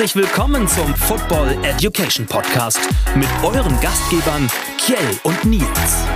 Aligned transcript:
Herzlich 0.00 0.24
willkommen 0.24 0.66
zum 0.66 0.94
Football 0.94 1.58
Education 1.62 2.24
Podcast 2.24 2.80
mit 3.16 3.28
euren 3.44 3.78
Gastgebern 3.82 4.48
Kjell 4.78 4.96
und 5.24 5.44
Nils. 5.44 6.06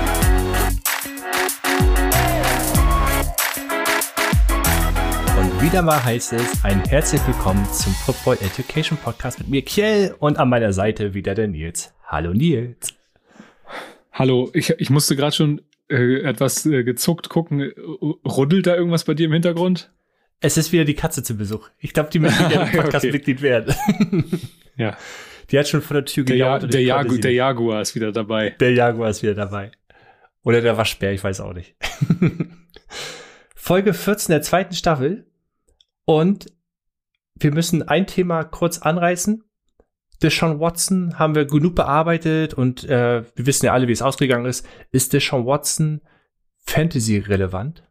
Und 5.39 5.63
wieder 5.63 5.83
mal 5.83 6.03
heißt 6.03 6.33
es 6.33 6.65
ein 6.65 6.83
herzlich 6.87 7.21
willkommen 7.27 7.63
zum 7.75 7.93
Football 7.93 8.39
Education 8.41 8.97
Podcast 8.97 9.39
mit 9.39 9.49
mir 9.49 9.61
Kjell 9.61 10.17
und 10.19 10.39
an 10.39 10.49
meiner 10.49 10.73
Seite 10.73 11.13
wieder 11.13 11.35
der 11.35 11.49
Nils. 11.49 11.93
Hallo 12.07 12.33
Nils. 12.33 12.95
Hallo, 14.13 14.49
ich, 14.55 14.71
ich 14.79 14.89
musste 14.89 15.15
gerade 15.15 15.37
schon 15.37 15.61
äh, 15.91 16.23
etwas 16.23 16.65
äh, 16.65 16.85
gezuckt 16.85 17.29
gucken. 17.29 17.71
Ruddelt 18.27 18.67
da 18.67 18.77
irgendwas 18.77 19.05
bei 19.05 19.13
dir 19.13 19.27
im 19.27 19.35
Hintergrund? 19.35 19.91
Es 20.41 20.57
ist 20.57 20.73
wieder 20.73 20.85
die 20.85 20.95
Katze 20.95 21.23
zu 21.23 21.37
Besuch. 21.37 21.69
Ich 21.79 21.93
glaube, 21.93 22.11
die 22.11 22.19
möchte 22.19 22.47
gerne 22.49 22.71
Podcast-Mitglied 22.77 23.39
okay. 23.39 23.43
werden. 23.43 23.75
ja. 24.77 24.97
Die 25.51 25.59
hat 25.59 25.69
schon 25.69 25.83
vor 25.83 25.95
der 25.95 26.05
Tür 26.05 26.25
der, 26.25 26.37
ja, 26.37 26.59
der, 26.59 26.83
Jagu 26.83 27.17
der 27.19 27.33
Jaguar 27.33 27.83
ist 27.83 27.95
wieder 27.95 28.13
dabei. 28.13 28.51
Der 28.61 28.73
Jaguar 28.73 29.11
ist 29.11 29.23
wieder 29.23 29.35
dabei. 29.35 29.73
Oder 30.43 30.61
der 30.61 30.77
Waschbär, 30.77 31.13
ich 31.13 31.23
weiß 31.23 31.41
auch 31.41 31.53
nicht. 31.53 31.75
Folge 33.55 33.95
14 33.95 34.33
der 34.33 34.43
zweiten 34.43 34.75
Staffel. 34.75 35.27
Und 36.05 36.47
wir 37.35 37.53
müssen 37.53 37.83
ein 37.83 38.07
Thema 38.07 38.45
kurz 38.45 38.79
anreißen. 38.79 39.43
Deshaun 40.23 40.61
Watson 40.61 41.19
haben 41.19 41.35
wir 41.35 41.45
genug 41.45 41.75
bearbeitet 41.75 42.55
und 42.55 42.85
äh, 42.85 43.25
wir 43.35 43.47
wissen 43.47 43.67
ja 43.67 43.73
alle, 43.73 43.89
wie 43.89 43.93
es 43.93 44.03
ausgegangen 44.03 44.47
ist. 44.47 44.67
Ist 44.93 45.13
Deshaun 45.13 45.45
Watson 45.45 46.01
Fantasy 46.61 47.19
relevant? 47.19 47.83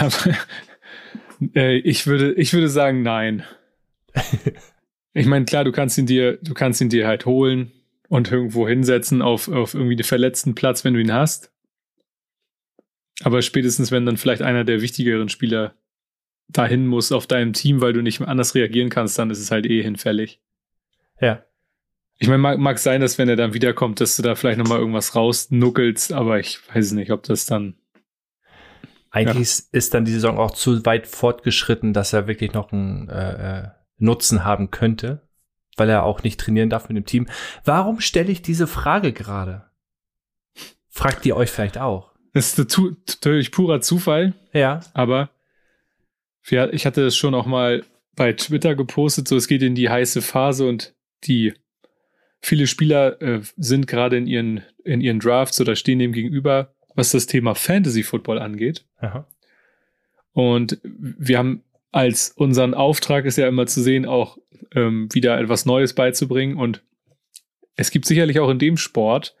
Äh, 1.54 1.76
ich 1.80 2.06
würde, 2.06 2.32
ich 2.32 2.54
würde 2.54 2.70
sagen, 2.70 3.02
nein. 3.02 3.44
ich 5.12 5.26
meine, 5.26 5.44
klar, 5.44 5.64
du 5.64 5.72
kannst 5.72 5.98
ihn 5.98 6.06
dir, 6.06 6.38
du 6.38 6.54
kannst 6.54 6.80
ihn 6.80 6.88
dir 6.88 7.06
halt 7.06 7.26
holen 7.26 7.72
und 8.08 8.32
irgendwo 8.32 8.66
hinsetzen 8.66 9.22
auf, 9.22 9.48
auf 9.48 9.74
irgendwie 9.74 9.96
den 9.96 10.04
verletzten 10.04 10.54
Platz, 10.54 10.84
wenn 10.84 10.94
du 10.94 11.00
ihn 11.00 11.12
hast. 11.12 11.52
Aber 13.22 13.42
spätestens, 13.42 13.90
wenn 13.90 14.06
dann 14.06 14.16
vielleicht 14.16 14.42
einer 14.42 14.64
der 14.64 14.82
wichtigeren 14.82 15.28
Spieler 15.28 15.74
dahin 16.48 16.86
muss 16.86 17.12
auf 17.12 17.26
deinem 17.26 17.52
Team, 17.52 17.80
weil 17.80 17.92
du 17.92 18.02
nicht 18.02 18.20
anders 18.20 18.54
reagieren 18.54 18.90
kannst, 18.90 19.18
dann 19.18 19.30
ist 19.30 19.40
es 19.40 19.50
halt 19.50 19.66
eh 19.66 19.82
hinfällig. 19.82 20.40
Ja. 21.20 21.44
Ich 22.18 22.28
meine, 22.28 22.38
mag, 22.38 22.58
mag 22.58 22.78
sein, 22.78 23.00
dass 23.00 23.18
wenn 23.18 23.28
er 23.28 23.36
dann 23.36 23.52
wiederkommt, 23.52 24.00
dass 24.00 24.16
du 24.16 24.22
da 24.22 24.34
vielleicht 24.34 24.58
nochmal 24.58 24.78
irgendwas 24.78 25.14
rausnuckelst, 25.14 26.12
aber 26.12 26.38
ich 26.40 26.60
weiß 26.74 26.92
nicht, 26.92 27.10
ob 27.10 27.24
das 27.24 27.46
dann 27.46 27.74
eigentlich 29.16 29.58
ja. 29.58 29.64
ist 29.72 29.94
dann 29.94 30.04
die 30.04 30.12
Saison 30.12 30.38
auch 30.38 30.50
zu 30.50 30.84
weit 30.84 31.06
fortgeschritten, 31.06 31.94
dass 31.94 32.12
er 32.12 32.26
wirklich 32.26 32.52
noch 32.52 32.70
einen 32.70 33.08
äh, 33.08 33.60
äh, 33.60 33.68
Nutzen 33.96 34.44
haben 34.44 34.70
könnte, 34.70 35.26
weil 35.76 35.88
er 35.88 36.04
auch 36.04 36.22
nicht 36.22 36.38
trainieren 36.38 36.68
darf 36.68 36.88
mit 36.88 36.96
dem 36.98 37.06
Team. 37.06 37.26
Warum 37.64 38.00
stelle 38.00 38.30
ich 38.30 38.42
diese 38.42 38.66
Frage 38.66 39.14
gerade? 39.14 39.64
Fragt 40.88 41.24
ihr 41.24 41.36
euch 41.36 41.50
vielleicht 41.50 41.78
auch? 41.78 42.12
Das 42.34 42.58
ist 42.58 42.58
natürlich 42.58 43.50
purer 43.50 43.80
Zufall. 43.80 44.34
Ja. 44.52 44.80
Aber 44.92 45.30
ich 46.42 46.86
hatte 46.86 47.06
es 47.06 47.16
schon 47.16 47.34
auch 47.34 47.46
mal 47.46 47.84
bei 48.14 48.34
Twitter 48.34 48.74
gepostet, 48.74 49.28
so 49.28 49.36
es 49.36 49.48
geht 49.48 49.62
in 49.62 49.74
die 49.74 49.88
heiße 49.88 50.22
Phase 50.22 50.68
und 50.68 50.94
die 51.24 51.54
viele 52.40 52.66
Spieler 52.66 53.20
äh, 53.20 53.40
sind 53.56 53.86
gerade 53.86 54.18
in 54.18 54.26
ihren, 54.26 54.62
in 54.84 55.00
ihren 55.00 55.20
Drafts 55.20 55.60
oder 55.60 55.74
stehen 55.74 55.98
dem 55.98 56.12
gegenüber 56.12 56.75
was 56.96 57.12
das 57.12 57.26
Thema 57.26 57.54
Fantasy 57.54 58.02
Football 58.02 58.40
angeht. 58.40 58.84
Aha. 58.98 59.26
Und 60.32 60.80
wir 60.82 61.38
haben 61.38 61.62
als 61.92 62.30
unseren 62.36 62.74
Auftrag 62.74 63.24
ist 63.24 63.38
ja 63.38 63.48
immer 63.48 63.66
zu 63.66 63.82
sehen, 63.82 64.04
auch 64.04 64.36
ähm, 64.74 65.08
wieder 65.12 65.38
etwas 65.38 65.64
Neues 65.64 65.94
beizubringen. 65.94 66.56
Und 66.56 66.82
es 67.76 67.90
gibt 67.90 68.04
sicherlich 68.04 68.40
auch 68.40 68.50
in 68.50 68.58
dem 68.58 68.76
Sport 68.76 69.34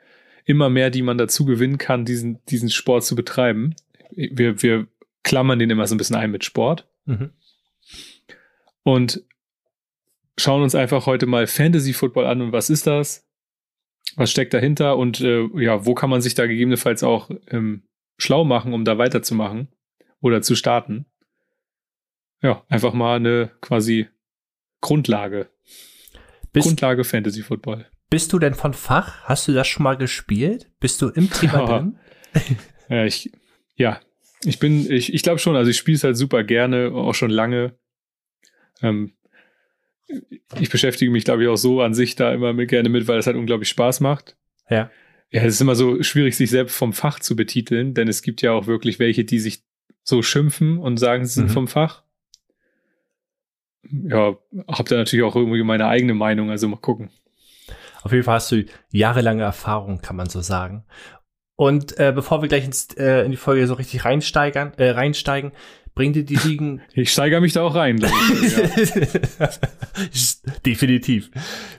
immer 0.44 0.70
mehr, 0.70 0.90
die 0.90 1.02
man 1.02 1.18
dazu 1.18 1.44
gewinnen 1.44 1.78
kann, 1.78 2.04
diesen, 2.04 2.44
diesen 2.46 2.70
Sport 2.70 3.04
zu 3.04 3.16
betreiben. 3.16 3.74
Wir, 4.10 4.62
wir 4.62 4.86
klammern 5.22 5.58
den 5.58 5.70
immer 5.70 5.86
so 5.86 5.94
ein 5.94 5.98
bisschen 5.98 6.16
ein 6.16 6.30
mit 6.30 6.44
Sport. 6.44 6.86
Mhm. 7.04 7.30
Und 8.84 9.22
schauen 10.38 10.62
uns 10.62 10.74
einfach 10.74 11.06
heute 11.06 11.26
mal 11.26 11.46
Fantasy 11.46 11.92
Football 11.92 12.26
an 12.26 12.40
und 12.40 12.52
was 12.52 12.70
ist 12.70 12.86
das? 12.86 13.25
Was 14.16 14.30
steckt 14.30 14.54
dahinter 14.54 14.96
und 14.96 15.20
äh, 15.20 15.46
ja, 15.54 15.86
wo 15.86 15.94
kann 15.94 16.10
man 16.10 16.22
sich 16.22 16.34
da 16.34 16.46
gegebenenfalls 16.46 17.02
auch 17.02 17.30
ähm, 17.48 17.82
schlau 18.18 18.44
machen, 18.44 18.72
um 18.72 18.84
da 18.84 18.98
weiterzumachen 18.98 19.68
oder 20.20 20.42
zu 20.42 20.56
starten. 20.56 21.06
Ja, 22.42 22.64
einfach 22.68 22.92
mal 22.92 23.16
eine 23.16 23.50
quasi 23.60 24.08
Grundlage. 24.80 25.50
Bist, 26.52 26.66
Grundlage 26.66 27.04
Fantasy 27.04 27.42
Football. 27.42 27.86
Bist 28.08 28.32
du 28.32 28.38
denn 28.38 28.54
von 28.54 28.72
Fach? 28.72 29.24
Hast 29.24 29.48
du 29.48 29.52
das 29.52 29.68
schon 29.68 29.84
mal 29.84 29.96
gespielt? 29.96 30.70
Bist 30.80 31.02
du 31.02 31.08
im 31.08 31.30
Thema 31.30 31.66
drin? 31.66 31.98
ja, 32.88 33.04
ich, 33.04 33.30
ja, 33.74 34.00
ich 34.44 34.58
bin, 34.58 34.90
ich, 34.90 35.12
ich 35.12 35.22
glaube 35.22 35.38
schon, 35.38 35.56
also 35.56 35.70
ich 35.70 35.76
spiele 35.76 35.96
es 35.96 36.04
halt 36.04 36.16
super 36.16 36.44
gerne, 36.44 36.92
auch 36.92 37.14
schon 37.14 37.30
lange. 37.30 37.78
Ähm, 38.82 39.15
ich 40.60 40.70
beschäftige 40.70 41.10
mich, 41.10 41.24
glaube 41.24 41.42
ich, 41.42 41.48
auch 41.48 41.56
so 41.56 41.80
an 41.80 41.94
sich 41.94 42.16
da 42.16 42.32
immer 42.32 42.52
mit, 42.52 42.70
gerne 42.70 42.88
mit, 42.88 43.08
weil 43.08 43.18
es 43.18 43.26
halt 43.26 43.36
unglaublich 43.36 43.68
Spaß 43.68 44.00
macht. 44.00 44.36
Ja. 44.70 44.90
Ja, 45.30 45.42
es 45.42 45.54
ist 45.54 45.60
immer 45.60 45.74
so 45.74 46.02
schwierig, 46.02 46.36
sich 46.36 46.50
selbst 46.50 46.76
vom 46.76 46.92
Fach 46.92 47.18
zu 47.18 47.34
betiteln, 47.34 47.94
denn 47.94 48.06
es 48.06 48.22
gibt 48.22 48.42
ja 48.42 48.52
auch 48.52 48.66
wirklich 48.66 48.98
welche, 48.98 49.24
die 49.24 49.40
sich 49.40 49.62
so 50.04 50.22
schimpfen 50.22 50.78
und 50.78 50.98
sagen, 50.98 51.26
sie 51.26 51.34
sind 51.34 51.48
mhm. 51.48 51.54
vom 51.54 51.68
Fach. 51.68 52.02
Ja, 53.90 54.36
hab 54.68 54.88
da 54.88 54.96
natürlich 54.96 55.24
auch 55.24 55.36
irgendwie 55.36 55.62
meine 55.62 55.88
eigene 55.88 56.14
Meinung, 56.14 56.50
also 56.50 56.68
mal 56.68 56.76
gucken. 56.76 57.10
Auf 58.02 58.12
jeden 58.12 58.22
Fall 58.22 58.36
hast 58.36 58.52
du 58.52 58.64
jahrelange 58.90 59.42
Erfahrung, 59.42 60.00
kann 60.00 60.16
man 60.16 60.28
so 60.28 60.40
sagen. 60.40 60.84
Und 61.56 61.98
äh, 61.98 62.12
bevor 62.14 62.42
wir 62.42 62.48
gleich 62.48 62.64
ins, 62.64 62.94
äh, 62.96 63.24
in 63.24 63.30
die 63.30 63.36
Folge 63.36 63.66
so 63.66 63.74
richtig 63.74 64.04
reinsteigern, 64.04 64.74
äh, 64.76 64.90
reinsteigen, 64.90 65.52
Bring 65.96 66.12
dir 66.12 66.24
die 66.24 66.36
Ligen. 66.36 66.82
Ich 66.94 67.10
steigere 67.10 67.40
mich 67.40 67.54
da 67.54 67.62
auch 67.62 67.74
rein. 67.74 67.96
Ich, 67.96 68.56
ja. 69.38 69.50
Definitiv. 70.66 71.30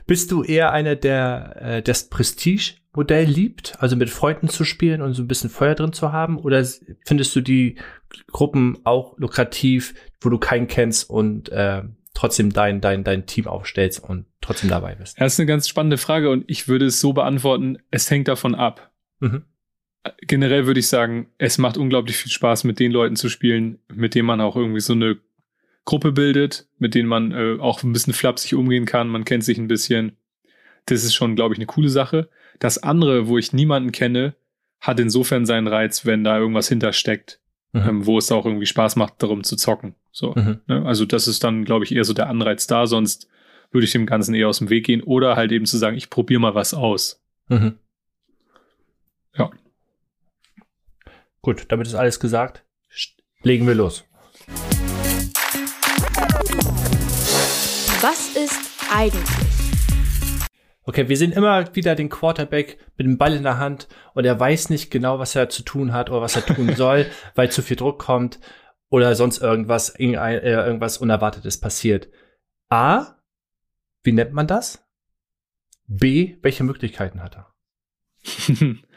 Bist 0.06 0.30
du 0.32 0.42
eher 0.42 0.72
einer, 0.72 0.96
der 0.96 1.56
äh, 1.60 1.82
das 1.82 2.08
Prestige-Modell 2.08 3.24
liebt, 3.24 3.74
also 3.78 3.96
mit 3.96 4.10
Freunden 4.10 4.48
zu 4.48 4.64
spielen 4.64 5.02
und 5.02 5.14
so 5.14 5.22
ein 5.22 5.28
bisschen 5.28 5.50
Feuer 5.50 5.76
drin 5.76 5.92
zu 5.92 6.12
haben? 6.12 6.38
Oder 6.38 6.64
findest 7.06 7.34
du 7.36 7.40
die 7.40 7.76
Gruppen 8.30 8.78
auch 8.84 9.16
lukrativ, 9.18 9.94
wo 10.20 10.28
du 10.28 10.38
keinen 10.38 10.66
kennst 10.66 11.08
und 11.08 11.48
äh, 11.50 11.82
trotzdem 12.12 12.52
dein, 12.52 12.80
dein, 12.80 13.04
dein 13.04 13.26
Team 13.26 13.46
aufstellst 13.46 14.02
und 14.02 14.26
trotzdem 14.40 14.68
dabei 14.68 14.96
bist? 14.96 15.20
Das 15.20 15.34
ist 15.34 15.40
eine 15.40 15.46
ganz 15.46 15.68
spannende 15.68 15.96
Frage 15.96 16.30
und 16.30 16.44
ich 16.48 16.66
würde 16.66 16.86
es 16.86 17.00
so 17.00 17.12
beantworten, 17.12 17.78
es 17.92 18.10
hängt 18.10 18.26
davon 18.26 18.56
ab. 18.56 18.90
Mhm 19.20 19.44
generell 20.20 20.66
würde 20.66 20.80
ich 20.80 20.88
sagen, 20.88 21.28
es 21.38 21.58
macht 21.58 21.76
unglaublich 21.76 22.16
viel 22.16 22.30
Spaß, 22.30 22.64
mit 22.64 22.78
den 22.78 22.92
Leuten 22.92 23.16
zu 23.16 23.28
spielen, 23.28 23.78
mit 23.92 24.14
denen 24.14 24.26
man 24.26 24.40
auch 24.40 24.56
irgendwie 24.56 24.80
so 24.80 24.92
eine 24.92 25.18
Gruppe 25.84 26.12
bildet, 26.12 26.68
mit 26.78 26.94
denen 26.94 27.08
man 27.08 27.32
äh, 27.32 27.56
auch 27.60 27.82
ein 27.82 27.92
bisschen 27.92 28.12
flapsig 28.12 28.54
umgehen 28.54 28.84
kann. 28.84 29.08
Man 29.08 29.24
kennt 29.24 29.44
sich 29.44 29.58
ein 29.58 29.68
bisschen. 29.68 30.16
Das 30.86 31.04
ist 31.04 31.14
schon, 31.14 31.36
glaube 31.36 31.54
ich, 31.54 31.58
eine 31.58 31.66
coole 31.66 31.88
Sache. 31.88 32.28
Das 32.58 32.78
andere, 32.82 33.28
wo 33.28 33.38
ich 33.38 33.52
niemanden 33.52 33.92
kenne, 33.92 34.34
hat 34.80 35.00
insofern 35.00 35.46
seinen 35.46 35.66
Reiz, 35.66 36.04
wenn 36.06 36.24
da 36.24 36.38
irgendwas 36.38 36.68
hintersteckt, 36.68 37.40
mhm. 37.72 37.88
ähm, 37.88 38.06
wo 38.06 38.18
es 38.18 38.30
auch 38.30 38.46
irgendwie 38.46 38.66
Spaß 38.66 38.96
macht, 38.96 39.22
darum 39.22 39.44
zu 39.44 39.56
zocken. 39.56 39.94
So, 40.12 40.34
mhm. 40.34 40.60
ne? 40.66 40.84
Also 40.84 41.04
das 41.04 41.28
ist 41.28 41.44
dann, 41.44 41.64
glaube 41.64 41.84
ich, 41.84 41.94
eher 41.94 42.04
so 42.04 42.12
der 42.12 42.28
Anreiz 42.28 42.66
da. 42.66 42.86
Sonst 42.86 43.28
würde 43.70 43.84
ich 43.84 43.92
dem 43.92 44.06
Ganzen 44.06 44.34
eher 44.34 44.48
aus 44.48 44.58
dem 44.58 44.70
Weg 44.70 44.86
gehen 44.86 45.02
oder 45.02 45.36
halt 45.36 45.52
eben 45.52 45.66
zu 45.66 45.76
sagen, 45.78 45.96
ich 45.96 46.10
probiere 46.10 46.40
mal 46.40 46.54
was 46.54 46.74
aus. 46.74 47.22
Mhm. 47.48 47.78
Ja. 49.36 49.50
Gut, 51.42 51.66
damit 51.68 51.86
ist 51.86 51.94
alles 51.94 52.20
gesagt. 52.20 52.64
Legen 53.42 53.66
wir 53.66 53.74
los. 53.74 54.04
Was 58.00 58.36
ist 58.36 58.58
eigentlich? 58.92 59.48
Okay, 60.82 61.08
wir 61.08 61.16
sehen 61.16 61.32
immer 61.32 61.74
wieder 61.76 61.94
den 61.94 62.08
Quarterback 62.08 62.78
mit 62.96 63.06
dem 63.06 63.18
Ball 63.18 63.34
in 63.34 63.42
der 63.42 63.58
Hand 63.58 63.88
und 64.14 64.24
er 64.24 64.40
weiß 64.40 64.70
nicht 64.70 64.90
genau, 64.90 65.18
was 65.18 65.36
er 65.36 65.48
zu 65.50 65.62
tun 65.62 65.92
hat 65.92 66.10
oder 66.10 66.22
was 66.22 66.34
er 66.34 66.46
tun 66.46 66.74
soll, 66.76 67.06
weil 67.34 67.52
zu 67.52 67.62
viel 67.62 67.76
Druck 67.76 67.98
kommt 67.98 68.40
oder 68.88 69.14
sonst 69.14 69.38
irgendwas, 69.38 69.90
äh, 69.98 70.06
irgendwas 70.06 70.98
Unerwartetes 70.98 71.60
passiert. 71.60 72.08
A, 72.70 73.18
wie 74.02 74.12
nennt 74.12 74.32
man 74.32 74.46
das? 74.46 74.82
B, 75.86 76.38
welche 76.42 76.64
Möglichkeiten 76.64 77.22
hat 77.22 77.36
er? 77.36 77.54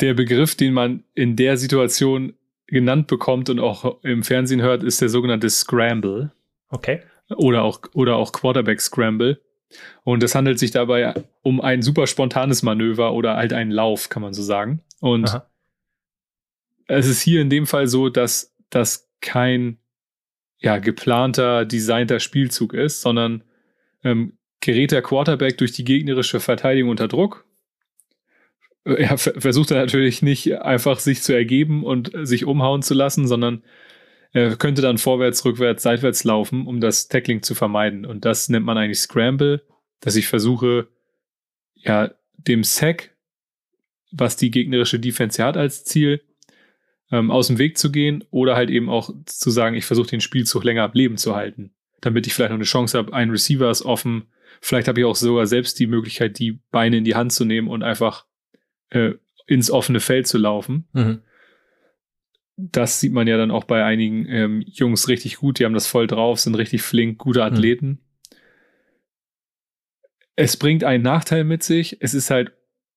der 0.00 0.14
Begriff, 0.14 0.54
den 0.54 0.74
man 0.74 1.04
in 1.14 1.36
der 1.36 1.56
Situation 1.56 2.34
genannt 2.66 3.06
bekommt 3.06 3.50
und 3.50 3.60
auch 3.60 4.02
im 4.02 4.22
Fernsehen 4.22 4.62
hört, 4.62 4.82
ist 4.82 5.00
der 5.00 5.08
sogenannte 5.08 5.50
Scramble. 5.50 6.32
Okay. 6.70 7.00
Oder 7.36 7.62
auch, 7.62 7.80
oder 7.94 8.16
auch 8.16 8.32
Quarterback 8.32 8.80
Scramble. 8.80 9.40
Und 10.02 10.22
es 10.22 10.34
handelt 10.34 10.58
sich 10.58 10.70
dabei 10.70 11.14
um 11.42 11.60
ein 11.60 11.82
super 11.82 12.06
spontanes 12.06 12.62
Manöver 12.62 13.12
oder 13.12 13.36
halt 13.36 13.52
einen 13.52 13.70
Lauf, 13.70 14.08
kann 14.08 14.22
man 14.22 14.34
so 14.34 14.42
sagen. 14.42 14.82
Und 15.00 15.28
Aha. 15.28 15.50
es 16.86 17.06
ist 17.06 17.20
hier 17.20 17.40
in 17.40 17.50
dem 17.50 17.66
Fall 17.66 17.86
so, 17.86 18.08
dass 18.08 18.54
das 18.70 19.10
kein, 19.20 19.78
ja, 20.58 20.78
geplanter, 20.78 21.64
designter 21.64 22.20
Spielzug 22.20 22.74
ist, 22.74 23.00
sondern 23.00 23.42
ähm, 24.02 24.38
gerät 24.60 24.92
der 24.92 25.02
Quarterback 25.02 25.58
durch 25.58 25.72
die 25.72 25.84
gegnerische 25.84 26.40
Verteidigung 26.40 26.90
unter 26.90 27.08
Druck. 27.08 27.46
Er 28.84 29.16
versucht 29.16 29.70
er 29.70 29.78
natürlich 29.78 30.20
nicht 30.20 30.60
einfach 30.60 30.98
sich 30.98 31.22
zu 31.22 31.32
ergeben 31.32 31.84
und 31.84 32.12
sich 32.22 32.44
umhauen 32.44 32.82
zu 32.82 32.92
lassen, 32.92 33.26
sondern 33.26 33.62
er 34.32 34.56
könnte 34.56 34.82
dann 34.82 34.98
vorwärts, 34.98 35.44
rückwärts, 35.44 35.84
seitwärts 35.84 36.24
laufen, 36.24 36.66
um 36.66 36.80
das 36.80 37.08
Tackling 37.08 37.42
zu 37.42 37.54
vermeiden. 37.54 38.04
Und 38.04 38.24
das 38.24 38.48
nennt 38.48 38.66
man 38.66 38.76
eigentlich 38.76 38.98
Scramble, 38.98 39.62
dass 40.00 40.16
ich 40.16 40.26
versuche, 40.26 40.88
ja, 41.76 42.10
dem 42.36 42.64
Sack, 42.64 43.14
was 44.10 44.36
die 44.36 44.50
gegnerische 44.50 44.98
Defense 44.98 45.42
hat 45.42 45.56
als 45.56 45.84
Ziel, 45.84 46.20
ähm, 47.10 47.30
aus 47.30 47.46
dem 47.46 47.58
Weg 47.58 47.78
zu 47.78 47.92
gehen 47.92 48.24
oder 48.30 48.56
halt 48.56 48.70
eben 48.70 48.90
auch 48.90 49.10
zu 49.24 49.50
sagen, 49.50 49.76
ich 49.76 49.84
versuche 49.84 50.08
den 50.08 50.20
Spielzug 50.20 50.64
länger 50.64 50.82
am 50.82 50.92
Leben 50.94 51.16
zu 51.16 51.36
halten, 51.36 51.72
damit 52.00 52.26
ich 52.26 52.34
vielleicht 52.34 52.50
noch 52.50 52.56
eine 52.56 52.64
Chance 52.64 52.98
habe, 52.98 53.12
ein 53.12 53.30
Receiver 53.30 53.70
ist 53.70 53.82
offen, 53.82 54.24
vielleicht 54.60 54.88
habe 54.88 55.00
ich 55.00 55.06
auch 55.06 55.16
sogar 55.16 55.46
selbst 55.46 55.78
die 55.78 55.86
Möglichkeit, 55.86 56.38
die 56.38 56.60
Beine 56.70 56.98
in 56.98 57.04
die 57.04 57.14
Hand 57.14 57.32
zu 57.32 57.44
nehmen 57.44 57.68
und 57.68 57.82
einfach 57.82 58.26
äh, 58.94 59.14
ins 59.46 59.70
offene 59.70 60.00
Feld 60.00 60.26
zu 60.26 60.38
laufen. 60.38 60.86
Mhm. 60.92 61.20
Das 62.56 63.00
sieht 63.00 63.12
man 63.12 63.26
ja 63.26 63.36
dann 63.36 63.50
auch 63.50 63.64
bei 63.64 63.84
einigen 63.84 64.26
ähm, 64.28 64.64
Jungs 64.66 65.08
richtig 65.08 65.36
gut, 65.36 65.58
die 65.58 65.64
haben 65.64 65.74
das 65.74 65.88
voll 65.88 66.06
drauf, 66.06 66.38
sind 66.40 66.54
richtig 66.54 66.82
flink, 66.82 67.18
gute 67.18 67.40
mhm. 67.40 67.46
Athleten. 67.46 67.86
Mhm. 67.86 67.98
Es 70.36 70.56
bringt 70.56 70.82
einen 70.82 71.04
Nachteil 71.04 71.44
mit 71.44 71.62
sich. 71.62 71.98
Es 72.00 72.14
ist 72.14 72.30
halt 72.30 72.52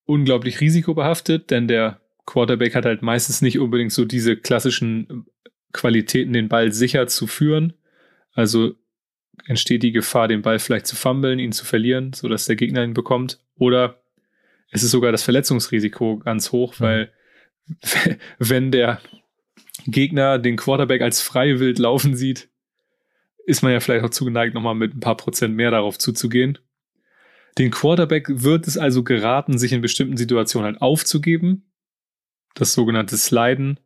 unglaublich 0.06 0.60
risikobehaftet, 0.60 1.52
denn 1.52 1.68
der 1.68 2.02
Quarterback 2.26 2.76
hat 2.76 2.86
halt 2.86 3.02
meistens 3.02 3.42
nicht 3.42 3.60
unbedingt 3.60 3.92
so 3.92 4.06
diese 4.06 4.36
klassischen 4.38 5.26
Qualitäten, 5.72 6.34
den 6.34 6.50
Ball 6.50 6.72
sicher 6.72 7.08
zu 7.08 7.28
führen. 7.28 7.74
Also 8.32 8.74
entsteht 9.46 9.84
die 9.84 9.92
Gefahr, 9.92 10.28
den 10.28 10.42
Ball 10.42 10.60
vielleicht 10.60 10.88
zu 10.88 10.96
fummeln, 10.96 11.40
ihn 11.40 11.52
zu 11.52 11.66
verlieren, 11.66 12.14
sodass 12.14 12.46
der 12.46 12.56
Gegner 12.56 12.84
ihn 12.84 12.94
bekommt. 12.94 13.40
Oder 13.56 14.02
es 14.72 14.84
ist 14.84 14.92
sogar 14.92 15.12
das 15.12 15.24
Verletzungsrisiko 15.24 16.20
ganz 16.20 16.52
hoch, 16.52 16.80
mhm. 16.80 16.84
weil 16.84 17.14
wenn 18.40 18.72
der 18.72 19.02
Gegner 19.86 20.40
den 20.40 20.58
Quarterback 20.58 21.02
als 21.02 21.22
freiwild 21.22 21.80
laufen 21.80 22.16
sieht, 22.16 22.50
ist 23.46 23.62
man 23.62 23.72
ja 23.72 23.80
vielleicht 23.80 24.04
auch 24.04 24.10
zugeneigt, 24.10 24.54
nochmal 24.54 24.76
mit 24.76 24.94
ein 24.94 25.00
paar 25.00 25.18
Prozent 25.18 25.56
mehr 25.56 25.72
darauf 25.72 25.98
zuzugehen. 25.98 26.58
Den 27.58 27.72
Quarterback 27.72 28.28
wird 28.30 28.68
es 28.68 28.78
also 28.78 29.04
geraten, 29.04 29.58
sich 29.58 29.72
in 29.72 29.82
bestimmten 29.82 30.18
Situationen 30.18 30.66
halt 30.66 30.82
aufzugeben, 30.82 31.72
das 32.54 32.74
sogenannte 32.74 33.18
Sliden, 33.18 33.80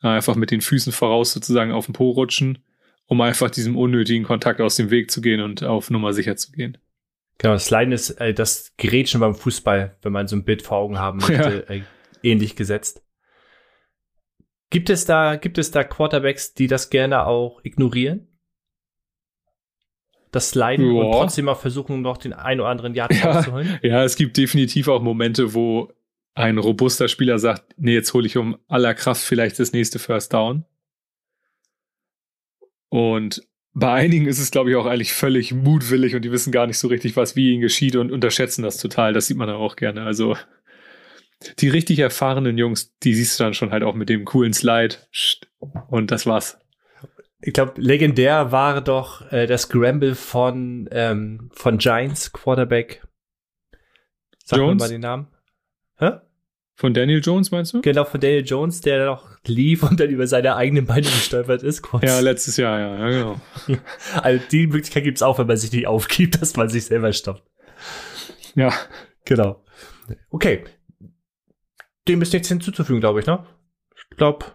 einfach 0.00 0.36
mit 0.36 0.50
den 0.50 0.60
Füßen 0.60 0.92
voraus 0.92 1.32
sozusagen 1.32 1.72
auf 1.72 1.86
den 1.86 1.92
Po 1.92 2.10
rutschen, 2.10 2.58
um 3.06 3.20
einfach 3.20 3.50
diesem 3.50 3.76
unnötigen 3.76 4.24
Kontakt 4.24 4.60
aus 4.60 4.76
dem 4.76 4.90
Weg 4.90 5.10
zu 5.10 5.20
gehen 5.20 5.40
und 5.40 5.62
auf 5.62 5.90
Nummer 5.90 6.12
sicher 6.12 6.36
zu 6.36 6.52
gehen. 6.52 6.78
Genau, 7.38 7.58
Sliden 7.58 7.92
ist 7.92 8.10
äh, 8.20 8.32
das 8.32 8.74
Gerätschen 8.76 9.20
beim 9.20 9.34
Fußball, 9.34 9.96
wenn 10.02 10.12
man 10.12 10.28
so 10.28 10.36
ein 10.36 10.44
Bild 10.44 10.62
vor 10.62 10.78
Augen 10.78 10.98
haben 10.98 11.18
möchte, 11.18 11.64
ja. 11.68 11.74
äh, 11.74 11.82
ähnlich 12.22 12.56
gesetzt. 12.56 13.02
Gibt 14.70 14.90
es 14.90 15.04
da, 15.04 15.36
gibt 15.36 15.58
es 15.58 15.70
da 15.70 15.84
Quarterbacks, 15.84 16.54
die 16.54 16.66
das 16.66 16.90
gerne 16.90 17.26
auch 17.26 17.60
ignorieren? 17.64 18.28
Das 20.30 20.50
Sliden 20.50 20.92
ja. 20.92 21.02
und 21.02 21.12
trotzdem 21.12 21.44
mal 21.44 21.54
versuchen, 21.54 22.02
noch 22.02 22.16
den 22.16 22.32
ein 22.32 22.60
oder 22.60 22.68
anderen 22.68 22.94
Yard 22.94 23.14
ja. 23.14 23.30
rauszuholen? 23.30 23.78
Ja, 23.82 24.02
es 24.02 24.16
gibt 24.16 24.36
definitiv 24.36 24.88
auch 24.88 25.00
Momente, 25.00 25.54
wo 25.54 25.92
ein 26.34 26.58
robuster 26.58 27.06
Spieler 27.06 27.38
sagt, 27.38 27.74
nee, 27.76 27.94
jetzt 27.94 28.12
hole 28.14 28.26
ich 28.26 28.36
um 28.36 28.58
aller 28.66 28.94
Kraft 28.94 29.22
vielleicht 29.22 29.58
das 29.60 29.72
nächste 29.72 30.00
First 30.00 30.32
Down. 30.32 30.64
Und 32.88 33.46
bei 33.74 33.92
einigen 33.92 34.26
ist 34.26 34.38
es, 34.38 34.52
glaube 34.52 34.70
ich, 34.70 34.76
auch 34.76 34.86
eigentlich 34.86 35.12
völlig 35.12 35.52
mutwillig 35.52 36.14
und 36.14 36.22
die 36.24 36.30
wissen 36.30 36.52
gar 36.52 36.66
nicht 36.66 36.78
so 36.78 36.88
richtig, 36.88 37.16
was 37.16 37.34
wie 37.34 37.52
ihnen 37.52 37.60
geschieht 37.60 37.96
und 37.96 38.12
unterschätzen 38.12 38.62
das 38.62 38.76
total. 38.78 39.12
Das 39.12 39.26
sieht 39.26 39.36
man 39.36 39.48
dann 39.48 39.56
auch 39.56 39.74
gerne. 39.74 40.04
Also 40.04 40.36
die 41.58 41.68
richtig 41.68 41.98
erfahrenen 41.98 42.56
Jungs, 42.56 42.96
die 42.98 43.14
siehst 43.14 43.38
du 43.38 43.44
dann 43.44 43.54
schon 43.54 43.72
halt 43.72 43.82
auch 43.82 43.94
mit 43.94 44.08
dem 44.08 44.24
coolen 44.24 44.52
Slide. 44.52 44.96
Und 45.88 46.12
das 46.12 46.24
war's. 46.24 46.58
Ich 47.40 47.52
glaube, 47.52 47.80
legendär 47.80 48.52
war 48.52 48.80
doch 48.80 49.30
äh, 49.32 49.46
das 49.46 49.62
Scramble 49.62 50.14
von, 50.14 50.88
ähm, 50.92 51.50
von 51.52 51.78
Giants 51.78 52.32
Quarterback. 52.32 53.02
Sag 54.44 54.60
Jones? 54.60 54.80
mal 54.80 54.88
den 54.88 55.00
Namen. 55.00 55.26
Hä? 55.98 56.12
Von 56.76 56.92
Daniel 56.92 57.20
Jones 57.22 57.52
meinst 57.52 57.72
du? 57.72 57.82
Genau, 57.82 58.04
von 58.04 58.20
Daniel 58.20 58.44
Jones, 58.44 58.80
der 58.80 59.06
noch 59.06 59.28
lief 59.46 59.84
und 59.84 60.00
dann 60.00 60.10
über 60.10 60.26
seine 60.26 60.56
eigenen 60.56 60.86
Beine 60.86 61.02
gestolpert 61.02 61.62
ist. 61.62 61.82
Kurz. 61.82 62.04
Ja, 62.04 62.18
letztes 62.18 62.56
Jahr, 62.56 62.80
ja, 62.80 62.98
ja 62.98 63.08
genau. 63.10 63.40
also 64.22 64.44
die 64.50 64.66
Möglichkeit 64.66 65.04
gibt 65.04 65.18
es 65.18 65.22
auch, 65.22 65.38
wenn 65.38 65.46
man 65.46 65.56
sich 65.56 65.70
nicht 65.72 65.86
aufgibt, 65.86 66.40
dass 66.42 66.56
man 66.56 66.68
sich 66.68 66.86
selber 66.86 67.12
stoppt. 67.12 67.44
Ja. 68.56 68.72
Genau. 69.24 69.64
Okay. 70.30 70.64
Dem 72.08 72.22
ist 72.22 72.32
nichts 72.32 72.48
hinzuzufügen, 72.48 73.00
glaube 73.00 73.20
ich, 73.20 73.26
ne? 73.26 73.46
Ich 74.10 74.16
glaube, 74.16 74.46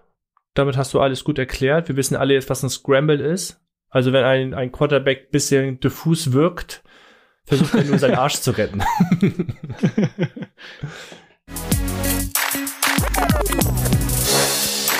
damit 0.53 0.77
hast 0.77 0.93
du 0.93 0.99
alles 0.99 1.23
gut 1.23 1.39
erklärt. 1.39 1.87
Wir 1.87 1.95
wissen 1.95 2.15
alle 2.15 2.33
jetzt, 2.33 2.49
was 2.49 2.63
ein 2.63 2.69
Scramble 2.69 3.21
ist. 3.21 3.61
Also 3.89 4.13
wenn 4.13 4.23
ein, 4.23 4.53
ein 4.53 4.71
Quarterback 4.71 5.31
bisschen 5.31 5.79
diffus 5.79 6.33
wirkt, 6.33 6.83
versucht 7.45 7.73
er 7.73 7.85
nur 7.85 7.97
seinen 7.97 8.15
Arsch 8.17 8.35
zu 8.35 8.51
retten. 8.51 8.83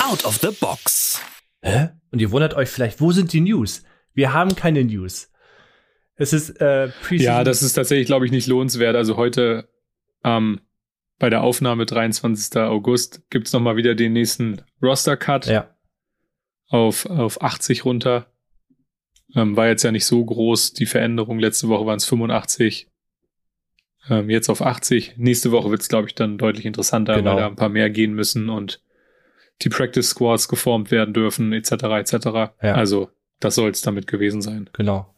Out 0.02 0.26
of 0.26 0.38
the 0.42 0.50
Box. 0.60 1.22
Hä? 1.62 1.90
Und 2.12 2.22
ihr 2.22 2.32
wundert 2.32 2.54
euch 2.56 2.70
vielleicht, 2.70 3.00
wo 3.02 3.12
sind 3.12 3.34
die 3.34 3.42
News? 3.42 3.84
Wir 4.14 4.34
haben 4.34 4.56
keine 4.56 4.84
News. 4.84 5.32
Es 6.16 6.34
ist 6.34 6.60
äh, 6.62 6.90
Ja, 7.12 7.44
das 7.44 7.62
ist 7.62 7.74
tatsächlich, 7.74 8.08
glaube 8.08 8.26
ich, 8.26 8.32
nicht 8.32 8.48
lohnenswert. 8.48 8.96
Also 8.96 9.16
heute 9.16 9.70
ähm, 10.24 10.60
bei 11.18 11.30
der 11.30 11.44
Aufnahme 11.44 11.86
23. 11.86 12.58
August 12.62 13.30
gibt 13.30 13.48
es 13.48 13.54
nochmal 13.54 13.76
wieder 13.78 13.96
den 13.96 14.14
nächsten 14.14 14.62
Roster-Cut. 14.82 15.48
Ja. 15.48 15.76
Auf, 16.68 17.06
auf 17.06 17.42
80 17.42 17.86
runter. 17.86 18.28
Ähm, 19.36 19.56
war 19.56 19.68
jetzt 19.68 19.84
ja 19.84 19.92
nicht 19.92 20.06
so 20.06 20.24
groß, 20.24 20.74
die 20.74 20.86
Veränderung. 20.86 21.40
Letzte 21.40 21.68
Woche 21.68 21.86
waren 21.86 21.98
es 21.98 22.06
85. 22.06 22.89
Ähm, 24.10 24.30
jetzt 24.30 24.50
auf 24.50 24.62
80. 24.62 25.16
Nächste 25.18 25.52
Woche 25.52 25.72
wird 25.72 25.82
es, 25.82 25.90
glaube 25.90 26.08
ich, 26.08 26.16
dann 26.16 26.38
deutlich 26.38 26.66
interessanter, 26.66 27.16
genau. 27.16 27.32
weil 27.32 27.38
da 27.38 27.48
ein 27.48 27.56
paar 27.56 27.70
mehr 27.70 27.90
gehen 27.90 28.14
müssen 28.14 28.50
und 28.50 28.82
die 29.62 29.70
Practice 29.70 30.10
Squads 30.10 30.48
geformt 30.48 30.92
werden 30.92 31.14
dürfen, 31.14 31.52
etc. 31.52 31.72
etc. 31.72 32.14
Ja. 32.62 32.76
Also 32.76 33.10
das 33.40 33.56
soll 33.56 33.70
es 33.70 33.82
damit 33.82 34.08
gewesen 34.08 34.42
sein. 34.42 34.70
Genau. 34.74 35.14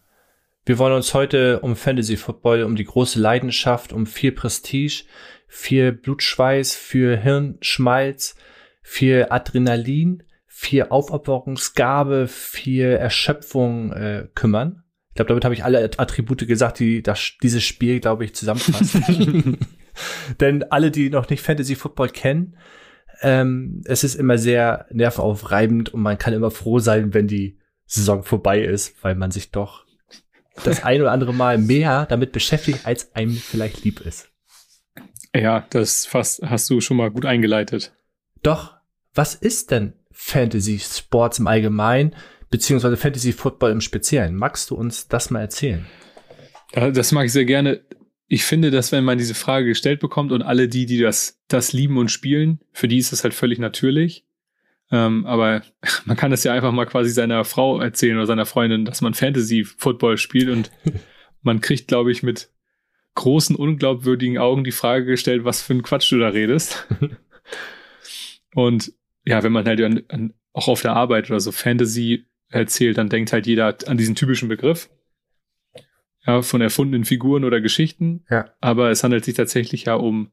Wir 0.66 0.78
wollen 0.78 0.94
uns 0.94 1.14
heute 1.14 1.60
um 1.62 1.76
Fantasy 1.76 2.18
Football, 2.18 2.64
um 2.64 2.76
die 2.76 2.84
große 2.84 3.20
Leidenschaft, 3.20 3.94
um 3.94 4.06
viel 4.06 4.32
Prestige, 4.32 5.04
viel 5.48 5.92
Blutschweiß, 5.92 6.76
für 6.76 7.18
Hirnschmalz, 7.18 8.36
viel 8.84 9.28
Adrenalin, 9.30 10.24
viel 10.46 10.84
Aufopferungsgabe, 10.84 12.28
viel 12.28 12.86
Erschöpfung 12.86 13.92
äh, 13.94 14.28
kümmern. 14.36 14.81
Ich 15.12 15.16
glaube, 15.16 15.28
damit 15.28 15.44
habe 15.44 15.54
ich 15.54 15.66
alle 15.66 15.84
Attribute 15.98 16.48
gesagt, 16.48 16.80
die 16.80 17.04
das, 17.04 17.34
dieses 17.44 17.64
Spiel, 17.64 18.00
glaube 18.00 18.24
ich, 18.24 18.34
zusammenfassen. 18.34 19.58
Denn 20.40 20.64
alle, 20.72 20.90
die 20.90 21.10
noch 21.10 21.30
nicht 21.30 21.42
Fantasy 21.42 21.76
Football 21.76 22.10
kennen, 22.10 22.56
ähm, 23.22 23.82
es 23.86 24.06
ist 24.06 24.16
immer 24.16 24.38
sehr 24.38 24.86
nervaufreibend 24.90 25.94
und 25.94 26.02
man 26.02 26.18
kann 26.18 26.34
immer 26.34 26.50
froh 26.50 26.80
sein, 26.80 27.14
wenn 27.14 27.28
die 27.28 27.60
Saison 27.86 28.24
vorbei 28.24 28.62
ist, 28.62 28.96
weil 29.04 29.16
man 29.16 29.32
sich 29.32 29.52
doch 29.52 29.86
das 30.64 30.84
ein 30.84 31.02
oder 31.02 31.12
andere 31.12 31.34
Mal 31.34 31.58
mehr 31.58 32.06
damit 32.06 32.32
beschäftigt, 32.32 32.86
als 32.86 33.14
einem 33.14 33.34
vielleicht 33.34 33.84
lieb 33.84 34.00
ist. 34.00 34.30
Ja, 35.36 35.66
das 35.70 36.06
fast 36.06 36.42
hast 36.42 36.70
du 36.70 36.80
schon 36.80 36.98
mal 36.98 37.12
gut 37.12 37.26
eingeleitet. 37.26 37.94
Doch, 38.44 38.76
was 39.14 39.36
ist 39.36 39.72
denn 39.72 39.94
Fantasy 40.12 40.80
Sports 40.80 41.40
im 41.40 41.48
Allgemeinen, 41.48 42.16
beziehungsweise 42.52 42.98
Fantasy 42.98 43.34
Football 43.34 43.72
im 43.72 43.82
Speziellen? 43.82 44.36
Magst 44.36 44.70
du 44.70 44.76
uns 44.76 45.08
das 45.08 45.32
mal 45.32 45.42
erzählen? 45.42 45.88
Ja, 46.76 46.92
das 46.92 47.12
mag 47.12 47.26
ich 47.26 47.34
sehr 47.34 47.46
gerne 47.46 47.82
ich 48.34 48.46
finde, 48.46 48.72
dass 48.72 48.94
wenn 48.94 49.04
man 49.04 49.18
diese 49.18 49.34
Frage 49.34 49.66
gestellt 49.66 50.00
bekommt 50.00 50.32
und 50.32 50.42
alle 50.42 50.70
die, 50.70 50.86
die 50.86 51.00
das, 51.00 51.42
das 51.50 51.74
lieben 51.74 51.98
und 51.98 52.10
spielen, 52.10 52.62
für 52.72 52.88
die 52.88 52.98
ist 52.98 53.12
das 53.12 53.26
halt 53.26 53.34
völlig 53.34 53.60
natürlich. 53.60 54.26
Ähm, 54.90 55.26
aber 55.26 55.64
man 56.06 56.16
kann 56.16 56.32
das 56.32 56.46
ja 56.46 56.54
einfach 56.54 56.72
mal 56.72 56.86
quasi 56.86 57.10
seiner 57.10 57.44
Frau 57.44 57.82
erzählen 57.82 58.16
oder 58.16 58.28
seiner 58.28 58.46
Freundin, 58.46 58.86
dass 58.86 59.02
man 59.02 59.16
Fantasy-Football 59.16 60.18
spielt 60.18 60.48
und 60.48 60.72
man 61.42 61.60
kriegt, 61.60 61.90
glaube 61.90 62.14
ich, 62.14 62.24
mit 62.24 62.50
großen, 63.16 63.54
unglaubwürdigen 63.54 64.38
Augen 64.38 64.64
die 64.64 64.72
Frage 64.72 65.08
gestellt, 65.08 65.44
was 65.44 65.62
für 65.62 65.74
ein 65.74 65.84
Quatsch 65.84 66.10
du 66.10 66.18
da 66.18 66.30
redest. 66.30 66.88
und 68.56 68.94
ja, 69.26 69.44
wenn 69.44 69.52
man 69.52 69.66
halt 69.66 69.82
an, 69.82 70.04
an, 70.08 70.34
auch 70.54 70.70
auf 70.70 70.82
der 70.82 70.94
Arbeit 70.94 71.30
oder 71.30 71.42
so 71.42 71.52
Fantasy 71.52 72.28
erzählt, 72.52 72.98
dann 72.98 73.10
denkt 73.10 73.34
halt 73.34 73.48
jeder 73.48 73.76
an 73.88 73.98
diesen 73.98 74.16
typischen 74.16 74.50
Begriff 74.50 74.90
ja, 76.26 76.42
von 76.42 76.62
erfundenen 76.62 77.06
Figuren 77.06 77.44
oder 77.44 77.62
Geschichten. 77.62 78.26
Ja. 78.30 78.54
Aber 78.62 78.92
es 78.92 79.04
handelt 79.04 79.26
sich 79.26 79.36
tatsächlich 79.36 79.86
ja 79.86 79.96
um 79.96 80.32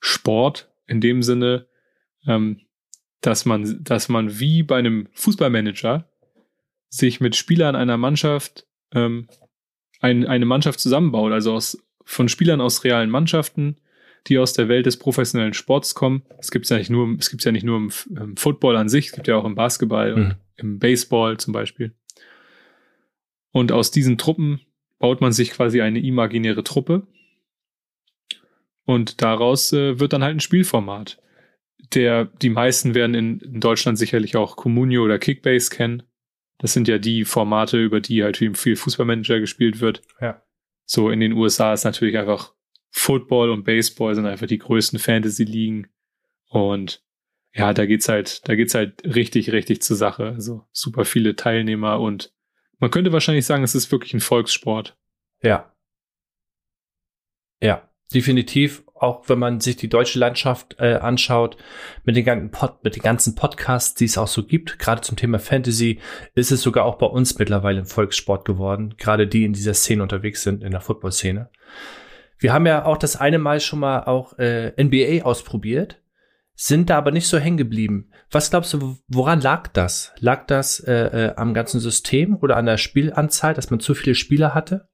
Sport 0.00 0.72
in 0.86 1.00
dem 1.00 1.22
Sinne, 1.22 1.66
ähm, 2.26 2.60
dass 3.20 3.44
man, 3.44 3.84
dass 3.84 4.08
man 4.08 4.38
wie 4.40 4.62
bei 4.62 4.78
einem 4.78 5.08
Fußballmanager 5.12 6.08
sich 6.88 7.20
mit 7.20 7.36
Spielern 7.36 7.76
einer 7.76 7.96
Mannschaft 7.96 8.66
ähm, 8.92 9.28
ein, 10.00 10.26
eine 10.26 10.44
Mannschaft 10.44 10.80
zusammenbaut, 10.80 11.32
also 11.32 11.54
aus, 11.54 11.78
von 12.04 12.28
Spielern 12.28 12.60
aus 12.60 12.84
realen 12.84 13.10
Mannschaften, 13.10 13.76
die 14.28 14.38
aus 14.38 14.52
der 14.52 14.68
Welt 14.68 14.86
des 14.86 14.98
professionellen 14.98 15.54
Sports 15.54 15.94
kommen. 15.94 16.22
Es 16.38 16.50
gibt 16.50 16.68
ja 16.68 16.78
nicht 16.78 16.90
nur, 16.90 17.16
es 17.18 17.30
gibt 17.30 17.44
ja 17.44 17.52
nicht 17.52 17.64
nur 17.64 17.76
im, 17.76 17.92
im, 18.16 18.36
Football 18.36 18.76
an 18.76 18.88
sich, 18.88 19.06
es 19.06 19.12
gibt 19.12 19.28
ja 19.28 19.36
auch 19.36 19.44
im 19.44 19.54
Basketball 19.54 20.14
mhm. 20.14 20.16
und 20.16 20.36
im 20.56 20.78
Baseball 20.78 21.38
zum 21.38 21.52
Beispiel. 21.52 21.92
Und 23.50 23.72
aus 23.72 23.90
diesen 23.90 24.18
Truppen 24.18 24.60
baut 24.98 25.20
man 25.20 25.32
sich 25.32 25.50
quasi 25.50 25.80
eine 25.80 26.00
imaginäre 26.00 26.64
Truppe. 26.64 27.06
Und 28.84 29.22
daraus 29.22 29.72
äh, 29.72 30.00
wird 30.00 30.12
dann 30.12 30.22
halt 30.22 30.36
ein 30.36 30.40
Spielformat. 30.40 31.20
Der, 31.94 32.24
die 32.24 32.48
meisten 32.48 32.94
werden 32.94 33.14
in, 33.14 33.40
in 33.40 33.60
Deutschland 33.60 33.98
sicherlich 33.98 34.36
auch 34.36 34.56
Communio 34.56 35.04
oder 35.04 35.18
Kickbase 35.18 35.70
kennen. 35.70 36.04
Das 36.58 36.72
sind 36.72 36.88
ja 36.88 36.98
die 36.98 37.24
Formate, 37.24 37.78
über 37.78 38.00
die 38.00 38.22
halt 38.22 38.36
viel 38.36 38.76
Fußballmanager 38.76 39.40
gespielt 39.40 39.80
wird. 39.80 40.02
Ja. 40.20 40.42
So 40.86 41.10
in 41.10 41.20
den 41.20 41.32
USA 41.32 41.72
ist 41.72 41.84
natürlich 41.84 42.16
einfach 42.16 42.54
Football 42.92 43.50
und 43.50 43.64
Baseball 43.64 44.14
sind 44.14 44.26
einfach 44.26 44.46
die 44.46 44.58
größten 44.58 44.98
Fantasy-Ligen. 44.98 45.88
Und 46.48 47.02
ja, 47.54 47.72
da 47.72 47.86
geht's 47.86 48.08
halt, 48.08 48.46
da 48.48 48.54
geht's 48.54 48.74
halt 48.74 49.02
richtig, 49.04 49.50
richtig 49.50 49.82
zur 49.82 49.96
Sache. 49.96 50.26
Also 50.26 50.66
super 50.72 51.04
viele 51.04 51.34
Teilnehmer 51.34 51.98
und 51.98 52.32
man 52.78 52.90
könnte 52.90 53.12
wahrscheinlich 53.12 53.46
sagen, 53.46 53.62
es 53.62 53.74
ist 53.74 53.90
wirklich 53.92 54.12
ein 54.12 54.20
Volkssport. 54.20 54.96
Ja. 55.42 55.72
Ja, 57.60 57.88
definitiv. 58.12 58.82
Auch 58.94 59.28
wenn 59.28 59.38
man 59.38 59.60
sich 59.60 59.76
die 59.76 59.88
deutsche 59.88 60.18
Landschaft 60.18 60.76
äh, 60.78 60.94
anschaut, 60.94 61.56
mit 62.04 62.16
den, 62.16 62.24
ganzen 62.24 62.50
Pod, 62.50 62.82
mit 62.84 62.96
den 62.96 63.02
ganzen 63.02 63.34
Podcasts, 63.34 63.94
die 63.94 64.04
es 64.04 64.18
auch 64.18 64.28
so 64.28 64.44
gibt, 64.44 64.78
gerade 64.78 65.00
zum 65.00 65.16
Thema 65.16 65.38
Fantasy, 65.38 66.00
ist 66.34 66.52
es 66.52 66.62
sogar 66.62 66.84
auch 66.84 66.98
bei 66.98 67.06
uns 67.06 67.38
mittlerweile 67.38 67.80
ein 67.80 67.86
Volkssport 67.86 68.44
geworden. 68.44 68.94
Gerade 68.98 69.26
die 69.26 69.44
in 69.44 69.52
dieser 69.52 69.74
Szene 69.74 70.02
unterwegs 70.02 70.42
sind, 70.42 70.62
in 70.62 70.72
der 70.72 70.80
Football-Szene. 70.80 71.50
Wir 72.42 72.52
haben 72.52 72.66
ja 72.66 72.84
auch 72.84 72.96
das 72.96 73.16
eine 73.16 73.38
Mal 73.38 73.60
schon 73.60 73.78
mal 73.78 74.04
auch 74.04 74.38
äh, 74.38 74.72
NBA 74.82 75.24
ausprobiert, 75.24 76.00
sind 76.54 76.90
da 76.90 76.98
aber 76.98 77.10
nicht 77.10 77.28
so 77.28 77.38
hängen 77.38 77.56
geblieben. 77.56 78.10
Was 78.30 78.50
glaubst 78.50 78.72
du, 78.74 78.98
woran 79.08 79.40
lag 79.40 79.68
das? 79.68 80.12
Lag 80.18 80.46
das 80.46 80.80
äh, 80.80 80.92
äh, 80.92 81.34
am 81.36 81.54
ganzen 81.54 81.80
System 81.80 82.36
oder 82.36 82.56
an 82.56 82.66
der 82.66 82.78
Spielanzahl, 82.78 83.54
dass 83.54 83.70
man 83.70 83.80
zu 83.80 83.94
viele 83.94 84.14
Spieler 84.14 84.54
hatte, 84.54 84.88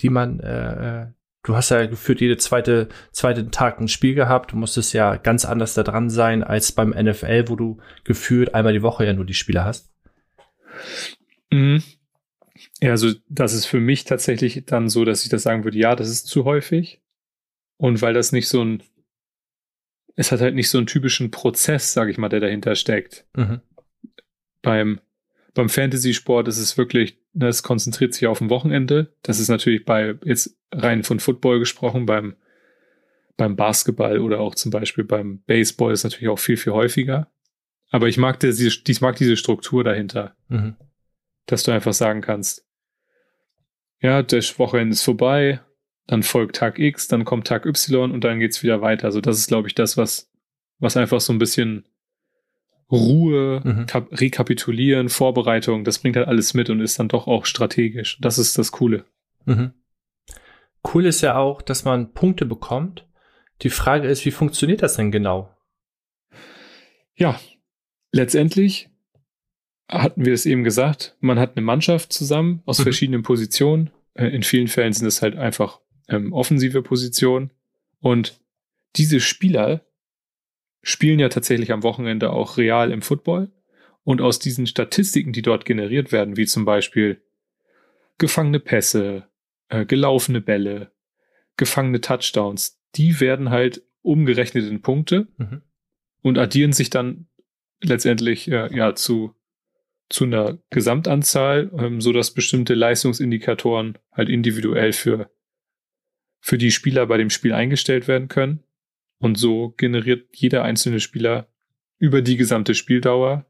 die 0.00 0.10
man 0.10 0.40
äh, 0.40 1.02
äh 1.02 1.06
Du 1.44 1.56
hast 1.56 1.70
ja 1.70 1.86
geführt 1.86 2.20
jede 2.20 2.36
zweite, 2.36 2.88
zweite 3.10 3.50
Tag 3.50 3.80
ein 3.80 3.88
Spiel 3.88 4.14
gehabt. 4.14 4.52
Du 4.52 4.56
musstest 4.56 4.92
ja 4.92 5.16
ganz 5.16 5.44
anders 5.44 5.74
da 5.74 5.82
dran 5.82 6.08
sein 6.08 6.44
als 6.44 6.70
beim 6.70 6.90
NFL, 6.90 7.48
wo 7.48 7.56
du 7.56 7.78
gefühlt 8.04 8.54
einmal 8.54 8.72
die 8.72 8.82
Woche 8.82 9.04
ja 9.04 9.12
nur 9.12 9.24
die 9.24 9.34
Spieler 9.34 9.64
hast. 9.64 9.92
Mhm. 11.50 11.82
Ja, 12.82 12.90
also 12.90 13.12
das 13.28 13.52
ist 13.52 13.66
für 13.66 13.78
mich 13.78 14.02
tatsächlich 14.02 14.64
dann 14.66 14.88
so, 14.88 15.04
dass 15.04 15.22
ich 15.22 15.28
das 15.28 15.44
sagen 15.44 15.62
würde, 15.62 15.78
ja, 15.78 15.94
das 15.94 16.08
ist 16.08 16.26
zu 16.26 16.44
häufig. 16.44 17.00
Und 17.76 18.02
weil 18.02 18.12
das 18.12 18.32
nicht 18.32 18.48
so 18.48 18.64
ein, 18.64 18.82
es 20.16 20.32
hat 20.32 20.40
halt 20.40 20.56
nicht 20.56 20.68
so 20.68 20.78
einen 20.78 20.88
typischen 20.88 21.30
Prozess, 21.30 21.92
sage 21.92 22.10
ich 22.10 22.18
mal, 22.18 22.28
der 22.28 22.40
dahinter 22.40 22.74
steckt. 22.74 23.24
Mhm. 23.36 23.60
Beim, 24.62 25.00
beim 25.54 25.68
Fantasy-Sport 25.68 26.48
ist 26.48 26.58
es 26.58 26.76
wirklich, 26.76 27.20
ne, 27.34 27.46
es 27.46 27.62
konzentriert 27.62 28.14
sich 28.14 28.26
auf 28.26 28.40
ein 28.40 28.50
Wochenende. 28.50 29.14
Das 29.22 29.38
ist 29.38 29.48
natürlich 29.48 29.84
bei, 29.84 30.16
jetzt 30.24 30.58
rein 30.72 31.04
von 31.04 31.20
Football 31.20 31.60
gesprochen, 31.60 32.04
beim, 32.04 32.34
beim 33.36 33.54
Basketball 33.54 34.18
oder 34.18 34.40
auch 34.40 34.56
zum 34.56 34.72
Beispiel 34.72 35.04
beim 35.04 35.40
Baseball 35.46 35.92
ist 35.92 36.02
natürlich 36.02 36.28
auch 36.28 36.38
viel, 36.40 36.56
viel 36.56 36.72
häufiger. 36.72 37.30
Aber 37.90 38.08
ich 38.08 38.18
mag, 38.18 38.40
diese, 38.40 38.66
ich 38.66 39.00
mag 39.00 39.14
diese 39.14 39.36
Struktur 39.36 39.84
dahinter. 39.84 40.34
Mhm. 40.48 40.74
Dass 41.46 41.62
du 41.62 41.70
einfach 41.70 41.92
sagen 41.92 42.22
kannst, 42.22 42.66
ja, 44.02 44.22
das 44.22 44.58
Wochenende 44.58 44.92
ist 44.92 45.02
vorbei, 45.02 45.60
dann 46.06 46.22
folgt 46.22 46.56
Tag 46.56 46.78
X, 46.78 47.08
dann 47.08 47.24
kommt 47.24 47.46
Tag 47.46 47.64
Y 47.64 48.10
und 48.10 48.22
dann 48.24 48.40
geht's 48.40 48.62
wieder 48.62 48.82
weiter. 48.82 49.06
Also 49.06 49.20
das 49.20 49.38
ist, 49.38 49.46
glaube 49.46 49.68
ich, 49.68 49.74
das, 49.74 49.96
was, 49.96 50.30
was 50.78 50.96
einfach 50.96 51.20
so 51.20 51.32
ein 51.32 51.38
bisschen 51.38 51.86
Ruhe, 52.90 53.62
mhm. 53.64 53.86
Rekapitulieren, 54.10 55.08
Vorbereitung, 55.08 55.84
das 55.84 56.00
bringt 56.00 56.16
halt 56.16 56.28
alles 56.28 56.52
mit 56.52 56.68
und 56.68 56.80
ist 56.80 56.98
dann 56.98 57.08
doch 57.08 57.26
auch 57.26 57.46
strategisch. 57.46 58.18
Das 58.20 58.38
ist 58.38 58.58
das 58.58 58.72
Coole. 58.72 59.06
Mhm. 59.46 59.72
Cool 60.92 61.06
ist 61.06 61.22
ja 61.22 61.36
auch, 61.36 61.62
dass 61.62 61.84
man 61.84 62.12
Punkte 62.12 62.44
bekommt. 62.44 63.08
Die 63.62 63.70
Frage 63.70 64.08
ist, 64.08 64.26
wie 64.26 64.32
funktioniert 64.32 64.82
das 64.82 64.96
denn 64.96 65.12
genau? 65.12 65.56
Ja, 67.14 67.40
letztendlich 68.10 68.90
hatten 69.92 70.24
wir 70.24 70.32
es 70.32 70.46
eben 70.46 70.64
gesagt, 70.64 71.16
man 71.20 71.38
hat 71.38 71.56
eine 71.56 71.64
Mannschaft 71.64 72.12
zusammen 72.12 72.62
aus 72.64 72.78
mhm. 72.78 72.84
verschiedenen 72.84 73.22
Positionen. 73.22 73.90
Äh, 74.14 74.28
in 74.28 74.42
vielen 74.42 74.68
Fällen 74.68 74.92
sind 74.92 75.06
es 75.06 75.22
halt 75.22 75.36
einfach 75.36 75.80
ähm, 76.08 76.32
offensive 76.32 76.82
Positionen. 76.82 77.50
Und 78.00 78.40
diese 78.96 79.20
Spieler 79.20 79.84
spielen 80.82 81.20
ja 81.20 81.28
tatsächlich 81.28 81.72
am 81.72 81.82
Wochenende 81.82 82.30
auch 82.30 82.56
real 82.56 82.90
im 82.90 83.02
Football. 83.02 83.50
Und 84.04 84.20
aus 84.20 84.38
diesen 84.38 84.66
Statistiken, 84.66 85.32
die 85.32 85.42
dort 85.42 85.64
generiert 85.64 86.10
werden, 86.10 86.36
wie 86.36 86.46
zum 86.46 86.64
Beispiel 86.64 87.22
gefangene 88.18 88.58
Pässe, 88.58 89.28
äh, 89.68 89.86
gelaufene 89.86 90.40
Bälle, 90.40 90.90
gefangene 91.56 92.00
Touchdowns, 92.00 92.80
die 92.96 93.20
werden 93.20 93.50
halt 93.50 93.82
umgerechnet 94.02 94.68
in 94.68 94.82
Punkte 94.82 95.28
mhm. 95.38 95.62
und 96.22 96.38
addieren 96.38 96.72
sich 96.72 96.90
dann 96.90 97.26
letztendlich 97.80 98.50
äh, 98.50 98.74
ja 98.74 98.94
zu 98.94 99.34
zu 100.08 100.24
einer 100.24 100.58
Gesamtanzahl, 100.70 101.70
ähm, 101.78 102.00
so 102.00 102.12
dass 102.12 102.34
bestimmte 102.34 102.74
Leistungsindikatoren 102.74 103.98
halt 104.12 104.28
individuell 104.28 104.92
für, 104.92 105.30
für 106.40 106.58
die 106.58 106.70
Spieler 106.70 107.06
bei 107.06 107.16
dem 107.16 107.30
Spiel 107.30 107.52
eingestellt 107.52 108.08
werden 108.08 108.28
können. 108.28 108.62
Und 109.18 109.38
so 109.38 109.70
generiert 109.70 110.28
jeder 110.32 110.64
einzelne 110.64 111.00
Spieler 111.00 111.48
über 111.98 112.22
die 112.22 112.36
gesamte 112.36 112.74
Spieldauer 112.74 113.46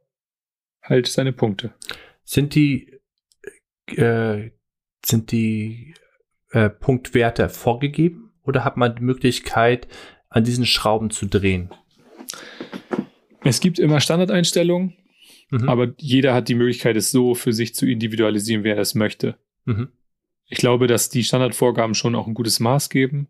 halt 0.82 1.06
seine 1.06 1.32
Punkte. 1.32 1.72
Sind 2.24 2.54
die, 2.54 3.00
äh, 3.86 4.50
sind 5.04 5.32
die 5.32 5.94
äh, 6.50 6.68
Punktwerte 6.68 7.48
vorgegeben 7.48 8.32
oder 8.42 8.64
hat 8.64 8.76
man 8.76 8.94
die 8.94 9.02
Möglichkeit, 9.02 9.88
an 10.28 10.44
diesen 10.44 10.66
Schrauben 10.66 11.10
zu 11.10 11.26
drehen? 11.26 11.70
Es 13.44 13.60
gibt 13.60 13.78
immer 13.78 14.00
Standardeinstellungen, 14.00 14.96
Mhm. 15.52 15.68
Aber 15.68 15.92
jeder 15.98 16.32
hat 16.32 16.48
die 16.48 16.54
Möglichkeit, 16.54 16.96
es 16.96 17.10
so 17.10 17.34
für 17.34 17.52
sich 17.52 17.74
zu 17.74 17.86
individualisieren, 17.86 18.64
wer 18.64 18.78
es 18.78 18.94
möchte. 18.94 19.36
Mhm. 19.66 19.88
Ich 20.46 20.58
glaube, 20.58 20.86
dass 20.86 21.10
die 21.10 21.24
Standardvorgaben 21.24 21.94
schon 21.94 22.14
auch 22.14 22.26
ein 22.26 22.34
gutes 22.34 22.58
Maß 22.58 22.88
geben. 22.88 23.28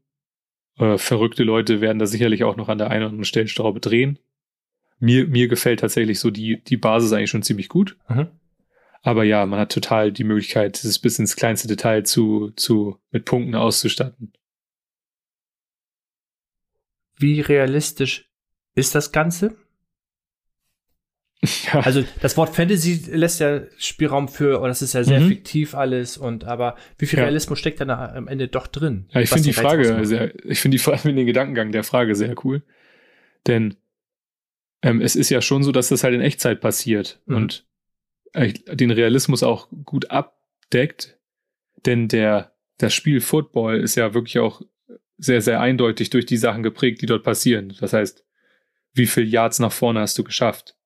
Äh, 0.79 0.99
verrückte 0.99 1.43
Leute 1.43 1.81
werden 1.81 1.99
da 1.99 2.07
sicherlich 2.07 2.45
auch 2.45 2.57
noch 2.57 2.69
an 2.69 2.79
der 2.79 2.91
einen 2.91 3.02
oder 3.02 3.11
anderen 3.11 3.25
Stellschraube 3.25 3.81
drehen. 3.81 4.21
Mir, 5.00 5.26
mir 5.26 5.49
gefällt 5.49 5.81
tatsächlich 5.81 6.21
so 6.21 6.31
die, 6.31 6.62
die 6.62 6.76
Basis 6.76 7.12
eigentlich 7.12 7.31
schon 7.31 7.43
ziemlich 7.43 7.69
gut. 7.69 7.97
Mhm. 8.09 8.29
Aber 9.02 9.25
ja, 9.25 9.45
man 9.45 9.59
hat 9.59 9.73
total 9.73 10.12
die 10.12 10.23
Möglichkeit, 10.23 10.83
es 10.85 11.00
bis 11.00 11.19
ins 11.19 11.35
kleinste 11.35 11.67
Detail 11.67 12.05
zu, 12.05 12.52
zu, 12.55 12.99
mit 13.11 13.25
Punkten 13.25 13.57
auszustatten. 13.57 14.33
Wie 17.17 17.41
realistisch 17.41 18.31
ist 18.76 18.95
das 18.95 19.11
Ganze? 19.11 19.57
Ja. 21.45 21.81
Also 21.81 22.05
das 22.21 22.37
Wort 22.37 22.55
Fantasy 22.55 23.11
lässt 23.11 23.41
ja 23.41 23.63
Spielraum 23.77 24.29
für, 24.29 24.61
und 24.61 24.69
das 24.69 24.81
ist 24.81 24.93
ja 24.93 25.03
sehr 25.03 25.21
mhm. 25.21 25.29
fiktiv 25.29 25.75
alles, 25.75 26.17
und 26.17 26.45
aber 26.45 26.77
wie 26.99 27.07
viel 27.07 27.19
ja. 27.19 27.25
Realismus 27.25 27.59
steckt 27.59 27.81
da 27.81 28.13
am 28.15 28.29
Ende 28.29 28.47
doch 28.47 28.69
drin? 28.69 29.07
Ja, 29.11 29.21
ich 29.21 29.29
finde 29.29 29.45
die 29.45 29.53
Frage 29.53 30.05
sehr, 30.07 30.33
ich 30.45 30.61
finde 30.61 30.77
die 30.77 30.83
Frage, 30.83 31.01
den 31.13 31.27
Gedankengang 31.27 31.73
der 31.73 31.83
Frage 31.83 32.15
sehr 32.15 32.37
cool. 32.45 32.63
Denn 33.49 33.75
ähm, 34.83 35.01
es 35.01 35.17
ist 35.17 35.31
ja 35.31 35.43
schon 35.43 35.65
so, 35.65 35.73
dass 35.73 35.89
das 35.89 36.05
halt 36.05 36.15
in 36.15 36.21
Echtzeit 36.21 36.61
passiert 36.61 37.21
mhm. 37.27 37.37
und 37.37 37.67
äh, 38.35 38.53
den 38.53 38.93
Realismus 38.93 39.43
auch 39.43 39.69
gut 39.85 40.11
abdeckt. 40.11 41.19
Denn 41.87 42.07
der, 42.07 42.53
das 42.79 42.95
Spiel 42.95 43.21
Football 43.21 43.81
ist 43.81 43.97
ja 43.97 44.15
wirklich 44.15 44.39
auch 44.39 44.63
sehr, 45.19 45.41
sehr 45.41 45.61
eindeutig 45.61 46.11
durch 46.11 46.27
die 46.27 46.37
Sachen 46.37 46.63
geprägt, 46.63 47.03
die 47.03 47.07
dort 47.07 47.25
passieren. 47.25 47.75
Das 47.81 47.93
heißt, 47.93 48.25
wie 48.95 49.07
viel 49.07 49.29
Yards 49.29 49.59
nach 49.59 49.73
vorne 49.73 50.01
hast 50.01 50.19
du 50.19 50.25
geschafft? 50.25 50.77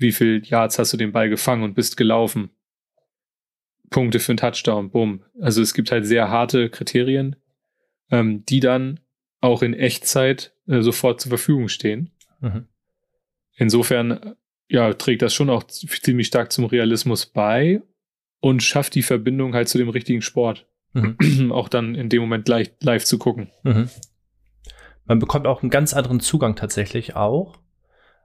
Wie 0.00 0.12
viel 0.12 0.42
Yards 0.44 0.78
hast 0.78 0.92
du 0.92 0.96
den 0.96 1.12
Ball 1.12 1.28
gefangen 1.28 1.62
und 1.62 1.74
bist 1.74 1.96
gelaufen. 1.96 2.50
Punkte 3.90 4.20
für 4.20 4.32
einen 4.32 4.38
Touchdown, 4.38 4.90
bumm. 4.90 5.24
Also 5.40 5.62
es 5.62 5.74
gibt 5.74 5.90
halt 5.90 6.06
sehr 6.06 6.30
harte 6.30 6.70
Kriterien, 6.70 7.36
ähm, 8.10 8.44
die 8.46 8.60
dann 8.60 9.00
auch 9.40 9.62
in 9.62 9.74
Echtzeit 9.74 10.54
äh, 10.66 10.80
sofort 10.80 11.20
zur 11.20 11.30
Verfügung 11.30 11.68
stehen. 11.68 12.10
Mhm. 12.40 12.66
Insofern, 13.56 14.36
ja, 14.68 14.92
trägt 14.94 15.22
das 15.22 15.34
schon 15.34 15.50
auch 15.50 15.64
ziemlich 15.64 16.28
stark 16.28 16.52
zum 16.52 16.64
Realismus 16.64 17.26
bei 17.26 17.82
und 18.40 18.62
schafft 18.62 18.94
die 18.94 19.02
Verbindung 19.02 19.54
halt 19.54 19.68
zu 19.68 19.78
dem 19.78 19.88
richtigen 19.88 20.22
Sport. 20.22 20.66
Mhm. 20.92 21.50
auch 21.52 21.68
dann 21.68 21.94
in 21.94 22.08
dem 22.08 22.22
Moment 22.22 22.48
live, 22.48 22.70
live 22.80 23.04
zu 23.04 23.18
gucken. 23.18 23.50
Mhm. 23.64 23.90
Man 25.04 25.18
bekommt 25.18 25.46
auch 25.46 25.62
einen 25.62 25.70
ganz 25.70 25.92
anderen 25.92 26.20
Zugang 26.20 26.54
tatsächlich 26.54 27.16
auch 27.16 27.59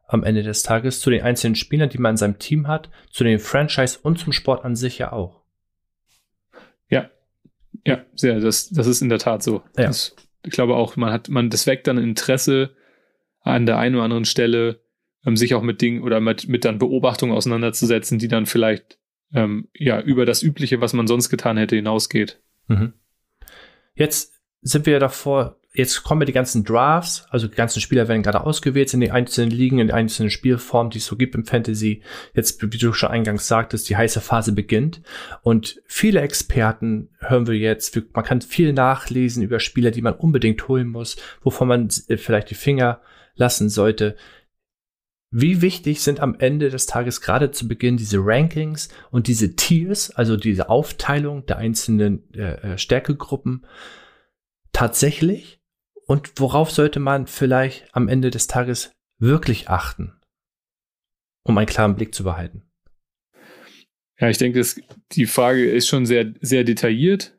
am 0.08 0.24
Ende 0.24 0.44
des 0.44 0.64
Tages 0.64 1.00
zu 1.00 1.10
den 1.10 1.24
einzelnen 1.24 1.56
Spielern, 1.56 1.90
die 1.90 1.98
man 1.98 2.12
in 2.12 2.18
seinem 2.18 2.40
Team 2.40 2.68
hat, 2.68 2.90
zu 3.10 3.24
den 3.24 3.40
Franchise 3.40 4.00
und 4.02 4.20
zum 4.20 4.34
Sport 4.34 4.64
an 4.64 4.76
sich 4.76 4.98
ja 4.98 5.12
auch. 5.12 5.42
Ja, 6.90 7.10
ja, 7.86 8.06
sehr, 8.16 8.40
das, 8.40 8.70
das 8.70 8.88
ist 8.88 9.02
in 9.02 9.10
der 9.10 9.20
Tat 9.20 9.44
so. 9.44 9.64
Ja. 9.78 9.88
Das, 9.88 10.16
ich 10.44 10.52
glaube 10.52 10.76
auch, 10.76 10.96
man 10.96 11.12
hat, 11.12 11.30
man, 11.30 11.50
das 11.50 11.68
weckt 11.68 11.88
dann 11.88 11.98
Interesse 11.98 12.76
an 13.42 13.66
der 13.66 13.78
einen 13.78 13.96
oder 13.96 14.04
anderen 14.04 14.26
Stelle, 14.26 14.82
ähm, 15.26 15.36
sich 15.36 15.56
auch 15.56 15.62
mit 15.62 15.82
Dingen 15.82 16.04
oder 16.04 16.20
mit, 16.20 16.48
mit 16.48 16.66
dann 16.66 16.80
Beobachtungen 16.80 17.36
auseinanderzusetzen, 17.36 18.20
die 18.20 18.28
dann 18.28 18.46
vielleicht 18.46 19.00
ähm, 19.34 19.70
ja 19.74 20.02
über 20.02 20.26
das 20.26 20.44
Übliche, 20.44 20.82
was 20.82 20.94
man 20.94 21.08
sonst 21.08 21.30
getan 21.30 21.58
hätte, 21.58 21.76
hinausgeht. 21.76 22.42
Mhm. 22.68 22.94
Jetzt 23.96 24.42
sind 24.62 24.86
wir 24.86 24.94
ja 24.94 25.00
davor, 25.00 25.60
jetzt 25.76 26.04
kommen 26.04 26.22
wir 26.22 26.26
die 26.26 26.34
ganzen 26.34 26.64
Drafts, 26.64 27.26
also 27.30 27.48
die 27.48 27.56
ganzen 27.56 27.82
Spieler 27.82 28.08
werden 28.08 28.24
gerade 28.24 28.42
ausgewählt 28.42 28.94
in 28.94 29.02
die 29.02 29.12
einzelnen 29.12 29.52
Ligen, 29.52 29.80
in 29.80 29.88
die 29.88 29.94
einzelnen 29.94 30.32
Spielformen, 30.32 30.90
die 30.90 30.98
es 30.98 31.06
so 31.06 31.16
gibt 31.16 31.36
im 31.36 31.46
Fantasy. 31.46 32.02
Jetzt, 32.34 32.62
wie 32.62 32.78
du 32.78 32.94
schon 32.94 33.10
eingangs 33.10 33.48
sagtest, 33.48 33.90
die 33.90 33.98
heiße 33.98 34.22
Phase 34.22 34.54
beginnt. 34.54 35.02
Und 35.42 35.82
viele 35.86 36.22
Experten 36.22 37.10
hören 37.20 37.48
wir 37.48 37.56
jetzt, 37.56 38.00
man 38.14 38.26
kann 38.26 38.42
viel 38.42 38.74
nachlesen 38.74 39.44
über 39.44 39.60
Spieler, 39.60 39.92
die 39.92 40.02
man 40.02 40.14
unbedingt 40.14 40.68
holen 40.68 40.88
muss, 40.88 41.18
wovon 41.42 41.68
man 41.68 41.90
äh, 42.08 42.18
vielleicht 42.18 42.50
die 42.50 42.56
Finger 42.56 43.02
lassen 43.36 43.70
sollte. 43.70 44.16
Wie 45.32 45.62
wichtig 45.62 46.02
sind 46.02 46.22
am 46.22 46.36
Ende 46.40 46.70
des 46.70 46.86
Tages 46.86 47.20
gerade 47.20 47.52
zu 47.52 47.68
Beginn 47.68 47.98
diese 47.98 48.20
Rankings 48.20 48.88
und 49.12 49.28
diese 49.28 49.56
Tiers, 49.56 50.12
also 50.12 50.38
diese 50.38 50.70
Aufteilung 50.70 51.46
der 51.46 51.58
einzelnen 51.58 52.24
äh, 52.34 52.74
äh, 52.74 52.78
Stärkegruppen 52.78 53.66
tatsächlich? 54.72 55.55
Und 56.08 56.34
worauf 56.40 56.72
sollte 56.72 57.00
man 57.00 57.28
vielleicht 57.28 57.88
am 57.94 58.08
Ende 58.08 58.30
des 58.30 58.48
Tages 58.48 58.92
wirklich 59.18 59.70
achten, 59.70 60.14
um 61.44 61.58
einen 61.58 61.68
klaren 61.68 61.96
Blick 61.96 62.14
zu 62.14 62.24
behalten? 62.24 62.64
Ja, 64.20 64.30
ich 64.30 64.38
denke, 64.38 64.60
das, 64.60 64.80
die 65.12 65.26
Frage 65.26 65.70
ist 65.70 65.88
schon 65.88 66.06
sehr, 66.06 66.34
sehr 66.42 66.64
detailliert. 66.64 67.36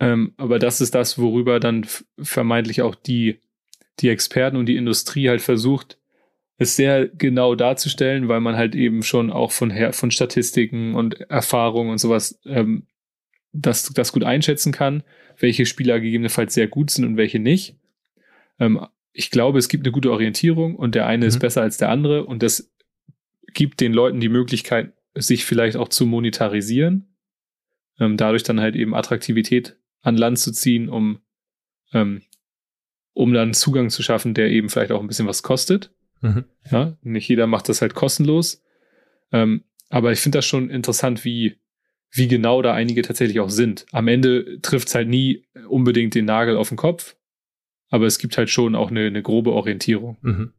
Ähm, 0.00 0.34
aber 0.36 0.58
das 0.58 0.80
ist 0.80 0.94
das, 0.94 1.18
worüber 1.18 1.60
dann 1.60 1.86
vermeintlich 2.20 2.82
auch 2.82 2.94
die, 2.94 3.40
die 4.00 4.08
Experten 4.08 4.56
und 4.56 4.66
die 4.66 4.76
Industrie 4.76 5.28
halt 5.28 5.40
versucht, 5.40 5.98
es 6.56 6.76
sehr 6.76 7.08
genau 7.08 7.54
darzustellen, 7.54 8.28
weil 8.28 8.40
man 8.40 8.56
halt 8.56 8.74
eben 8.74 9.02
schon 9.02 9.30
auch 9.30 9.50
von, 9.50 9.70
her, 9.70 9.92
von 9.92 10.10
Statistiken 10.10 10.94
und 10.94 11.20
Erfahrungen 11.20 11.90
und 11.90 11.98
sowas 11.98 12.40
ähm, 12.44 12.86
das, 13.52 13.92
das 13.92 14.12
gut 14.12 14.24
einschätzen 14.24 14.72
kann, 14.72 15.02
welche 15.38 15.66
Spieler 15.66 16.00
gegebenenfalls 16.00 16.54
sehr 16.54 16.68
gut 16.68 16.90
sind 16.90 17.04
und 17.04 17.16
welche 17.16 17.38
nicht. 17.38 17.76
Ähm, 18.58 18.86
ich 19.12 19.30
glaube, 19.30 19.58
es 19.58 19.68
gibt 19.68 19.86
eine 19.86 19.92
gute 19.92 20.10
Orientierung 20.10 20.74
und 20.76 20.94
der 20.94 21.06
eine 21.06 21.24
mhm. 21.24 21.28
ist 21.28 21.38
besser 21.38 21.62
als 21.62 21.76
der 21.76 21.88
andere 21.88 22.24
und 22.24 22.42
das 22.42 22.72
gibt 23.52 23.80
den 23.80 23.92
Leuten 23.92 24.20
die 24.20 24.28
Möglichkeit, 24.28 24.92
sich 25.14 25.44
vielleicht 25.44 25.76
auch 25.76 25.88
zu 25.88 26.06
monetarisieren, 26.06 27.14
ähm, 28.00 28.16
dadurch 28.16 28.42
dann 28.42 28.60
halt 28.60 28.74
eben 28.74 28.94
Attraktivität 28.94 29.76
an 30.02 30.16
Land 30.16 30.38
zu 30.40 30.52
ziehen, 30.52 30.88
um, 30.88 31.20
ähm, 31.92 32.22
um 33.12 33.32
dann 33.32 33.54
Zugang 33.54 33.90
zu 33.90 34.02
schaffen, 34.02 34.34
der 34.34 34.50
eben 34.50 34.68
vielleicht 34.68 34.90
auch 34.90 35.00
ein 35.00 35.06
bisschen 35.06 35.28
was 35.28 35.42
kostet. 35.42 35.92
Mhm. 36.20 36.44
Ja, 36.70 36.96
nicht 37.02 37.28
jeder 37.28 37.46
macht 37.46 37.68
das 37.68 37.80
halt 37.80 37.94
kostenlos. 37.94 38.62
Ähm, 39.32 39.64
aber 39.88 40.12
ich 40.12 40.18
finde 40.18 40.38
das 40.38 40.46
schon 40.46 40.70
interessant, 40.70 41.24
wie, 41.24 41.56
wie 42.10 42.28
genau 42.28 42.62
da 42.62 42.74
einige 42.74 43.02
tatsächlich 43.02 43.40
auch 43.40 43.50
sind. 43.50 43.86
Am 43.92 44.08
Ende 44.08 44.60
trifft 44.60 44.88
es 44.88 44.94
halt 44.94 45.08
nie 45.08 45.46
unbedingt 45.68 46.14
den 46.14 46.24
Nagel 46.24 46.56
auf 46.56 46.68
den 46.68 46.76
Kopf, 46.76 47.16
aber 47.94 48.06
es 48.06 48.18
gibt 48.18 48.36
halt 48.36 48.50
schon 48.50 48.74
auch 48.74 48.90
eine, 48.90 49.06
eine 49.06 49.22
grobe 49.22 49.52
Orientierung. 49.52 50.18
Mhm. 50.20 50.52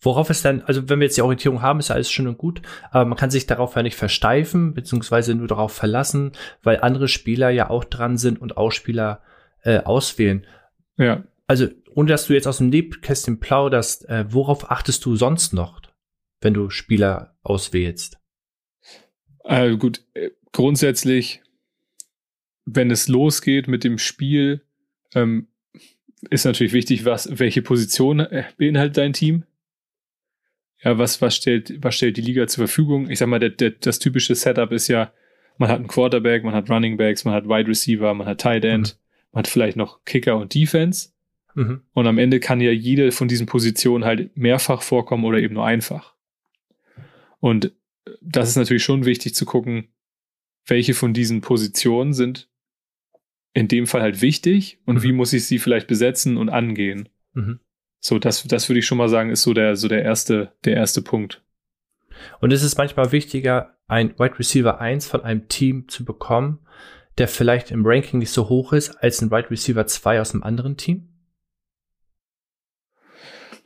Worauf 0.00 0.30
ist 0.30 0.42
dann, 0.42 0.62
also 0.62 0.88
wenn 0.88 0.98
wir 0.98 1.04
jetzt 1.04 1.18
die 1.18 1.22
Orientierung 1.22 1.60
haben, 1.60 1.80
ist 1.80 1.88
ja 1.88 1.96
alles 1.96 2.10
schön 2.10 2.26
und 2.26 2.38
gut, 2.38 2.62
aber 2.90 3.04
man 3.04 3.18
kann 3.18 3.28
sich 3.30 3.46
darauf 3.46 3.76
ja 3.76 3.82
nicht 3.82 3.96
versteifen, 3.96 4.72
beziehungsweise 4.72 5.34
nur 5.34 5.48
darauf 5.48 5.72
verlassen, 5.72 6.32
weil 6.62 6.80
andere 6.80 7.08
Spieler 7.08 7.50
ja 7.50 7.68
auch 7.68 7.84
dran 7.84 8.16
sind 8.16 8.40
und 8.40 8.56
auch 8.56 8.70
Spieler 8.70 9.20
äh, 9.64 9.80
auswählen. 9.80 10.46
Ja. 10.96 11.24
Also 11.46 11.66
ohne 11.94 12.08
dass 12.08 12.26
du 12.26 12.32
jetzt 12.32 12.46
aus 12.46 12.56
dem 12.56 12.70
Nebkästchen 12.70 13.38
plauderst, 13.38 14.08
äh, 14.08 14.24
worauf 14.32 14.70
achtest 14.70 15.04
du 15.04 15.16
sonst 15.16 15.52
noch, 15.52 15.82
wenn 16.40 16.54
du 16.54 16.70
Spieler 16.70 17.36
auswählst? 17.42 18.18
Äh, 19.44 19.76
gut, 19.76 20.02
äh, 20.14 20.30
grundsätzlich, 20.52 21.42
wenn 22.64 22.90
es 22.90 23.08
losgeht 23.08 23.68
mit 23.68 23.84
dem 23.84 23.98
Spiel, 23.98 24.62
ähm, 25.14 25.48
ist 26.30 26.44
natürlich 26.44 26.72
wichtig, 26.72 27.04
was, 27.04 27.28
welche 27.38 27.62
Position 27.62 28.20
äh, 28.20 28.44
beinhaltet 28.56 28.96
dein 28.96 29.12
Team? 29.12 29.44
Ja, 30.82 30.98
was, 30.98 31.20
was 31.22 31.36
stellt, 31.36 31.82
was 31.82 31.94
stellt 31.96 32.16
die 32.16 32.22
Liga 32.22 32.46
zur 32.46 32.66
Verfügung? 32.66 33.10
Ich 33.10 33.18
sag 33.18 33.28
mal, 33.28 33.38
der, 33.38 33.50
der, 33.50 33.70
das 33.70 33.98
typische 33.98 34.34
Setup 34.34 34.70
ist 34.72 34.88
ja, 34.88 35.12
man 35.56 35.68
hat 35.68 35.78
einen 35.78 35.88
Quarterback, 35.88 36.44
man 36.44 36.54
hat 36.54 36.68
Running 36.68 36.96
Backs, 36.96 37.24
man 37.24 37.34
hat 37.34 37.48
Wide 37.48 37.68
Receiver, 37.68 38.12
man 38.12 38.26
hat 38.26 38.40
Tight 38.40 38.64
End, 38.64 38.94
mhm. 38.94 38.98
man 39.32 39.38
hat 39.40 39.48
vielleicht 39.48 39.76
noch 39.76 40.04
Kicker 40.04 40.36
und 40.36 40.54
Defense. 40.54 41.10
Mhm. 41.54 41.82
Und 41.92 42.06
am 42.06 42.18
Ende 42.18 42.40
kann 42.40 42.60
ja 42.60 42.70
jede 42.70 43.12
von 43.12 43.28
diesen 43.28 43.46
Positionen 43.46 44.04
halt 44.04 44.36
mehrfach 44.36 44.82
vorkommen 44.82 45.24
oder 45.24 45.38
eben 45.38 45.54
nur 45.54 45.64
einfach. 45.64 46.14
Und 47.40 47.72
das 48.20 48.48
ist 48.48 48.56
natürlich 48.56 48.84
schon 48.84 49.04
wichtig 49.04 49.34
zu 49.34 49.44
gucken, 49.44 49.88
welche 50.66 50.94
von 50.94 51.14
diesen 51.14 51.40
Positionen 51.40 52.12
sind 52.12 52.48
in 53.54 53.68
dem 53.68 53.86
Fall 53.86 54.02
halt 54.02 54.20
wichtig 54.20 54.80
und 54.84 54.96
mhm. 54.96 55.02
wie 55.02 55.12
muss 55.12 55.32
ich 55.32 55.46
sie 55.46 55.58
vielleicht 55.58 55.86
besetzen 55.86 56.36
und 56.36 56.50
angehen. 56.50 57.08
Mhm. 57.32 57.60
So, 58.00 58.18
das, 58.18 58.42
das 58.42 58.68
würde 58.68 58.80
ich 58.80 58.86
schon 58.86 58.98
mal 58.98 59.08
sagen, 59.08 59.30
ist 59.30 59.42
so 59.42 59.54
der, 59.54 59.76
so 59.76 59.88
der 59.88 60.02
erste, 60.02 60.52
der 60.64 60.74
erste 60.74 61.00
Punkt. 61.00 61.42
Und 62.40 62.52
es 62.52 62.62
ist 62.62 62.76
manchmal 62.76 63.12
wichtiger, 63.12 63.78
ein 63.86 64.10
Wide 64.18 64.38
Receiver 64.38 64.80
1 64.80 65.06
von 65.06 65.22
einem 65.22 65.48
Team 65.48 65.88
zu 65.88 66.04
bekommen, 66.04 66.58
der 67.16 67.28
vielleicht 67.28 67.70
im 67.70 67.86
Ranking 67.86 68.18
nicht 68.18 68.30
so 68.30 68.48
hoch 68.48 68.72
ist, 68.72 68.90
als 68.96 69.22
ein 69.22 69.30
Wide 69.30 69.50
Receiver 69.50 69.86
2 69.86 70.20
aus 70.20 70.34
einem 70.34 70.42
anderen 70.42 70.76
Team? 70.76 71.08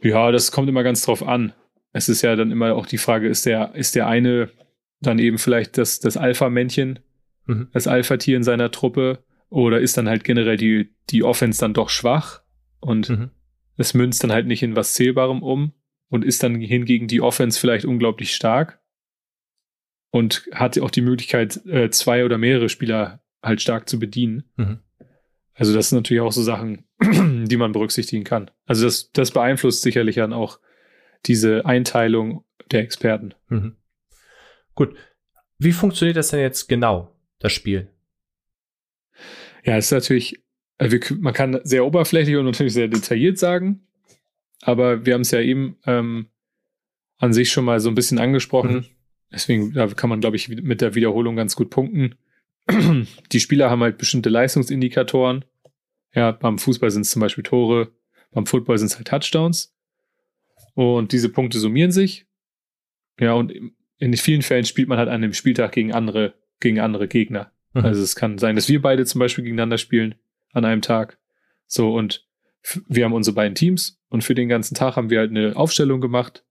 Ja, 0.03 0.31
das 0.31 0.53
kommt 0.53 0.69
immer 0.69 0.83
ganz 0.83 1.03
drauf 1.03 1.27
an. 1.27 1.53
Es 1.93 2.09
ist 2.09 2.23
ja 2.23 2.37
dann 2.37 2.53
immer 2.53 2.75
auch 2.75 2.87
die 2.87 2.99
Frage, 2.99 3.29
ist 3.29 3.47
der, 3.47 3.75
ist 3.75 3.95
der 3.95 4.07
eine 4.07 4.51
dann 5.01 5.19
eben 5.19 5.39
vielleicht 5.39 5.79
das, 5.79 6.01
das 6.01 6.17
Alpha-Männchen, 6.17 6.99
mhm. 7.47 7.69
das 7.73 7.87
Alpha-Tier 7.87 8.37
in 8.37 8.43
seiner 8.43 8.71
Truppe 8.71 9.25
oder 9.49 9.81
ist 9.81 9.97
dann 9.97 10.09
halt 10.09 10.25
generell 10.25 10.57
die, 10.57 10.95
die 11.11 11.23
Offense 11.23 11.61
dann 11.61 11.75
doch 11.75 11.89
schwach 11.89 12.43
und 12.81 13.09
mhm. 13.09 13.31
es 13.77 13.95
münzt 13.95 14.23
dann 14.23 14.33
halt 14.33 14.47
nicht 14.47 14.63
in 14.63 14.77
was 14.77 14.95
Zählbarem 14.95 15.43
um 15.43 15.73
und 16.09 16.25
ist 16.25 16.43
dann 16.43 16.61
hingegen 16.61 17.09
die 17.09 17.21
Offense 17.21 17.59
vielleicht 17.59 17.85
unglaublich 17.85 18.35
stark 18.35 18.81
und 20.11 20.49
hat 20.53 20.79
auch 20.79 20.91
die 20.91 21.03
Möglichkeit, 21.03 21.65
äh, 21.67 21.91
zwei 21.91 22.25
oder 22.25 22.39
mehrere 22.39 22.69
Spieler 22.69 23.23
halt 23.43 23.61
stark 23.61 23.89
zu 23.89 23.99
bedienen. 23.99 24.45
Mhm. 24.57 24.81
Also 25.55 25.75
das 25.75 25.89
sind 25.89 25.99
natürlich 25.99 26.23
auch 26.23 26.33
so 26.33 26.43
Sachen, 26.43 26.85
die 27.01 27.57
man 27.57 27.73
berücksichtigen 27.73 28.25
kann. 28.25 28.51
Also 28.67 28.85
das, 28.85 29.11
das 29.13 29.33
beeinflusst 29.33 29.83
sicherlich 29.83 30.17
dann 30.17 30.33
auch 30.33 30.61
diese 31.27 31.67
Einteilung 31.67 32.45
der 32.71 32.81
Experten. 32.81 33.35
Mhm. 33.49 33.77
Gut. 34.75 34.97
Wie 35.59 35.73
funktioniert 35.73 36.17
das 36.17 36.29
denn 36.29 36.41
jetzt 36.41 36.69
genau, 36.69 37.13
das 37.41 37.53
Spiel? 37.53 37.91
Ja, 39.65 39.77
es 39.77 39.87
ist 39.87 39.93
natürlich, 39.93 40.41
also 40.79 40.97
man 41.19 41.35
kann 41.35 41.61
sehr 41.65 41.85
oberflächlich 41.85 42.37
und 42.37 42.45
natürlich 42.45 42.73
sehr 42.73 42.89
detailliert 42.89 43.39
sagen, 43.39 43.87
aber 44.63 45.05
wir 45.07 45.15
haben 45.15 45.23
es 45.23 45.31
ja 45.31 45.41
eben 45.41 45.77
ähm, 45.87 46.29
an 47.19 47.33
sich 47.33 47.51
schon 47.51 47.65
mal 47.65 47.81
so 47.81 47.89
ein 47.89 47.95
bisschen 47.95 48.19
angesprochen. 48.19 48.75
Mhm. 48.75 48.85
Deswegen 49.33 49.73
da 49.73 49.87
kann 49.89 50.11
man, 50.11 50.21
glaube 50.21 50.37
ich, 50.37 50.49
mit 50.49 50.81
der 50.81 50.95
Wiederholung 50.95 51.37
ganz 51.37 51.55
gut 51.55 51.71
punkten. 51.71 52.15
Die 53.33 53.41
Spieler 53.41 53.71
haben 53.71 53.83
halt 53.83 53.99
bestimmte 53.99 54.31
Leistungsindikatoren. 54.31 55.45
Ja, 56.15 56.33
beim 56.33 56.59
Fußball 56.59 56.91
sind 56.91 57.03
es 57.03 57.11
zum 57.11 57.21
Beispiel 57.21 57.45
Tore, 57.45 57.93
beim 58.31 58.47
Football 58.47 58.79
sind 58.79 58.87
es 58.87 58.97
halt 58.97 59.09
Touchdowns. 59.09 59.75
Und 60.75 61.13
diese 61.13 61.29
Punkte 61.29 61.59
summieren 61.59 61.91
sich. 61.91 62.27
Ja, 63.19 63.33
und 63.33 63.53
in 63.99 64.17
vielen 64.17 64.43
Fällen 64.43 64.65
spielt 64.65 64.89
man 64.89 64.99
halt 64.99 65.09
an 65.09 65.23
dem 65.23 65.33
Spieltag 65.33 65.73
gegen 65.73 65.93
andere, 65.93 66.35
gegen 66.61 66.79
andere 66.79 67.09
Gegner. 67.09 67.51
Mhm. 67.75 67.85
Also 67.85 68.03
es 68.03 68.17
kann 68.17 68.39
sein, 68.39 68.57
dass 68.57 68.69
wir 68.69 68.81
beide 68.83 69.05
zum 69.05 69.19
Beispiel 69.19 69.45
gegeneinander 69.45 69.79
spielen 69.79 70.15
an 70.53 70.65
einem 70.65 70.83
Tag. 70.83 71.19
So, 71.67 71.95
und 71.95 72.27
wir 72.89 73.05
haben 73.05 73.13
unsere 73.13 73.35
beiden 73.35 73.55
Teams 73.55 74.01
und 74.09 74.25
für 74.25 74.35
den 74.35 74.49
ganzen 74.49 74.75
Tag 74.75 74.97
haben 74.97 75.11
wir 75.11 75.21
halt 75.21 75.31
eine 75.31 75.57
Aufstellung 75.57 76.01
gemacht. 76.01 76.45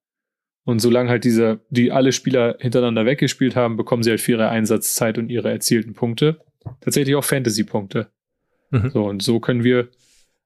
Und 0.63 0.79
solange 0.79 1.09
halt 1.09 1.23
diese, 1.23 1.61
die 1.69 1.91
alle 1.91 2.11
Spieler 2.11 2.57
hintereinander 2.59 3.05
weggespielt 3.05 3.55
haben, 3.55 3.77
bekommen 3.77 4.03
sie 4.03 4.09
halt 4.09 4.21
für 4.21 4.33
ihre 4.33 4.49
Einsatzzeit 4.49 5.17
und 5.17 5.29
ihre 5.29 5.49
erzielten 5.49 5.93
Punkte. 5.93 6.41
Tatsächlich 6.81 7.15
auch 7.15 7.23
Fantasy-Punkte. 7.23 8.11
Mhm. 8.71 8.89
So, 8.89 9.05
und 9.05 9.23
so 9.23 9.39
können 9.39 9.63
wir 9.63 9.89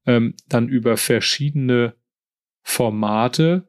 ähm, 0.05 0.35
dann 0.47 0.69
über 0.69 0.97
verschiedene 0.97 1.95
Formate 2.61 3.67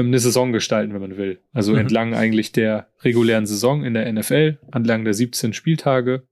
eine 0.00 0.18
Saison 0.18 0.52
gestalten, 0.52 0.92
wenn 0.94 1.00
man 1.00 1.16
will. 1.16 1.40
Also 1.52 1.72
mhm. 1.72 1.78
entlang 1.78 2.14
eigentlich 2.14 2.52
der 2.52 2.88
regulären 3.02 3.46
Saison 3.46 3.84
in 3.84 3.94
der 3.94 4.12
NFL, 4.12 4.58
entlang 4.72 5.04
der 5.04 5.14
17 5.14 5.52
Spieltage, 5.52 6.26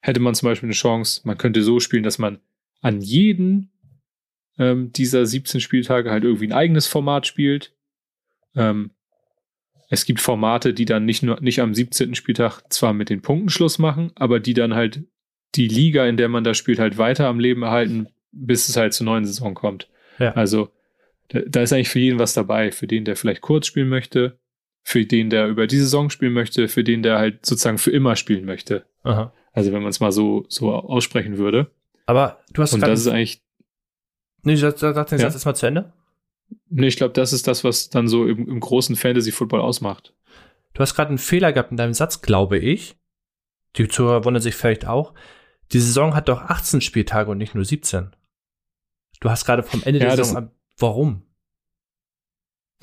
hätte 0.00 0.20
man 0.20 0.34
zum 0.34 0.48
Beispiel 0.48 0.68
eine 0.68 0.74
Chance, 0.74 1.22
man 1.24 1.38
könnte 1.38 1.62
so 1.62 1.80
spielen, 1.80 2.02
dass 2.02 2.18
man 2.18 2.38
an 2.80 3.00
jeden 3.00 3.70
ähm, 4.58 4.92
dieser 4.92 5.26
17 5.26 5.60
Spieltage 5.60 6.10
halt 6.10 6.24
irgendwie 6.24 6.46
ein 6.46 6.52
eigenes 6.52 6.86
Format 6.86 7.26
spielt. 7.26 7.74
Ähm, 8.54 8.90
es 9.88 10.04
gibt 10.04 10.20
Formate, 10.20 10.74
die 10.74 10.84
dann 10.84 11.04
nicht 11.04 11.22
nur 11.22 11.40
nicht 11.40 11.60
am 11.60 11.74
17. 11.74 12.14
Spieltag 12.14 12.62
zwar 12.70 12.92
mit 12.92 13.08
den 13.08 13.22
Punkten 13.22 13.50
Schluss 13.50 13.78
machen, 13.78 14.12
aber 14.16 14.40
die 14.40 14.54
dann 14.54 14.74
halt 14.74 15.04
die 15.54 15.68
Liga, 15.68 16.06
in 16.06 16.16
der 16.16 16.28
man 16.28 16.44
da 16.44 16.54
spielt, 16.54 16.78
halt 16.78 16.98
weiter 16.98 17.28
am 17.28 17.38
Leben 17.38 17.62
erhalten, 17.62 18.08
bis 18.32 18.68
es 18.68 18.76
halt 18.76 18.94
zur 18.94 19.04
neuen 19.06 19.24
Saison 19.24 19.54
kommt. 19.54 19.88
Ja. 20.18 20.32
Also 20.32 20.70
da, 21.28 21.40
da 21.46 21.62
ist 21.62 21.72
eigentlich 21.72 21.88
für 21.88 21.98
jeden 21.98 22.18
was 22.18 22.34
dabei, 22.34 22.72
für 22.72 22.86
den, 22.86 23.04
der 23.04 23.16
vielleicht 23.16 23.40
kurz 23.40 23.66
spielen 23.66 23.88
möchte, 23.88 24.38
für 24.82 25.04
den, 25.04 25.30
der 25.30 25.48
über 25.48 25.66
die 25.66 25.78
Saison 25.78 26.10
spielen 26.10 26.32
möchte, 26.32 26.68
für 26.68 26.84
den, 26.84 27.02
der 27.02 27.18
halt 27.18 27.44
sozusagen 27.44 27.78
für 27.78 27.90
immer 27.90 28.16
spielen 28.16 28.44
möchte. 28.44 28.86
Aha. 29.02 29.32
Also 29.52 29.72
wenn 29.72 29.80
man 29.82 29.90
es 29.90 30.00
mal 30.00 30.12
so, 30.12 30.44
so 30.48 30.72
aussprechen 30.72 31.38
würde. 31.38 31.70
Aber 32.06 32.40
du 32.52 32.62
hast 32.62 32.72
Und 32.74 32.80
das 32.82 33.00
ist 33.00 33.08
eigentlich, 33.08 33.42
nee, 34.42 34.54
sag, 34.56 34.78
sag 34.78 34.94
sag 34.94 35.08
den 35.08 35.18
Ja. 35.18 35.24
Satz 35.24 35.34
erstmal 35.34 35.56
zu 35.56 35.66
Ende. 35.66 35.92
nee, 36.68 36.86
ich 36.86 36.96
glaube, 36.96 37.14
das 37.14 37.32
ist 37.32 37.48
das, 37.48 37.64
was 37.64 37.88
dann 37.90 38.06
so 38.06 38.26
im, 38.26 38.46
im 38.48 38.60
großen 38.60 38.94
Fantasy-Football 38.94 39.60
ausmacht. 39.60 40.14
Du 40.74 40.80
hast 40.80 40.94
gerade 40.94 41.08
einen 41.08 41.18
Fehler 41.18 41.52
gehabt 41.52 41.70
in 41.70 41.76
deinem 41.78 41.94
Satz, 41.94 42.20
glaube 42.20 42.58
ich. 42.58 42.96
Die 43.76 43.88
Zuhörer 43.88 44.24
wundern 44.24 44.42
sich 44.42 44.54
vielleicht 44.54 44.86
auch. 44.86 45.14
Die 45.72 45.80
Saison 45.80 46.14
hat 46.14 46.28
doch 46.28 46.42
18 46.42 46.80
Spieltage 46.80 47.30
und 47.30 47.38
nicht 47.38 47.54
nur 47.54 47.64
17. 47.64 48.14
Du 49.20 49.30
hast 49.30 49.46
gerade 49.46 49.62
vom 49.62 49.82
Ende 49.82 49.98
Ja, 50.00 50.14
der 50.14 50.24
Saison. 50.24 50.50
Warum? 50.78 51.22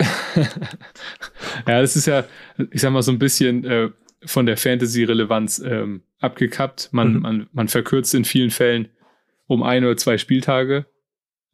ja, 1.66 1.80
das 1.80 1.96
ist 1.96 2.06
ja, 2.06 2.24
ich 2.70 2.80
sag 2.80 2.92
mal, 2.92 3.02
so 3.02 3.12
ein 3.12 3.18
bisschen 3.18 3.64
äh, 3.64 3.90
von 4.24 4.46
der 4.46 4.56
Fantasy-Relevanz 4.56 5.60
ähm, 5.60 6.02
abgekappt. 6.18 6.88
Man, 6.92 7.14
Mhm. 7.14 7.20
man, 7.20 7.46
man 7.52 7.68
verkürzt 7.68 8.14
in 8.14 8.24
vielen 8.24 8.50
Fällen 8.50 8.88
um 9.46 9.62
ein 9.62 9.84
oder 9.84 9.96
zwei 9.96 10.18
Spieltage, 10.18 10.86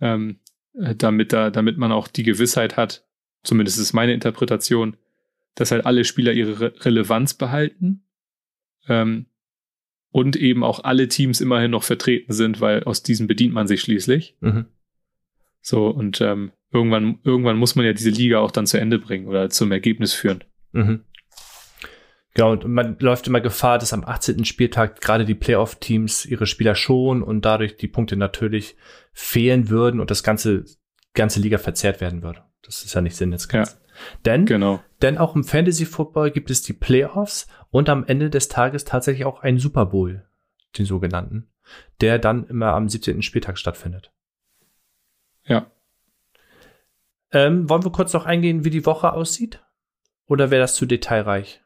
ähm, 0.00 0.38
äh, 0.74 0.94
damit, 0.94 1.32
da, 1.32 1.50
damit 1.50 1.76
man 1.76 1.92
auch 1.92 2.08
die 2.08 2.22
Gewissheit 2.22 2.76
hat, 2.76 3.04
zumindest 3.42 3.78
ist 3.78 3.92
meine 3.92 4.14
Interpretation, 4.14 4.96
dass 5.56 5.72
halt 5.72 5.84
alle 5.84 6.04
Spieler 6.04 6.32
ihre 6.32 6.60
Re 6.60 6.72
Relevanz 6.84 7.34
behalten 7.34 8.04
ähm, 8.88 9.26
und 10.12 10.36
eben 10.36 10.62
auch 10.64 10.84
alle 10.84 11.08
Teams 11.08 11.40
immerhin 11.40 11.72
noch 11.72 11.82
vertreten 11.82 12.32
sind, 12.32 12.60
weil 12.60 12.84
aus 12.84 13.02
diesen 13.02 13.26
bedient 13.26 13.52
man 13.52 13.66
sich 13.66 13.80
schließlich. 13.80 14.36
Mhm. 14.40 14.66
So, 15.60 15.88
und 15.88 16.20
ähm, 16.20 16.52
irgendwann, 16.72 17.18
irgendwann 17.24 17.56
muss 17.56 17.74
man 17.74 17.84
ja 17.84 17.92
diese 17.92 18.10
Liga 18.10 18.38
auch 18.38 18.50
dann 18.50 18.66
zu 18.66 18.78
Ende 18.78 18.98
bringen 18.98 19.26
oder 19.28 19.50
zum 19.50 19.72
Ergebnis 19.72 20.14
führen. 20.14 20.44
Mhm. 20.72 21.04
Genau, 22.34 22.52
und 22.52 22.66
man 22.68 22.96
läuft 23.00 23.26
immer 23.26 23.40
Gefahr, 23.40 23.78
dass 23.78 23.92
am 23.92 24.04
18. 24.04 24.44
Spieltag 24.44 25.00
gerade 25.00 25.24
die 25.24 25.34
Playoff-Teams 25.34 26.26
ihre 26.26 26.46
Spieler 26.46 26.76
schonen 26.76 27.22
und 27.22 27.44
dadurch 27.44 27.76
die 27.76 27.88
Punkte 27.88 28.16
natürlich 28.16 28.76
fehlen 29.12 29.68
würden 29.68 30.00
und 30.00 30.10
das 30.10 30.22
ganze, 30.22 30.64
ganze 31.12 31.40
Liga 31.40 31.58
verzerrt 31.58 32.00
werden 32.00 32.22
würde. 32.22 32.42
Das 32.62 32.84
ist 32.84 32.94
ja 32.94 33.00
nicht 33.00 33.16
Sinn 33.16 33.32
des 33.32 33.48
Ganzen. 33.48 33.78
Denn, 34.24 34.46
Genau. 34.46 34.80
denn 35.02 35.18
auch 35.18 35.34
im 35.34 35.44
Fantasy-Football 35.44 36.30
gibt 36.30 36.50
es 36.50 36.62
die 36.62 36.72
Playoffs 36.72 37.48
und 37.70 37.88
am 37.88 38.04
Ende 38.04 38.30
des 38.30 38.48
Tages 38.48 38.84
tatsächlich 38.84 39.26
auch 39.26 39.42
einen 39.42 39.58
Super 39.58 39.86
Bowl, 39.86 40.24
den 40.78 40.86
sogenannten, 40.86 41.48
der 42.00 42.18
dann 42.18 42.46
immer 42.46 42.74
am 42.74 42.88
17. 42.88 43.22
Spieltag 43.22 43.58
stattfindet. 43.58 44.12
Ja. 45.50 45.70
Ähm, 47.32 47.68
wollen 47.68 47.84
wir 47.84 47.92
kurz 47.92 48.12
noch 48.12 48.24
eingehen, 48.24 48.64
wie 48.64 48.70
die 48.70 48.86
Woche 48.86 49.12
aussieht? 49.12 49.62
Oder 50.26 50.50
wäre 50.50 50.62
das 50.62 50.76
zu 50.76 50.86
detailreich? 50.86 51.60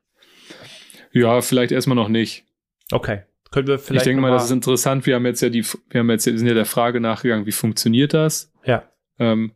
Ja, 1.12 1.40
vielleicht 1.42 1.70
erstmal 1.70 1.96
noch 1.96 2.08
nicht. 2.08 2.44
Okay. 2.90 3.22
Können 3.50 3.68
wir 3.68 3.78
vielleicht. 3.78 4.04
ich 4.04 4.10
denke 4.10 4.20
mal, 4.20 4.32
das 4.32 4.46
ist 4.46 4.50
interessant. 4.50 5.06
Wir 5.06 5.14
haben 5.14 5.26
jetzt 5.26 5.42
ja 5.42 5.48
die, 5.48 5.64
wir 5.90 6.00
haben 6.00 6.10
jetzt, 6.10 6.26
wir 6.26 6.36
sind 6.36 6.48
ja 6.48 6.54
der 6.54 6.64
Frage 6.64 7.00
nachgegangen, 7.00 7.46
wie 7.46 7.52
funktioniert 7.52 8.12
das? 8.14 8.52
Ja. 8.64 8.90
Ähm, 9.18 9.52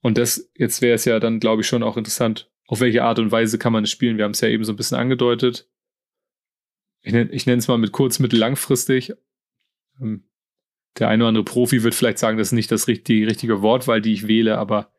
und 0.00 0.18
das, 0.18 0.50
jetzt 0.56 0.80
wäre 0.80 0.94
es 0.94 1.04
ja 1.04 1.20
dann, 1.20 1.40
glaube 1.40 1.62
ich, 1.62 1.68
schon 1.68 1.82
auch 1.82 1.96
interessant, 1.96 2.50
auf 2.66 2.80
welche 2.80 3.02
Art 3.02 3.18
und 3.18 3.32
Weise 3.32 3.58
kann 3.58 3.72
man 3.72 3.84
es 3.84 3.90
spielen. 3.90 4.16
Wir 4.16 4.24
haben 4.24 4.32
es 4.32 4.40
ja 4.40 4.48
eben 4.48 4.64
so 4.64 4.72
ein 4.72 4.76
bisschen 4.76 4.98
angedeutet. 4.98 5.68
Ich 7.02 7.12
nenne 7.12 7.30
ich 7.32 7.44
nenne 7.44 7.58
es 7.58 7.68
mal 7.68 7.76
mit 7.76 7.92
kurz, 7.92 8.18
mittel, 8.18 8.38
langfristig. 8.38 9.12
Ähm, 10.00 10.24
der 10.98 11.08
eine 11.08 11.24
oder 11.24 11.28
andere 11.28 11.44
Profi 11.44 11.82
wird 11.82 11.94
vielleicht 11.94 12.18
sagen, 12.18 12.38
das 12.38 12.48
ist 12.48 12.52
nicht 12.52 12.70
das 12.70 12.86
die 12.86 13.24
richtige 13.24 13.62
Wortwahl, 13.62 14.00
die 14.00 14.12
ich 14.12 14.28
wähle, 14.28 14.58
aber 14.58 14.90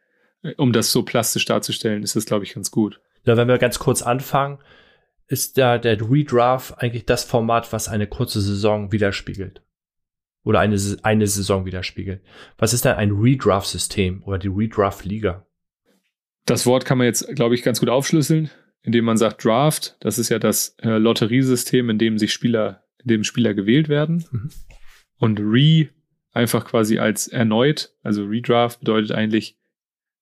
äh, 0.44 0.54
um 0.58 0.74
das 0.74 0.92
so 0.92 1.04
plastisch 1.04 1.46
darzustellen, 1.46 2.04
ist 2.04 2.16
das, 2.16 2.26
glaube 2.26 2.44
ich, 2.44 2.54
ganz 2.54 2.72
gut. 2.72 3.02
Ja, 3.26 3.38
wenn 3.38 3.48
wir 3.48 3.58
ganz 3.58 3.80
kurz 3.80 4.02
anfangen, 4.02 4.60
ist 5.28 5.58
da 5.58 5.78
der 5.78 6.00
Redraft 6.02 6.78
eigentlich 6.78 7.06
das 7.06 7.24
Format, 7.24 7.74
was 7.74 7.88
eine 7.88 8.08
kurze 8.08 8.42
Saison 8.42 8.92
widerspiegelt. 8.92 9.64
Oder 10.44 10.60
eine, 10.60 10.78
eine 11.02 11.26
Saison 11.26 11.66
widerspiegelt. 11.66 12.22
Was 12.58 12.74
ist 12.74 12.86
denn 12.86 12.96
ein 12.96 13.12
Redraft-System 13.12 14.22
oder 14.24 14.38
die 14.38 14.50
Redraft-Liga? 14.50 15.48
Das 16.46 16.68
Wort 16.68 16.86
kann 16.86 17.00
man 17.00 17.08
jetzt, 17.08 17.28
glaube 17.36 17.56
ich, 17.56 17.64
ganz 17.64 17.80
gut 17.80 17.90
aufschlüsseln, 17.90 18.52
indem 18.84 19.06
man 19.06 19.18
sagt 19.18 19.44
Draft. 19.44 19.98
Das 20.02 20.20
ist 20.20 20.30
ja 20.30 20.38
das 20.38 20.76
äh, 20.84 21.00
Lotteriesystem, 21.00 21.90
in 21.90 21.98
dem 21.98 22.20
sich 22.20 22.32
Spieler, 22.32 22.84
in 23.00 23.08
dem 23.08 23.24
Spieler 23.24 23.56
gewählt 23.56 23.90
werden. 23.90 24.26
Mhm. 24.32 24.52
Und 25.18 25.40
Re 25.40 25.90
einfach 26.32 26.66
quasi 26.66 27.00
als 27.00 27.28
erneut, 27.28 27.94
also 28.04 28.26
Redraft 28.26 28.80
bedeutet 28.80 29.12
eigentlich, 29.12 29.58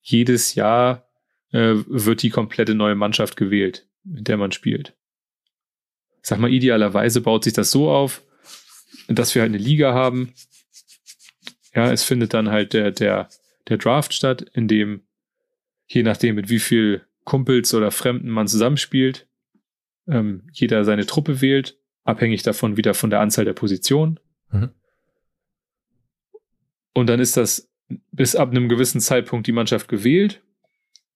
jedes 0.01 0.56
Jahr 0.56 1.08
äh, 1.51 1.75
wird 1.88 2.21
die 2.21 2.29
komplette 2.29 2.75
neue 2.75 2.95
Mannschaft 2.95 3.36
gewählt, 3.36 3.88
mit 4.03 4.27
der 4.27 4.38
man 4.38 4.51
spielt. 4.51 4.93
Sag 6.21 6.39
mal, 6.39 6.51
idealerweise 6.51 7.21
baut 7.21 7.43
sich 7.43 7.53
das 7.53 7.71
so 7.71 7.89
auf, 7.89 8.21
dass 9.08 9.34
wir 9.34 9.41
halt 9.41 9.49
eine 9.49 9.63
Liga 9.63 9.93
haben. 9.93 10.34
Ja, 11.73 11.91
es 11.91 12.03
findet 12.03 12.34
dann 12.34 12.49
halt 12.49 12.73
der, 12.73 12.91
der, 12.91 13.29
der 13.67 13.77
Draft 13.77 14.13
statt, 14.13 14.41
in 14.53 14.67
dem 14.67 15.01
je 15.88 16.03
nachdem, 16.03 16.36
mit 16.36 16.49
wie 16.49 16.60
viel 16.60 17.06
Kumpels 17.23 17.73
oder 17.73 17.91
Fremden 17.91 18.29
man 18.29 18.47
zusammenspielt, 18.47 19.27
ähm, 20.08 20.49
jeder 20.51 20.84
seine 20.84 21.06
Truppe 21.06 21.41
wählt, 21.41 21.77
abhängig 22.03 22.43
davon 22.43 22.77
wieder 22.77 22.93
von 22.93 23.10
der 23.10 23.21
Anzahl 23.21 23.45
der 23.45 23.53
Positionen. 23.53 24.19
Mhm. 24.51 24.71
Und 26.93 27.08
dann 27.08 27.19
ist 27.19 27.38
das 27.38 27.71
bis 28.12 28.36
ab 28.36 28.51
einem 28.51 28.69
gewissen 28.69 29.01
Zeitpunkt 29.01 29.47
die 29.47 29.51
Mannschaft 29.51 29.88
gewählt. 29.88 30.41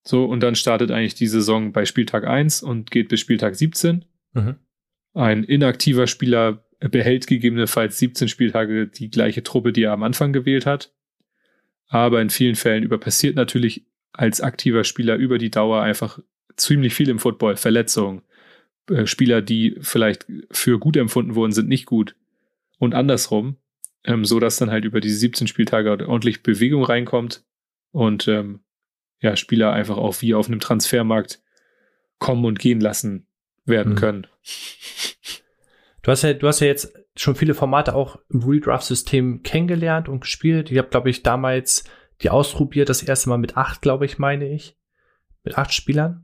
So, 0.04 0.26
und 0.26 0.42
dann 0.42 0.56
startet 0.56 0.92
eigentlich 0.92 1.16
die 1.16 1.28
Saison 1.28 1.74
bei 1.74 1.86
Spieltag 1.86 2.26
1 2.26 2.64
und 2.64 2.92
geht 2.92 3.10
bis 3.10 3.20
Spieltag 3.20 3.56
17. 3.56 4.06
Mhm. 4.34 4.56
Ein 5.14 5.44
inaktiver 5.44 6.08
Spieler 6.08 6.64
behält 6.80 7.28
gegebenenfalls 7.28 7.98
17 7.98 8.28
Spieltage 8.28 8.88
die 8.88 9.10
gleiche 9.10 9.44
Truppe, 9.44 9.74
die 9.74 9.84
er 9.84 9.94
am 9.94 10.04
Anfang 10.04 10.32
gewählt 10.32 10.66
hat. 10.66 10.94
Aber 11.88 12.22
in 12.22 12.30
vielen 12.30 12.56
Fällen 12.56 12.84
überpassiert 12.84 13.36
natürlich 13.36 13.86
als 14.14 14.42
aktiver 14.42 14.84
Spieler 14.84 15.16
über 15.16 15.38
die 15.38 15.52
Dauer 15.52 15.82
einfach 15.82 16.20
ziemlich 16.56 16.94
viel 16.94 17.10
im 17.10 17.20
Football. 17.20 17.56
Verletzungen, 17.56 18.22
äh, 18.90 19.06
Spieler, 19.06 19.42
die 19.42 19.78
vielleicht 19.82 20.26
für 20.52 20.80
gut 20.80 20.98
empfunden 20.98 21.36
wurden, 21.36 21.52
sind 21.52 21.70
nicht 21.70 21.86
gut. 21.86 22.16
Und 22.80 22.94
andersrum, 22.94 23.58
ähm, 24.08 24.26
so 24.26 24.40
dass 24.40 24.58
dann 24.58 24.72
halt 24.72 24.86
über 24.86 25.00
diese 25.00 25.18
17 25.18 25.46
Spieltage 25.48 26.08
ordentlich 26.08 26.42
Bewegung 26.42 26.84
reinkommt 26.84 27.44
und 27.92 28.28
ähm, 28.28 28.62
ja, 29.20 29.36
Spieler 29.36 29.72
einfach 29.74 29.98
auch 29.98 30.22
wie 30.22 30.34
auf 30.34 30.48
einem 30.48 30.60
Transfermarkt 30.60 31.42
kommen 32.20 32.46
und 32.46 32.58
gehen 32.60 32.80
lassen 32.82 33.28
werden 33.66 33.94
Mhm. 33.94 33.98
können. 33.98 34.28
Du 36.04 36.12
hast 36.12 36.24
ja, 36.24 36.34
du 36.34 36.48
hast 36.48 36.60
ja 36.62 36.68
jetzt 36.68 36.94
schon 37.16 37.36
viele 37.36 37.54
Formate 37.54 37.94
auch 37.96 38.20
im 38.30 38.42
Redraft-System 38.44 39.44
kennengelernt 39.44 40.08
und 40.08 40.22
gespielt. 40.22 40.72
Ich 40.72 40.78
habe, 40.78 40.88
glaube 40.90 41.10
ich, 41.10 41.24
damals 41.24 41.84
die 42.22 42.30
ausprobiert, 42.30 42.90
das 42.90 43.04
erste 43.04 43.30
Mal 43.30 43.38
mit 43.38 43.58
acht, 43.58 43.82
glaube 43.82 44.06
ich, 44.06 44.18
meine 44.18 44.48
ich. 44.50 44.78
Mit 45.44 45.58
acht 45.58 45.74
Spielern. 45.74 46.24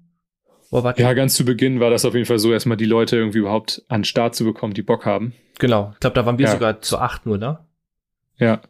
Oder 0.71 0.97
Ja, 0.99 1.13
ganz 1.13 1.35
zu 1.35 1.45
Beginn 1.45 1.79
war 1.79 1.89
das 1.91 2.05
auf 2.05 2.13
jeden 2.15 2.25
Fall 2.25 2.39
so, 2.39 2.51
erstmal 2.51 2.77
die 2.77 2.85
Leute 2.85 3.15
irgendwie 3.17 3.39
überhaupt 3.39 3.83
an 3.89 3.99
den 4.01 4.05
Start 4.05 4.35
zu 4.35 4.43
bekommen, 4.43 4.73
die 4.73 4.81
Bock 4.81 5.05
haben. 5.05 5.33
genau. 5.59 5.91
Ich 5.93 5.99
glaube, 5.99 6.15
da 6.15 6.25
waren 6.25 6.37
wir 6.39 6.45
Ja. 6.45 6.51
sogar 6.53 6.81
zu 6.81 6.97
acht 6.97 7.25
nur, 7.25 7.37
ne? 7.37 7.59
Ja. 8.43 8.61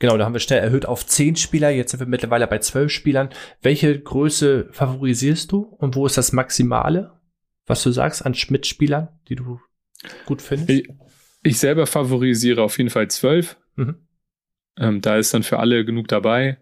Genau, 0.00 0.16
da 0.16 0.24
haben 0.24 0.32
wir 0.32 0.40
schnell 0.40 0.60
erhöht 0.60 0.86
auf 0.86 1.06
zehn 1.06 1.36
Spieler. 1.36 1.70
Jetzt 1.70 1.90
sind 1.92 2.00
wir 2.00 2.06
mittlerweile 2.06 2.46
bei 2.46 2.58
zwölf 2.58 2.90
Spielern. 2.92 3.30
Welche 3.62 3.98
Größe 3.98 4.68
favorisierst 4.72 5.50
du 5.50 5.62
und 5.62 5.96
wo 5.96 6.06
ist 6.06 6.16
das 6.16 6.32
Maximale, 6.32 7.20
was 7.66 7.82
du 7.82 7.90
sagst 7.90 8.24
an 8.24 8.36
Mitspielern, 8.48 9.08
die 9.28 9.36
du 9.36 9.60
gut 10.26 10.42
findest? 10.42 10.70
Ich, 10.70 10.88
ich 11.42 11.58
selber 11.58 11.86
favorisiere 11.86 12.62
auf 12.62 12.78
jeden 12.78 12.90
Fall 12.90 13.08
zwölf. 13.08 13.56
Mhm. 13.74 14.06
Ähm, 14.76 15.00
da 15.00 15.16
ist 15.16 15.34
dann 15.34 15.42
für 15.42 15.58
alle 15.58 15.84
genug 15.84 16.08
dabei. 16.08 16.58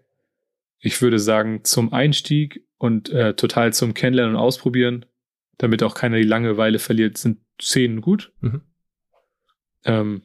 Ich 0.79 1.01
würde 1.01 1.19
sagen, 1.19 1.63
zum 1.63 1.93
Einstieg 1.93 2.63
und 2.77 3.09
äh, 3.09 3.35
total 3.35 3.73
zum 3.73 3.93
Kennenlernen 3.93 4.35
und 4.35 4.41
Ausprobieren, 4.41 5.05
damit 5.57 5.81
auch 5.83 5.95
keiner 5.95 6.17
die 6.17 6.23
Langeweile 6.23 6.79
verliert, 6.79 7.17
sind 7.17 7.39
zehn 7.59 8.01
gut. 8.01 8.31
Mhm. 8.41 8.61
Ähm, 9.85 10.21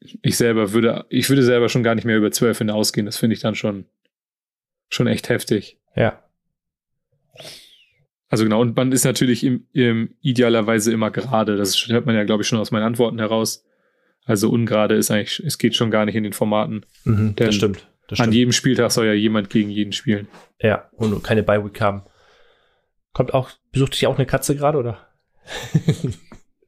ich 0.00 0.36
selber 0.36 0.72
würde, 0.72 1.06
ich 1.08 1.28
würde 1.28 1.42
selber 1.42 1.68
schon 1.68 1.82
gar 1.82 1.94
nicht 1.94 2.04
mehr 2.04 2.16
über 2.16 2.30
zwölf 2.30 2.58
hinausgehen. 2.58 3.06
Das 3.06 3.16
finde 3.16 3.34
ich 3.34 3.40
dann 3.40 3.54
schon, 3.54 3.86
schon 4.88 5.06
echt 5.06 5.28
heftig. 5.28 5.78
Ja. 5.96 6.22
Also 8.28 8.44
genau, 8.44 8.60
und 8.60 8.76
man 8.76 8.92
ist 8.92 9.04
natürlich 9.04 9.42
im, 9.42 9.66
im 9.72 10.14
idealerweise 10.20 10.92
immer 10.92 11.10
gerade. 11.10 11.56
Das 11.56 11.88
hört 11.88 12.06
man 12.06 12.14
ja, 12.14 12.24
glaube 12.24 12.42
ich, 12.42 12.48
schon 12.48 12.58
aus 12.58 12.70
meinen 12.70 12.84
Antworten 12.84 13.18
heraus. 13.18 13.64
Also 14.24 14.50
ungerade 14.50 14.94
ist 14.94 15.10
eigentlich, 15.10 15.40
es 15.40 15.56
geht 15.56 15.74
schon 15.74 15.90
gar 15.90 16.04
nicht 16.04 16.14
in 16.14 16.24
den 16.24 16.34
Formaten. 16.34 16.84
Mhm, 17.04 17.34
das 17.36 17.54
stimmt. 17.54 17.88
das 18.08 18.20
An 18.20 18.24
stimmt. 18.24 18.34
jedem 18.34 18.52
Spieltag 18.52 18.90
soll 18.92 19.06
ja 19.06 19.14
jemand 19.14 19.48
gegen 19.48 19.70
jeden 19.70 19.92
spielen. 19.92 20.28
Ja, 20.60 20.90
und 20.92 21.22
keine 21.24 21.42
Bye-Week 21.42 21.80
haben. 21.80 22.02
Kommt 23.14 23.32
auch, 23.32 23.50
besucht 23.72 23.94
dich 23.94 24.06
auch 24.06 24.16
eine 24.16 24.26
Katze 24.26 24.54
gerade, 24.54 24.78
oder? 24.78 25.08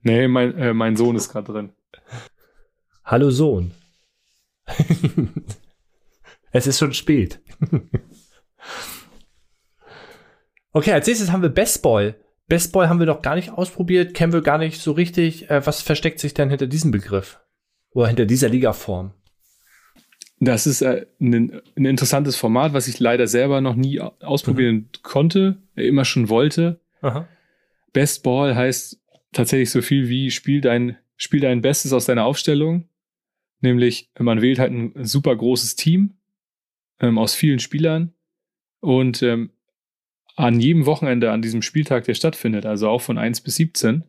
Nee, 0.03 0.29
mein, 0.29 0.57
äh, 0.57 0.73
mein 0.73 0.97
Sohn 0.97 1.15
ist 1.17 1.31
gerade 1.31 1.53
drin. 1.53 1.73
Hallo 3.11 3.31
Sohn. 3.31 3.73
es 6.53 6.69
ist 6.69 6.79
schon 6.79 6.93
spät. 6.93 7.41
okay, 10.73 10.93
als 10.93 11.09
nächstes 11.09 11.33
haben 11.33 11.43
wir 11.43 11.49
Bestball. 11.49 12.15
Bestball 12.47 12.89
haben 12.89 13.01
wir 13.01 13.07
noch 13.07 13.21
gar 13.21 13.35
nicht 13.35 13.51
ausprobiert, 13.51 14.15
kennen 14.15 14.33
wir 14.33 14.43
gar 14.43 14.59
nicht 14.59 14.81
so 14.81 14.93
richtig. 14.93 15.51
Äh, 15.51 15.67
was 15.67 15.83
versteckt 15.83 16.21
sich 16.21 16.35
denn 16.35 16.51
hinter 16.51 16.69
diesem 16.69 16.93
Begriff? 16.93 17.41
Oder 17.91 18.07
hinter 18.07 18.27
dieser 18.27 18.49
Ligaform? 18.49 19.13
Das 20.39 20.69
ist 20.69 20.81
äh, 20.81 21.07
ein, 21.21 21.61
ein 21.77 21.85
interessantes 21.87 22.37
Format, 22.37 22.75
was 22.75 22.87
ich 22.87 23.01
leider 23.01 23.27
selber 23.27 23.61
noch 23.61 23.75
nie 23.75 24.01
au- 24.01 24.15
ausprobieren 24.21 24.89
konnte, 25.03 25.57
äh, 25.75 25.89
immer 25.89 26.05
schon 26.05 26.29
wollte. 26.29 26.79
Aha. 27.01 27.27
Best 27.93 28.23
Ball 28.23 28.55
heißt 28.55 29.01
tatsächlich 29.33 29.73
so 29.73 29.83
viel 29.83 30.09
wie 30.09 30.31
spiel 30.31 30.61
dein, 30.61 30.97
spiel 31.17 31.41
dein 31.41 31.61
Bestes 31.61 31.93
aus 31.93 32.05
deiner 32.05 32.25
Aufstellung. 32.25 32.85
Nämlich, 33.61 34.11
man 34.19 34.41
wählt 34.43 34.59
halt 34.59 34.73
ein 34.73 35.05
super 35.05 35.37
großes 35.37 35.77
Team 35.77 36.15
ähm, 36.99 37.19
aus 37.19 37.35
vielen 37.35 37.59
Spielern 37.59 38.13
und 38.81 39.23
ähm, 39.23 39.51
an 40.37 40.61
jedem 40.61 40.87
Wochenende 40.87 41.31
an 41.33 41.43
diesem 41.43 41.61
Spieltag, 41.61 42.05
der 42.05 42.15
stattfindet, 42.15 42.65
also 42.65 42.89
auch 42.89 43.03
von 43.03 43.19
1 43.19 43.43
bis 43.43 43.57
17, 43.57 44.05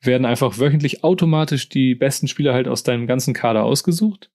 werden 0.00 0.24
einfach 0.24 0.58
wöchentlich 0.58 1.04
automatisch 1.04 1.68
die 1.68 1.94
besten 1.94 2.26
Spieler 2.26 2.54
halt 2.54 2.66
aus 2.66 2.82
deinem 2.82 3.06
ganzen 3.06 3.34
Kader 3.34 3.62
ausgesucht. 3.62 4.30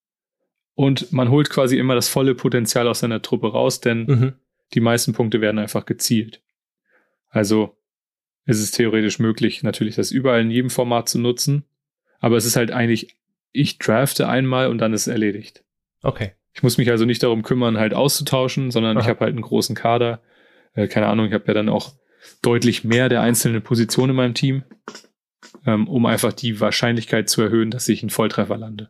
Und 0.75 1.11
man 1.11 1.29
holt 1.29 1.49
quasi 1.49 1.77
immer 1.77 1.95
das 1.95 2.07
volle 2.07 2.35
Potenzial 2.35 2.87
aus 2.87 2.99
seiner 2.99 3.21
Truppe 3.21 3.51
raus, 3.51 3.81
denn 3.81 4.05
Mhm. 4.05 4.33
die 4.73 4.79
meisten 4.79 5.11
Punkte 5.11 5.41
werden 5.41 5.59
einfach 5.59 5.85
gezielt. 5.85 6.41
Also 7.29 7.75
es 8.45 8.61
ist 8.61 8.71
theoretisch 8.71 9.19
möglich, 9.19 9.63
natürlich 9.63 9.95
das 9.95 10.11
überall 10.11 10.39
in 10.41 10.51
jedem 10.51 10.69
Format 10.69 11.09
zu 11.09 11.19
nutzen. 11.19 11.65
Aber 12.19 12.37
es 12.37 12.45
ist 12.45 12.55
halt 12.55 12.71
eigentlich, 12.71 13.16
ich 13.51 13.79
drafte 13.79 14.27
einmal 14.27 14.69
und 14.69 14.77
dann 14.79 14.93
ist 14.93 15.01
es 15.01 15.07
erledigt. 15.07 15.63
Okay. 16.01 16.33
Ich 16.53 16.63
muss 16.63 16.77
mich 16.77 16.89
also 16.89 17.05
nicht 17.05 17.21
darum 17.21 17.43
kümmern, 17.43 17.77
halt 17.77 17.93
auszutauschen, 17.93 18.71
sondern 18.71 18.97
ich 18.97 19.03
Aha. 19.03 19.09
habe 19.11 19.19
halt 19.21 19.33
einen 19.33 19.43
großen 19.43 19.75
Kader. 19.75 20.21
Äh, 20.73 20.87
keine 20.87 21.07
Ahnung, 21.07 21.27
ich 21.27 21.33
habe 21.33 21.45
ja 21.47 21.53
dann 21.53 21.69
auch 21.69 21.93
deutlich 22.41 22.83
mehr 22.83 23.09
der 23.09 23.21
einzelnen 23.21 23.61
Positionen 23.61 24.11
in 24.11 24.15
meinem 24.15 24.33
Team, 24.33 24.63
ähm, 25.65 25.87
um 25.87 26.05
einfach 26.05 26.33
die 26.33 26.59
Wahrscheinlichkeit 26.59 27.29
zu 27.29 27.41
erhöhen, 27.41 27.71
dass 27.71 27.87
ich 27.89 28.01
einen 28.01 28.09
Volltreffer 28.09 28.57
lande. 28.57 28.89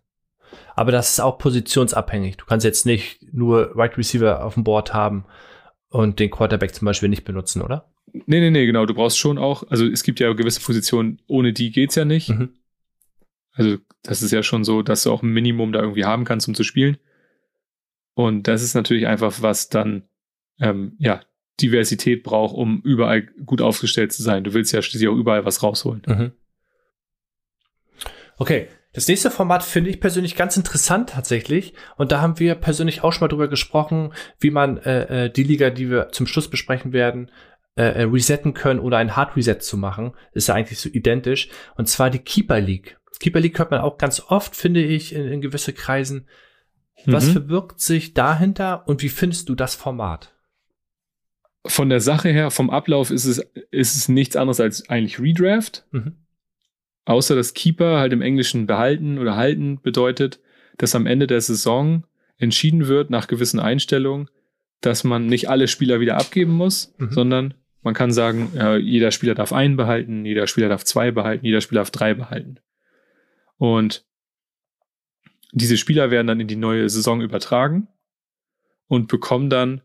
Aber 0.75 0.91
das 0.91 1.11
ist 1.11 1.19
auch 1.19 1.37
positionsabhängig. 1.37 2.37
Du 2.37 2.45
kannst 2.45 2.63
jetzt 2.63 2.85
nicht 2.85 3.33
nur 3.33 3.75
Right 3.75 3.97
Receiver 3.97 4.43
auf 4.43 4.53
dem 4.53 4.63
Board 4.63 4.93
haben 4.93 5.25
und 5.89 6.19
den 6.19 6.29
Quarterback 6.29 6.73
zum 6.73 6.85
Beispiel 6.85 7.09
nicht 7.09 7.25
benutzen, 7.25 7.61
oder? 7.61 7.91
Nee, 8.13 8.39
nee, 8.39 8.51
nee, 8.51 8.65
genau. 8.65 8.85
Du 8.85 8.93
brauchst 8.93 9.17
schon 9.17 9.37
auch, 9.37 9.63
also 9.69 9.85
es 9.85 10.03
gibt 10.03 10.19
ja 10.19 10.31
gewisse 10.33 10.61
Positionen, 10.61 11.21
ohne 11.27 11.53
die 11.53 11.71
geht's 11.71 11.95
ja 11.95 12.05
nicht. 12.05 12.29
Mhm. 12.29 12.53
Also 13.57 13.77
das 14.03 14.21
ist 14.21 14.31
ja 14.31 14.43
schon 14.43 14.63
so, 14.63 14.83
dass 14.83 15.03
du 15.03 15.11
auch 15.11 15.23
ein 15.23 15.33
Minimum 15.33 15.73
da 15.73 15.81
irgendwie 15.81 16.05
haben 16.05 16.23
kannst, 16.25 16.47
um 16.47 16.55
zu 16.55 16.63
spielen. 16.63 16.97
Und 18.13 18.47
das 18.47 18.61
ist 18.61 18.75
natürlich 18.75 19.07
einfach, 19.07 19.41
was 19.41 19.69
dann 19.69 20.03
ähm, 20.59 20.95
ja 20.99 21.21
Diversität 21.59 22.23
braucht, 22.23 22.55
um 22.55 22.81
überall 22.83 23.23
gut 23.23 23.61
aufgestellt 23.61 24.13
zu 24.13 24.21
sein. 24.21 24.43
Du 24.43 24.53
willst 24.53 24.71
ja 24.73 24.81
schließlich 24.81 25.09
auch 25.09 25.15
überall 25.15 25.43
was 25.43 25.63
rausholen. 25.63 26.03
Mhm. 26.05 26.31
Okay, 28.37 28.67
das 28.93 29.07
nächste 29.07 29.31
Format 29.31 29.63
finde 29.63 29.89
ich 29.89 29.99
persönlich 29.99 30.35
ganz 30.35 30.55
interessant 30.55 31.09
tatsächlich. 31.09 31.73
Und 31.97 32.11
da 32.11 32.21
haben 32.21 32.39
wir 32.39 32.53
persönlich 32.55 33.03
auch 33.03 33.11
schon 33.11 33.21
mal 33.21 33.29
drüber 33.29 33.47
gesprochen, 33.47 34.13
wie 34.39 34.51
man 34.51 34.77
äh, 34.77 35.25
äh, 35.25 35.29
die 35.31 35.43
Liga, 35.43 35.71
die 35.71 35.89
wir 35.89 36.09
zum 36.11 36.27
Schluss 36.27 36.47
besprechen 36.49 36.93
werden, 36.93 37.31
äh, 37.75 37.83
äh, 37.83 38.03
resetten 38.03 38.55
können 38.55 38.79
oder 38.79 38.97
ein 38.97 39.15
Hard 39.15 39.35
Reset 39.35 39.59
zu 39.59 39.77
machen. 39.77 40.13
Ist 40.33 40.47
ja 40.47 40.55
eigentlich 40.55 40.79
so 40.79 40.89
identisch. 40.89 41.49
Und 41.75 41.87
zwar 41.87 42.09
die 42.09 42.19
Keeper 42.19 42.59
League. 42.59 42.97
Keeper 43.19 43.39
League 43.39 43.57
hört 43.59 43.71
man 43.71 43.81
auch 43.81 43.97
ganz 43.97 44.21
oft, 44.27 44.55
finde 44.55 44.81
ich, 44.83 45.13
in, 45.13 45.27
in 45.27 45.41
gewisse 45.41 45.73
Kreisen. 45.73 46.27
Was 47.05 47.27
Mhm. 47.27 47.31
verbirgt 47.33 47.79
sich 47.79 48.13
dahinter 48.13 48.87
und 48.87 49.01
wie 49.03 49.09
findest 49.09 49.49
du 49.49 49.55
das 49.55 49.75
Format? 49.75 50.33
Von 51.65 51.89
der 51.89 51.99
Sache 51.99 52.29
her, 52.29 52.49
vom 52.49 52.69
Ablauf 52.69 53.11
ist 53.11 53.25
es, 53.25 53.39
ist 53.71 53.95
es 53.95 54.07
nichts 54.09 54.35
anderes 54.35 54.59
als 54.59 54.89
eigentlich 54.89 55.19
Redraft. 55.19 55.85
Mhm. 55.91 56.15
Außer 57.05 57.35
dass 57.35 57.53
Keeper 57.53 57.99
halt 57.99 58.13
im 58.13 58.21
Englischen 58.21 58.67
behalten 58.67 59.17
oder 59.17 59.35
halten 59.35 59.81
bedeutet, 59.81 60.39
dass 60.77 60.95
am 60.95 61.05
Ende 61.05 61.27
der 61.27 61.41
Saison 61.41 62.03
entschieden 62.37 62.87
wird 62.87 63.09
nach 63.09 63.27
gewissen 63.27 63.59
Einstellungen, 63.59 64.29
dass 64.81 65.03
man 65.03 65.25
nicht 65.25 65.49
alle 65.49 65.67
Spieler 65.67 65.99
wieder 65.99 66.17
abgeben 66.17 66.51
muss, 66.53 66.93
Mhm. 66.97 67.11
sondern 67.11 67.53
man 67.81 67.93
kann 67.93 68.11
sagen, 68.11 68.51
ja, 68.55 68.75
jeder 68.75 69.11
Spieler 69.11 69.35
darf 69.35 69.53
einen 69.53 69.77
behalten, 69.77 70.25
jeder 70.25 70.47
Spieler 70.47 70.69
darf 70.69 70.83
zwei 70.83 71.11
behalten, 71.11 71.45
jeder 71.45 71.61
Spieler 71.61 71.81
darf 71.81 71.91
drei 71.91 72.13
behalten. 72.13 72.59
Und 73.57 74.05
diese 75.51 75.77
Spieler 75.77 76.11
werden 76.11 76.27
dann 76.27 76.39
in 76.39 76.47
die 76.47 76.55
neue 76.55 76.89
Saison 76.89 77.21
übertragen 77.21 77.87
und 78.87 79.07
bekommen 79.07 79.49
dann 79.49 79.81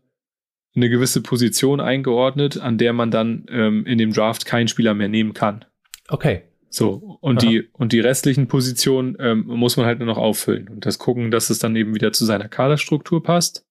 eine 0.75 0.89
gewisse 0.89 1.21
Position 1.21 1.79
eingeordnet, 1.79 2.57
an 2.57 2.77
der 2.77 2.93
man 2.93 3.11
dann 3.11 3.45
ähm, 3.49 3.85
in 3.85 3.97
dem 3.97 4.13
Draft 4.13 4.45
keinen 4.45 4.67
Spieler 4.67 4.93
mehr 4.93 5.09
nehmen 5.09 5.33
kann. 5.33 5.65
Okay. 6.07 6.43
So, 6.69 7.19
und 7.21 7.43
Aha. 7.43 7.49
die, 7.49 7.69
und 7.73 7.93
die 7.93 7.99
restlichen 7.99 8.47
Positionen 8.47 9.15
ähm, 9.19 9.43
muss 9.45 9.77
man 9.77 9.85
halt 9.85 9.99
nur 9.99 10.07
noch 10.07 10.17
auffüllen 10.17 10.69
und 10.69 10.87
das 10.87 10.97
gucken, 10.97 11.29
dass 11.29 11.51
es 11.51 11.59
dann 11.59 11.75
eben 11.75 11.93
wieder 11.93 12.11
zu 12.13 12.25
seiner 12.25 12.49
Kaderstruktur 12.49 13.21
passt. 13.21 13.67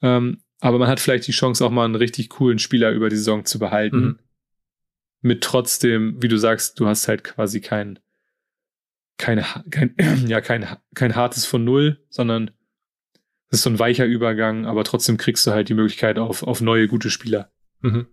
Ähm, 0.00 0.38
aber 0.60 0.78
man 0.78 0.86
hat 0.86 1.00
vielleicht 1.00 1.26
die 1.26 1.32
Chance, 1.32 1.64
auch 1.64 1.70
mal 1.70 1.84
einen 1.84 1.96
richtig 1.96 2.28
coolen 2.28 2.60
Spieler 2.60 2.92
über 2.92 3.08
die 3.08 3.16
Saison 3.16 3.44
zu 3.44 3.58
behalten. 3.58 4.00
Mhm. 4.00 4.18
Mit 5.20 5.42
trotzdem, 5.42 6.22
wie 6.22 6.28
du 6.28 6.36
sagst, 6.36 6.78
du 6.78 6.86
hast 6.86 7.08
halt 7.08 7.24
quasi 7.24 7.60
kein, 9.18 9.44
keine, 9.70 9.90
kein, 9.96 10.26
ja, 10.28 10.40
kein, 10.40 10.66
kein 10.94 11.14
hartes 11.16 11.46
von 11.46 11.64
Null, 11.64 12.04
sondern 12.10 12.50
es 13.48 13.58
ist 13.58 13.62
so 13.64 13.70
ein 13.70 13.78
weicher 13.78 14.04
Übergang, 14.06 14.66
aber 14.66 14.84
trotzdem 14.84 15.16
kriegst 15.16 15.46
du 15.46 15.52
halt 15.52 15.68
die 15.68 15.74
Möglichkeit 15.74 16.18
auf, 16.18 16.42
auf 16.42 16.60
neue 16.60 16.88
gute 16.88 17.10
Spieler. 17.10 17.52
Mhm. 17.80 18.06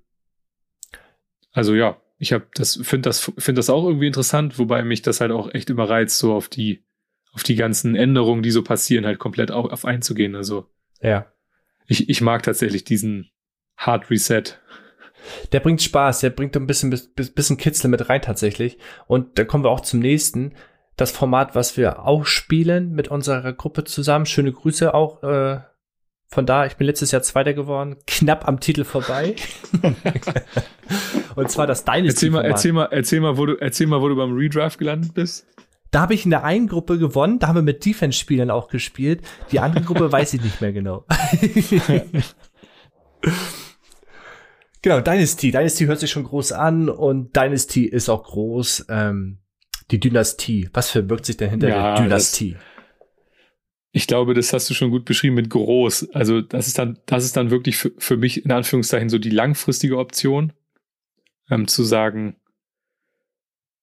Also 1.52 1.74
ja, 1.76 2.00
ich 2.18 2.34
habe 2.34 2.48
das 2.54 2.80
finde 2.84 3.10
das 3.10 3.20
finde 3.38 3.60
das 3.60 3.70
auch 3.70 3.86
irgendwie 3.86 4.08
interessant, 4.08 4.58
wobei 4.60 4.84
mich 4.84 5.02
das 5.02 5.22
halt 5.22 5.32
auch 5.32 5.54
echt 5.54 5.70
überreizt, 5.70 6.18
so 6.18 6.34
auf 6.34 6.48
die 6.48 6.86
auf 7.34 7.44
die 7.44 7.56
ganzen 7.56 7.96
Änderungen, 7.96 8.44
die 8.44 8.52
so 8.52 8.62
passieren, 8.64 9.06
halt 9.06 9.18
komplett 9.20 9.52
auch 9.52 9.72
auf 9.72 9.86
einzugehen. 9.86 10.36
Also 10.36 10.70
Ja. 11.02 11.32
ich, 11.88 12.10
ich 12.10 12.22
mag 12.22 12.44
tatsächlich 12.44 12.84
diesen 12.84 13.32
Hard 13.78 14.10
Reset. 14.12 14.44
Der 15.54 15.62
bringt 15.62 15.82
Spaß, 15.82 16.20
der 16.20 16.30
bringt 16.32 16.56
ein 16.58 16.68
bisschen, 16.68 16.90
bis- 16.90 17.08
bisschen 17.14 17.56
Kitzel 17.58 17.90
mit 17.90 18.10
rein 18.10 18.22
tatsächlich. 18.22 18.78
Und 19.08 19.38
dann 19.40 19.48
kommen 19.48 19.64
wir 19.64 19.70
auch 19.70 19.80
zum 19.82 20.00
nächsten. 20.02 20.56
Das 20.98 21.12
Format, 21.12 21.56
was 21.56 21.78
wir 21.78 22.06
auch 22.06 22.26
spielen 22.26 22.92
mit 22.92 23.08
unserer 23.08 23.54
Gruppe 23.54 23.84
zusammen. 23.84 24.26
Schöne 24.26 24.52
Grüße 24.52 24.94
auch 24.94 25.24
äh, 25.24 25.60
von 26.28 26.46
da. 26.46 26.66
Ich 26.66 26.78
bin 26.78 26.88
letztes 26.88 27.12
Jahr 27.12 27.22
Zweiter 27.22 27.54
geworden, 27.54 27.98
knapp 28.08 28.48
am 28.48 28.60
Titel 28.60 28.84
vorbei. 28.84 29.36
Und 31.36 31.50
zwar 31.52 31.68
das 31.68 31.84
Dynasty. 31.84 32.08
Erzähl 32.08 32.32
mal, 32.32 32.46
erzähl 32.46 32.74
mal, 32.74 32.90
erzähl 32.92 33.20
mal, 33.20 33.38
wo 33.38 33.46
du 33.46 33.56
erzähl 33.60 33.88
mal, 33.88 34.02
wo 34.02 34.10
du 34.10 34.16
beim 34.16 34.34
Redraft 34.34 34.80
gelandet 34.80 35.14
bist. 35.14 35.46
Da 35.92 36.02
habe 36.02 36.14
ich 36.14 36.24
in 36.24 36.32
der 36.32 36.44
einen 36.46 36.68
Gruppe 36.68 36.98
gewonnen, 36.98 37.40
da 37.40 37.48
haben 37.48 37.56
wir 37.56 37.62
mit 37.62 37.86
Defense-Spielern 37.86 38.50
auch 38.50 38.70
gespielt. 38.70 39.22
Die 39.52 39.60
andere 39.60 39.84
Gruppe 39.84 40.10
weiß 40.12 40.34
ich 40.34 40.42
nicht 40.42 40.62
mehr 40.62 40.72
genau. 40.72 41.06
genau, 44.82 45.02
Dynasty. 45.02 45.52
Dynasty 45.52 45.86
hört 45.86 46.00
sich 46.00 46.10
schon 46.10 46.24
groß 46.24 46.54
an 46.54 46.88
und 46.88 47.36
Dynasty 47.36 47.84
ist 47.86 48.08
auch 48.08 48.24
groß. 48.24 48.86
Ähm, 48.90 49.40
die 49.92 50.00
Dynastie. 50.00 50.70
Was 50.74 50.90
verbirgt 50.90 51.26
sich 51.26 51.38
denn 51.38 51.50
hinter 51.50 51.70
Ja, 51.70 51.96
der 51.96 52.04
Dynastie? 52.04 52.56
Ich 53.92 54.08
glaube, 54.08 54.34
das 54.34 54.54
hast 54.54 54.70
du 54.70 54.74
schon 54.74 54.90
gut 54.90 55.04
beschrieben 55.04 55.36
mit 55.36 55.50
groß. 55.50 56.12
Also 56.12 56.42
das 56.42 56.68
ist 56.68 56.78
dann, 56.78 57.00
das 57.06 57.26
ist 57.26 57.36
dann 57.36 57.52
wirklich 57.52 57.76
für, 57.76 57.92
für 57.98 58.16
mich 58.16 58.46
in 58.46 58.52
Anführungszeichen 58.52 59.10
so 59.10 59.18
die 59.18 59.30
langfristige 59.30 59.98
Option, 59.98 60.54
ähm, 61.50 61.68
zu 61.68 61.84
sagen, 61.84 62.38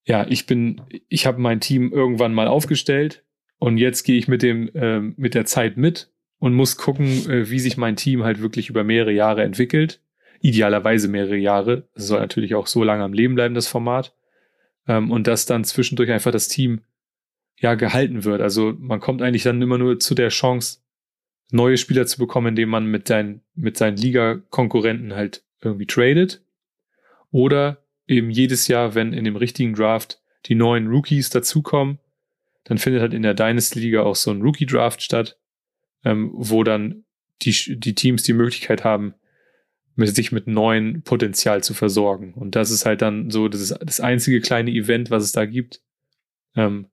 ja, 0.05 0.27
ich 0.27 0.47
bin, 0.47 0.81
ich 1.09 1.27
habe 1.27 1.39
mein 1.41 1.61
Team 1.61 1.93
irgendwann 1.93 2.33
mal 2.33 2.49
aufgestellt 2.49 3.25
und 3.59 3.77
jetzt 3.77 4.05
gehe 4.05 4.17
ich 4.17 4.27
mit 4.27 4.43
dem, 4.43 4.71
ähm, 4.75 5.13
mit 5.19 5.35
der 5.35 5.45
Zeit 5.45 5.77
mit 5.77 6.11
und 6.39 6.55
muss 6.55 6.79
gucken, 6.79 7.31
äh, 7.31 7.51
wie 7.51 7.59
sich 7.59 7.77
mein 7.77 7.97
Team 7.97 8.25
halt 8.25 8.41
wirklich 8.41 8.71
über 8.71 8.85
mehrere 8.85 9.13
Jahre 9.13 9.43
entwickelt. 9.43 10.01
Idealerweise 10.41 11.09
mehrere 11.09 11.37
Jahre. 11.37 11.89
Es 11.95 12.07
soll 12.07 12.21
natürlich 12.21 12.55
auch 12.55 12.69
so 12.69 12.83
lange 12.83 13.05
am 13.05 13.13
Leben 13.13 13.35
bleiben, 13.35 13.55
das 13.55 13.67
Format. 13.67 14.15
Ähm, 14.89 15.11
und 15.13 15.27
dass 15.27 15.47
dann 15.47 15.65
zwischendurch 15.65 16.11
einfach 16.11 16.33
das 16.33 16.49
Team 16.49 16.81
ja 17.57 17.75
gehalten 17.75 18.25
wird. 18.25 18.41
Also 18.41 18.75
man 18.79 19.01
kommt 19.01 19.23
eigentlich 19.23 19.43
dann 19.43 19.63
immer 19.63 19.79
nur 19.79 20.01
zu 20.01 20.15
der 20.15 20.31
Chance, 20.31 20.79
neue 21.51 21.77
Spieler 21.77 22.07
zu 22.07 22.19
bekommen, 22.19 22.49
indem 22.49 22.71
man 22.71 22.87
mit, 22.87 23.11
dein, 23.11 23.43
mit 23.55 23.77
seinen 23.77 23.97
Liga-Konkurrenten 23.97 25.15
halt 25.15 25.43
irgendwie 25.61 25.87
tradet. 25.87 26.43
Oder 27.31 27.83
eben 28.07 28.31
jedes 28.31 28.69
Jahr, 28.69 28.95
wenn 28.95 29.13
in 29.13 29.25
dem 29.25 29.37
richtigen 29.37 29.75
Draft 29.75 30.21
die 30.47 30.55
neuen 30.55 30.89
Rookies 30.89 31.31
dazukommen, 31.31 31.99
dann 32.65 32.79
findet 32.79 33.03
halt 33.03 33.15
in 33.15 33.23
der 33.23 33.35
Dynasty-Liga 33.35 34.03
auch 34.03 34.17
so 34.17 34.31
ein 34.31 34.43
Rookie-Draft 34.43 35.03
statt, 35.03 35.39
ähm, 36.05 36.31
wo 36.35 36.65
dann 36.65 37.05
die, 37.43 37.79
die 37.79 37.95
Teams 37.95 38.23
die 38.23 38.33
Möglichkeit 38.33 38.85
haben, 38.85 39.15
sich 40.07 40.33
mit 40.33 40.47
neuen 40.47 41.03
Potenzial 41.03 41.63
zu 41.63 41.75
versorgen. 41.75 42.33
Und 42.35 42.55
das 42.55 42.71
ist 42.71 42.87
halt 42.87 43.03
dann 43.03 43.31
so 43.31 43.49
das, 43.49 43.75
das 43.81 44.01
einzige 44.01 44.41
kleine 44.41 44.71
Event, 44.71 45.11
was 45.11 45.25
es 45.25 45.33
da 45.33 45.45
gibt. 45.45 45.81
Ähm, 46.55 46.87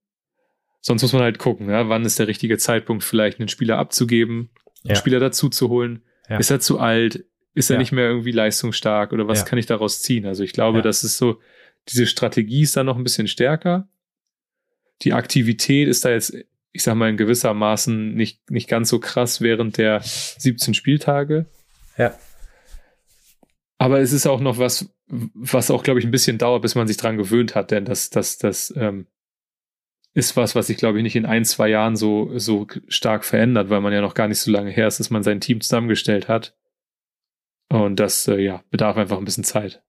sonst 0.82 1.02
muss 1.04 1.14
man 1.14 1.22
halt 1.22 1.38
gucken, 1.40 1.70
ja, 1.70 1.88
wann 1.90 2.06
ist 2.06 2.20
der 2.20 2.28
richtige 2.28 2.58
Zeitpunkt, 2.58 3.04
vielleicht 3.04 3.40
einen 3.40 3.48
Spieler 3.50 3.78
abzugeben, 3.78 4.50
einen 4.84 4.92
Ja. 4.92 4.96
Spieler 4.96 5.20
dazu 5.20 5.50
zu 5.50 5.70
holen. 5.70 6.02
Ja. 6.30 6.38
Ist 6.38 6.50
er 6.52 6.60
zu 6.60 6.80
alt? 6.80 7.26
Ist 7.54 7.70
er 7.70 7.78
nicht 7.78 7.92
mehr 7.92 8.08
irgendwie 8.10 8.32
leistungsstark? 8.32 9.14
Oder 9.14 9.28
was 9.28 9.46
kann 9.46 9.58
ich 9.58 9.66
daraus 9.66 10.02
ziehen? 10.02 10.26
Also 10.26 10.44
ich 10.44 10.52
glaube, 10.52 10.82
das 10.82 11.04
ist 11.04 11.18
so, 11.18 11.40
diese 11.88 12.06
Strategie 12.06 12.64
ist 12.64 12.76
da 12.76 12.84
noch 12.84 12.98
ein 12.98 13.04
bisschen 13.04 13.28
stärker. 13.28 13.88
Die 15.04 15.14
Aktivität 15.14 15.88
ist 15.88 16.04
da 16.04 16.10
jetzt, 16.10 16.36
ich 16.74 16.84
sag 16.84 16.96
mal, 16.96 17.10
in 17.10 17.18
gewissermaßen 17.18 18.14
nicht, 18.14 18.50
nicht 18.52 18.68
ganz 18.68 18.90
so 18.90 19.00
krass 19.00 19.40
während 19.40 19.78
der 19.78 20.02
17 20.04 20.74
Spieltage. 20.74 21.46
Ja. 21.98 22.14
Aber 23.86 24.00
es 24.00 24.14
ist 24.14 24.26
auch 24.26 24.40
noch 24.40 24.58
was, 24.58 24.92
was 25.08 25.70
auch, 25.70 25.84
glaube 25.84 26.00
ich, 26.00 26.08
ein 26.08 26.12
bisschen 26.12 26.40
dauert, 26.40 26.64
bis 26.64 26.74
man 26.74 26.88
sich 26.88 26.98
dran 26.98 27.18
gewöhnt 27.18 27.54
hat, 27.54 27.70
denn 27.70 27.86
das, 27.86 28.10
das, 28.10 28.40
das 28.40 28.74
ähm, 28.76 29.06
ist 30.16 30.36
was, 30.36 30.56
was 30.56 30.66
sich, 30.66 30.78
glaube 30.78 30.98
ich, 30.98 31.04
nicht 31.04 31.16
in 31.16 31.28
ein, 31.28 31.46
zwei 31.46 31.68
Jahren 31.68 31.96
so, 31.96 32.36
so 32.40 32.66
stark 32.88 33.24
verändert, 33.24 33.70
weil 33.70 33.82
man 33.82 33.94
ja 33.94 34.02
noch 34.02 34.16
gar 34.16 34.28
nicht 34.28 34.40
so 34.40 34.50
lange 34.50 34.72
her 34.72 34.88
ist, 34.88 35.00
dass 35.00 35.12
man 35.12 35.22
sein 35.22 35.40
Team 35.40 35.62
zusammengestellt 35.62 36.28
hat. 36.28 36.58
Und 37.70 38.00
das, 38.00 38.28
äh, 38.28 38.40
ja, 38.40 38.64
bedarf 38.72 38.98
einfach 38.98 39.20
ein 39.20 39.26
bisschen 39.26 39.44
Zeit. 39.44 39.84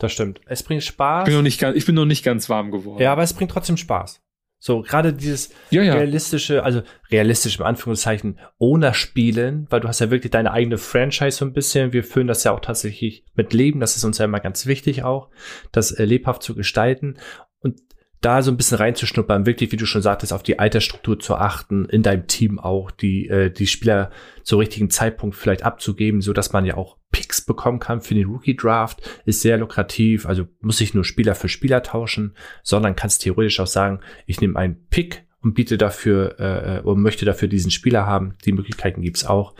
Das 0.00 0.12
stimmt. 0.12 0.40
Es 0.46 0.64
bringt 0.64 0.82
Ich 0.82 0.88
Spaß. 0.88 1.26
bin 1.26 1.34
noch 1.34 1.42
nicht 1.42 1.60
ganz, 1.60 1.76
ich 1.76 1.86
bin 1.86 1.94
noch 1.94 2.06
nicht 2.06 2.24
ganz 2.24 2.48
warm 2.48 2.72
geworden. 2.72 3.00
Ja, 3.00 3.12
aber 3.12 3.22
es 3.22 3.34
bringt 3.34 3.52
trotzdem 3.52 3.76
Spaß. 3.76 4.20
So, 4.62 4.82
gerade 4.82 5.14
dieses 5.14 5.50
ja, 5.70 5.82
ja. 5.82 5.94
realistische, 5.94 6.62
also 6.62 6.82
realistisch 7.10 7.58
im 7.58 7.64
Anführungszeichen, 7.64 8.38
ohne 8.58 8.92
Spielen, 8.92 9.66
weil 9.70 9.80
du 9.80 9.88
hast 9.88 10.00
ja 10.00 10.10
wirklich 10.10 10.30
deine 10.30 10.52
eigene 10.52 10.76
Franchise 10.76 11.38
so 11.38 11.46
ein 11.46 11.54
bisschen. 11.54 11.94
Wir 11.94 12.04
füllen 12.04 12.26
das 12.26 12.44
ja 12.44 12.52
auch 12.52 12.60
tatsächlich 12.60 13.24
mit 13.34 13.54
Leben. 13.54 13.80
Das 13.80 13.96
ist 13.96 14.04
uns 14.04 14.18
ja 14.18 14.26
immer 14.26 14.38
ganz 14.38 14.66
wichtig 14.66 15.02
auch, 15.02 15.30
das 15.72 15.92
äh, 15.92 16.04
lebhaft 16.04 16.42
zu 16.42 16.54
gestalten. 16.54 17.16
Und 17.60 17.80
da 18.20 18.42
so 18.42 18.50
ein 18.50 18.58
bisschen 18.58 18.76
reinzuschnuppern, 18.76 19.46
wirklich, 19.46 19.72
wie 19.72 19.78
du 19.78 19.86
schon 19.86 20.02
sagtest, 20.02 20.34
auf 20.34 20.42
die 20.42 20.58
Altersstruktur 20.58 21.18
zu 21.18 21.36
achten, 21.36 21.86
in 21.86 22.02
deinem 22.02 22.26
Team 22.26 22.58
auch, 22.58 22.90
die, 22.90 23.28
äh, 23.28 23.50
die 23.50 23.66
Spieler 23.66 24.10
zum 24.42 24.58
richtigen 24.58 24.90
Zeitpunkt 24.90 25.36
vielleicht 25.36 25.62
abzugeben, 25.62 26.20
so 26.20 26.34
dass 26.34 26.52
man 26.52 26.66
ja 26.66 26.76
auch 26.76 26.98
Picks 27.10 27.40
bekommen 27.44 27.78
kann 27.80 28.00
für 28.00 28.14
den 28.14 28.28
Rookie 28.28 28.56
Draft, 28.56 29.00
ist 29.24 29.42
sehr 29.42 29.58
lukrativ. 29.58 30.26
Also 30.26 30.46
muss 30.60 30.80
ich 30.80 30.94
nur 30.94 31.04
Spieler 31.04 31.34
für 31.34 31.48
Spieler 31.48 31.82
tauschen, 31.82 32.36
sondern 32.62 32.96
kannst 32.96 33.22
theoretisch 33.22 33.58
auch 33.60 33.66
sagen, 33.66 34.00
ich 34.26 34.40
nehme 34.40 34.58
einen 34.58 34.86
Pick 34.88 35.26
und 35.42 35.54
biete 35.54 35.76
dafür 35.78 36.38
äh, 36.38 36.80
und 36.86 37.00
möchte 37.02 37.24
dafür 37.24 37.48
diesen 37.48 37.70
Spieler 37.70 38.06
haben. 38.06 38.36
Die 38.44 38.52
Möglichkeiten 38.52 39.02
gibt's 39.02 39.24
auch. 39.26 39.54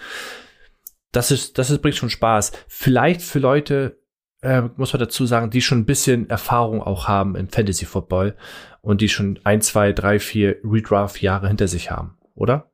Das 1.13 1.31
ist, 1.31 1.59
das 1.59 1.71
ist, 1.71 1.83
bringt 1.83 1.97
schon 1.97 2.11
Spaß. 2.11 2.53
Vielleicht 2.69 3.23
für 3.23 3.41
Leute, 3.41 3.99
äh, 4.43 4.63
muss 4.77 4.93
man 4.93 5.01
dazu 5.01 5.27
sagen, 5.27 5.51
die 5.51 5.61
schon 5.61 5.79
ein 5.81 5.87
bisschen 5.87 6.31
Erfahrung 6.31 6.83
auch 6.83 7.09
haben 7.09 7.35
im 7.35 7.49
Fantasy 7.49 7.85
Football 7.85 8.37
und 8.81 9.01
die 9.01 9.09
schon 9.09 9.41
ein, 9.45 9.61
zwei, 9.61 9.93
drei, 9.93 10.19
vier 10.21 10.59
Redraft-Jahre 10.63 11.49
hinter 11.49 11.67
sich 11.67 11.91
haben, 11.91 12.17
oder? 12.35 12.71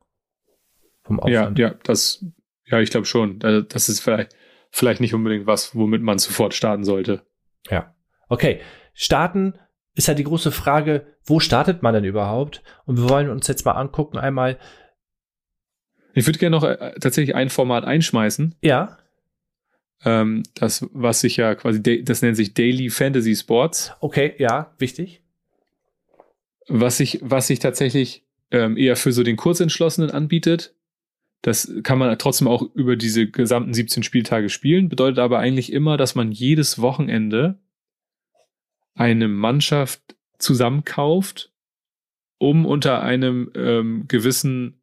Vom 1.05 1.21
ja, 1.27 1.41
Aufwand. 1.43 1.59
ja, 1.59 1.75
das, 1.85 2.25
ja, 2.67 2.81
ich 2.81 2.91
glaube 2.91 3.07
schon. 3.07 3.39
Da- 3.39 3.63
Das 3.63 3.89
ist 3.89 4.01
vielleicht, 4.01 4.35
vielleicht 4.77 5.01
nicht 5.01 5.15
unbedingt 5.15 5.47
was, 5.47 5.75
womit 5.75 6.03
man 6.03 6.19
sofort 6.19 6.53
starten 6.55 6.85
sollte. 6.85 7.23
Ja. 7.71 7.95
Okay. 8.29 8.61
Starten 8.93 9.55
ist 9.95 10.09
ja 10.09 10.15
die 10.15 10.25
große 10.25 10.53
Frage, 10.53 11.07
wo 11.25 11.41
startet 11.41 11.83
man 11.83 11.95
denn 11.95 12.05
überhaupt? 12.05 12.63
Und 12.85 12.99
wir 12.99 13.09
wollen 13.09 13.31
uns 13.31 13.47
jetzt 13.49 13.65
mal 13.65 13.73
angucken, 13.73 14.19
einmal, 14.19 14.59
Ich 16.15 16.27
würde 16.27 16.39
gerne 16.39 16.57
noch 16.57 16.65
äh, 16.65 16.93
tatsächlich 17.01 17.35
ein 17.35 17.49
Format 17.51 17.85
einschmeißen. 17.85 18.55
ja, 18.63 18.99
Ähm, 20.05 20.43
das, 20.55 20.87
was 20.93 21.21
sich 21.23 21.39
ja 21.39 21.55
quasi, 21.55 21.83
da- 21.83 22.03
das 22.03 22.21
nennt 22.21 22.37
sich 22.37 22.53
Daily 22.53 22.91
Fantasy 22.91 23.35
Sports. 23.35 23.93
okay, 24.01 24.35
ja, 24.39 24.75
wichtig. 24.79 25.23
Was 26.69 26.99
sich, 26.99 27.21
was 27.23 27.47
sich 27.47 27.61
tatsächlich 27.61 28.27
ähm, 28.51 28.77
eher 28.77 28.97
für 28.97 29.13
so 29.13 29.23
den 29.23 29.37
Kurzentschlossenen 29.37 30.11
anbietet. 30.11 30.75
Das 31.43 31.73
kann 31.83 31.99
man 31.99 32.19
trotzdem 32.19 32.49
auch 32.49 32.63
über 32.75 32.97
diese 32.97 33.29
gesamten 33.29 33.75
17 33.75 34.03
Spieltage 34.03 34.49
spielen, 34.49 34.89
bedeutet 34.89 35.19
aber 35.19 35.39
eigentlich 35.39 35.73
immer, 35.73 35.97
dass 35.97 36.15
man 36.15 36.33
jedes 36.33 36.81
Wochenende 36.81 37.61
eine 38.95 39.29
Mannschaft 39.29 40.17
zusammenkauft, 40.39 41.53
um 42.39 42.67
unter 42.67 43.03
einem 43.03 43.51
ähm, 43.55 44.05
gewissen 44.09 44.81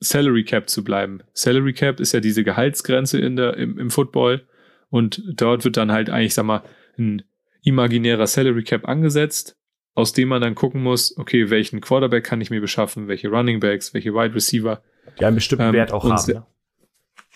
Salary 0.00 0.44
Cap 0.44 0.70
zu 0.70 0.84
bleiben. 0.84 1.22
Salary 1.32 1.72
Cap 1.72 2.00
ist 2.00 2.12
ja 2.12 2.20
diese 2.20 2.44
Gehaltsgrenze 2.44 3.18
in 3.18 3.36
der, 3.36 3.56
im, 3.56 3.78
im 3.78 3.90
Football 3.90 4.46
und 4.90 5.22
dort 5.34 5.64
wird 5.64 5.76
dann 5.76 5.92
halt 5.92 6.10
eigentlich, 6.10 6.34
sag 6.34 6.44
mal, 6.44 6.62
ein 6.96 7.22
imaginärer 7.62 8.26
Salary 8.26 8.62
Cap 8.62 8.88
angesetzt, 8.88 9.56
aus 9.94 10.12
dem 10.12 10.28
man 10.28 10.40
dann 10.40 10.54
gucken 10.54 10.82
muss, 10.82 11.16
okay, 11.18 11.50
welchen 11.50 11.80
Quarterback 11.80 12.24
kann 12.24 12.40
ich 12.40 12.50
mir 12.50 12.60
beschaffen, 12.60 13.08
welche 13.08 13.28
Running 13.28 13.60
Backs, 13.60 13.94
welche 13.94 14.14
Wide 14.14 14.34
Receiver. 14.34 14.82
Ja, 15.18 15.28
einen 15.28 15.36
bestimmten 15.36 15.66
Ähm, 15.66 15.72
Wert 15.74 15.92
auch 15.92 16.04
haben. 16.08 16.32
Ne? 16.32 16.46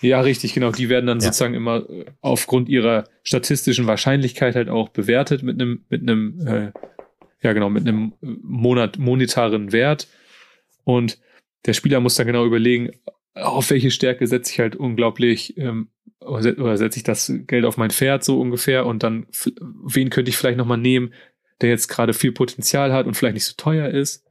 Ja, 0.01 0.19
richtig, 0.21 0.53
genau. 0.53 0.71
Die 0.71 0.89
werden 0.89 1.05
dann 1.07 1.19
Ja. 1.19 1.25
sozusagen 1.25 1.53
immer 1.53 1.89
äh, 1.89 2.05
aufgrund 2.21 2.67
ihrer 2.69 3.05
statistischen 3.23 3.87
Wahrscheinlichkeit 3.87 4.55
halt 4.55 4.69
auch 4.69 4.89
bewertet 4.89 5.43
mit 5.43 5.61
einem, 5.61 5.85
mit 5.89 6.01
einem, 6.01 6.45
äh, 6.45 6.71
ja 7.41 7.53
genau, 7.53 7.69
mit 7.69 7.87
einem 7.87 8.13
äh, 8.21 8.27
Monat, 8.41 8.97
monetaren 8.99 9.71
Wert. 9.71 10.07
Und 10.83 11.19
der 11.65 11.73
Spieler 11.73 11.99
muss 12.01 12.15
dann 12.15 12.27
genau 12.27 12.45
überlegen, 12.45 12.91
auf 13.35 13.69
welche 13.69 13.91
Stärke 13.91 14.27
setze 14.27 14.51
ich 14.51 14.59
halt 14.59 14.75
unglaublich, 14.75 15.57
ähm, 15.57 15.87
oder 16.19 16.41
se- 16.43 16.55
oder 16.55 16.77
setze 16.77 16.97
ich 16.97 17.03
das 17.03 17.31
Geld 17.47 17.65
auf 17.65 17.77
mein 17.77 17.89
Pferd 17.89 18.23
so 18.23 18.39
ungefähr 18.39 18.85
und 18.85 19.03
dann, 19.03 19.25
wen 19.83 20.09
könnte 20.09 20.29
ich 20.29 20.37
vielleicht 20.37 20.57
nochmal 20.57 20.77
nehmen, 20.77 21.13
der 21.61 21.69
jetzt 21.69 21.87
gerade 21.87 22.13
viel 22.13 22.31
Potenzial 22.33 22.91
hat 22.93 23.05
und 23.07 23.15
vielleicht 23.15 23.35
nicht 23.35 23.45
so 23.45 23.53
teuer 23.57 23.87
ist. 23.89 24.25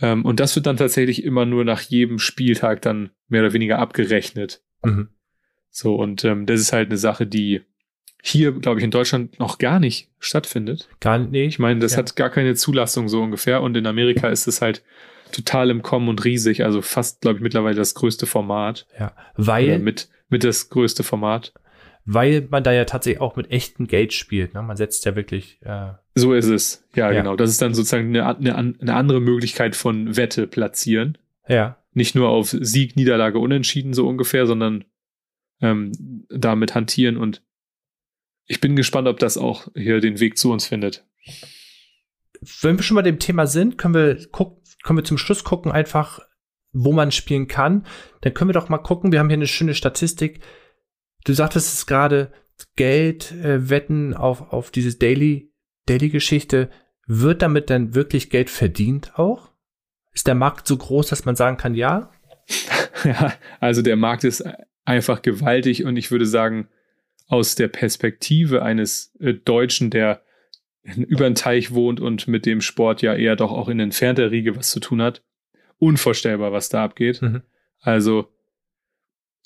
Ähm, 0.00 0.24
und 0.24 0.40
das 0.40 0.56
wird 0.56 0.66
dann 0.66 0.76
tatsächlich 0.76 1.24
immer 1.24 1.46
nur 1.46 1.64
nach 1.64 1.80
jedem 1.80 2.18
Spieltag 2.18 2.82
dann 2.82 3.10
mehr 3.28 3.42
oder 3.42 3.52
weniger 3.52 3.78
abgerechnet. 3.78 4.62
Mhm. 4.82 5.08
So, 5.70 5.94
und 5.96 6.24
ähm, 6.24 6.46
das 6.46 6.60
ist 6.60 6.72
halt 6.72 6.88
eine 6.88 6.98
Sache, 6.98 7.26
die 7.26 7.62
hier, 8.22 8.52
glaube 8.52 8.80
ich, 8.80 8.84
in 8.84 8.90
Deutschland 8.90 9.38
noch 9.38 9.58
gar 9.58 9.78
nicht 9.78 10.08
stattfindet. 10.18 10.88
Gar 11.00 11.18
nicht. 11.18 11.34
Ich 11.48 11.58
meine, 11.58 11.80
das 11.80 11.92
Ja. 11.92 11.98
hat 11.98 12.16
gar 12.16 12.30
keine 12.30 12.54
Zulassung 12.54 13.08
so 13.08 13.22
ungefähr. 13.22 13.60
Und 13.60 13.76
in 13.76 13.86
Amerika 13.86 14.28
ist 14.30 14.46
es 14.46 14.62
halt 14.62 14.82
total 15.32 15.70
im 15.70 15.82
Kommen 15.82 16.08
und 16.08 16.24
riesig. 16.24 16.64
Also 16.64 16.80
fast, 16.80 17.20
glaube 17.20 17.36
ich, 17.38 17.42
mittlerweile 17.42 17.76
das 17.76 17.94
größte 17.94 18.26
Format. 18.26 18.86
Ja, 18.98 19.14
Oder 19.36 19.46
weil, 19.46 19.78
mit, 19.78 20.08
mit 20.28 20.42
das 20.44 20.70
größte 20.70 21.02
Format. 21.02 21.52
Weil 22.04 22.46
man 22.50 22.62
da 22.62 22.72
ja 22.72 22.84
tatsächlich 22.84 23.20
auch 23.20 23.36
mit 23.36 23.50
echtem 23.50 23.86
Geld 23.86 24.12
spielt. 24.12 24.54
Ne? 24.54 24.62
Man 24.62 24.76
setzt 24.76 25.04
ja 25.06 25.16
wirklich, 25.16 25.58
äh, 25.62 25.92
So 26.14 26.34
ist 26.34 26.48
es. 26.48 26.86
Ja, 26.94 27.10
Ja. 27.10 27.20
genau. 27.22 27.36
Das 27.36 27.50
ist 27.50 27.62
dann 27.62 27.74
sozusagen 27.74 28.08
eine, 28.16 28.26
eine, 28.36 28.56
eine 28.56 28.94
andere 28.94 29.20
Möglichkeit 29.20 29.74
von 29.76 30.16
Wette 30.16 30.46
platzieren. 30.46 31.16
ja, 31.48 31.78
Nicht 31.92 32.14
nur 32.14 32.28
auf 32.28 32.48
Sieg, 32.50 32.96
Niederlage, 32.96 33.38
Unentschieden 33.38 33.94
so 33.94 34.06
ungefähr, 34.06 34.46
sondern 34.46 34.84
ähm, 35.60 35.92
damit 36.28 36.74
hantieren. 36.74 37.16
Und 37.16 37.42
ich 38.46 38.60
bin 38.60 38.76
gespannt, 38.76 39.08
ob 39.08 39.18
das 39.18 39.38
auch 39.38 39.68
hier 39.74 40.00
den 40.00 40.20
Weg 40.20 40.36
zu 40.36 40.52
uns 40.52 40.66
findet. 40.66 41.06
wenn 42.62 42.76
wir 42.76 42.82
schon 42.82 42.96
bei 42.96 43.02
dem 43.02 43.18
Thema 43.18 43.46
sind, 43.46 43.78
können 43.78 43.94
wir 43.94 44.26
gucken, 44.30 44.62
können 44.82 44.98
wir 44.98 45.04
zum 45.04 45.16
Schluss 45.18 45.44
gucken 45.44 45.72
einfach, 45.72 46.20
wo 46.72 46.92
man 46.92 47.10
spielen 47.12 47.48
kann. 47.48 47.86
Dann 48.20 48.34
können 48.34 48.50
wir 48.50 48.54
doch 48.54 48.68
mal 48.68 48.78
gucken. 48.78 49.12
Wir 49.12 49.20
haben 49.20 49.28
hier 49.30 49.38
eine 49.38 49.46
schöne 49.46 49.74
Statistik. 49.74 50.40
Du 51.24 51.32
sagtest 51.32 51.74
es 51.74 51.86
gerade, 51.86 52.32
Geld 52.76 53.32
äh, 53.32 53.68
wetten 53.68 54.14
auf 54.14 54.52
auf 54.52 54.70
dieses 54.70 54.98
Daily 54.98 55.52
Daily 55.86 56.08
Geschichte. 56.08 56.70
Wird 57.06 57.42
damit 57.42 57.68
dann 57.68 57.94
wirklich 57.94 58.30
Geld 58.30 58.48
verdient 58.48 59.18
auch? 59.18 59.50
Ist 60.12 60.26
der 60.26 60.34
Markt 60.34 60.66
so 60.66 60.76
groß, 60.76 61.08
dass 61.08 61.24
man 61.24 61.36
sagen 61.36 61.56
kann, 61.56 61.74
ja? 61.74 62.10
Ja, 63.04 63.34
also 63.60 63.82
der 63.82 63.96
Markt 63.96 64.24
ist 64.24 64.42
einfach 64.86 65.20
gewaltig 65.20 65.84
und 65.84 65.98
ich 65.98 66.10
würde 66.10 66.24
sagen, 66.24 66.68
aus 67.26 67.54
der 67.54 67.68
Perspektive 67.68 68.62
eines 68.62 69.14
äh, 69.20 69.34
Deutschen, 69.34 69.90
der 69.90 70.22
über 70.82 71.24
den 71.24 71.34
Teich 71.34 71.72
wohnt 71.72 72.00
und 72.00 72.28
mit 72.28 72.46
dem 72.46 72.62
Sport 72.62 73.02
ja 73.02 73.14
eher 73.14 73.36
doch 73.36 73.52
auch 73.52 73.68
in 73.68 73.80
entfernter 73.80 74.30
Riege 74.30 74.56
was 74.56 74.70
zu 74.70 74.80
tun 74.80 75.02
hat, 75.02 75.22
unvorstellbar, 75.78 76.52
was 76.52 76.70
da 76.70 76.84
abgeht. 76.84 77.20
Mhm. 77.20 77.42
Also 77.80 78.32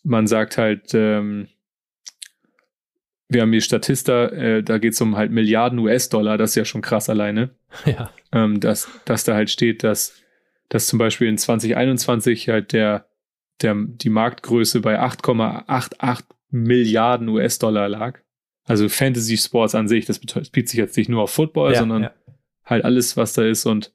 man 0.05 0.29
sagt 0.29 0.59
halt, 0.59 0.95
ähm, 0.95 1.49
wir 3.29 3.43
haben 3.43 3.53
hier 3.53 3.61
Statista, 3.61 4.27
äh, 4.29 4.63
da 4.63 4.79
geht 4.79 4.95
es 4.95 5.01
um 5.01 5.17
halt 5.17 5.31
Milliarden 5.31 5.79
US-Dollar, 5.79 6.39
das 6.39 6.51
ist 6.51 6.57
ja 6.57 6.65
schon 6.65 6.81
krass 6.81 7.09
alleine 7.11 7.51
Ja. 7.87 8.11
ähm, 8.33 8.61
dass, 8.61 8.89
dass 9.05 9.25
da 9.25 9.35
halt 9.35 9.51
steht, 9.51 9.85
dass, 9.85 10.15
dass 10.69 10.87
zum 10.87 10.99
Beispiel 10.99 11.29
in 11.29 11.39
2021 11.39 12.49
halt 12.49 12.73
der, 12.73 13.07
der, 13.61 13.77
die 13.77 14.09
Marktgröße 14.09 14.81
bei 14.81 15.01
8,88 15.01 16.25
Milliarden 16.51 17.29
US-Dollar 17.29 17.89
lag. 17.89 18.21
Also 18.65 18.89
Fantasy 18.89 19.37
Sports 19.37 19.75
an 19.75 19.89
sich, 19.89 20.07
das 20.07 20.19
bezieht 20.19 20.69
sich 20.69 20.79
jetzt 20.79 20.97
nicht 20.97 21.09
nur 21.09 21.23
auf 21.23 21.31
Football, 21.31 21.73
ja, 21.73 21.79
sondern 21.79 22.03
ja. 22.05 22.15
halt 22.65 22.85
alles, 22.85 23.17
was 23.17 23.35
da 23.35 23.45
ist. 23.45 23.67
Und 23.67 23.93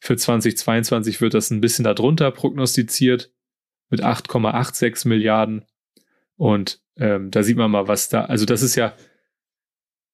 für 0.00 0.16
2022 0.16 1.20
wird 1.20 1.34
das 1.34 1.50
ein 1.50 1.60
bisschen 1.60 1.84
darunter 1.84 2.30
prognostiziert. 2.30 3.32
mit 3.88 4.02
8,86 4.02 5.06
Milliarden. 5.06 5.64
Und 6.36 6.80
ähm, 6.98 7.30
da 7.30 7.42
sieht 7.42 7.56
man 7.56 7.70
mal, 7.70 7.88
was 7.88 8.08
da, 8.08 8.24
also 8.24 8.46
das 8.46 8.62
ist 8.62 8.74
ja, 8.76 8.94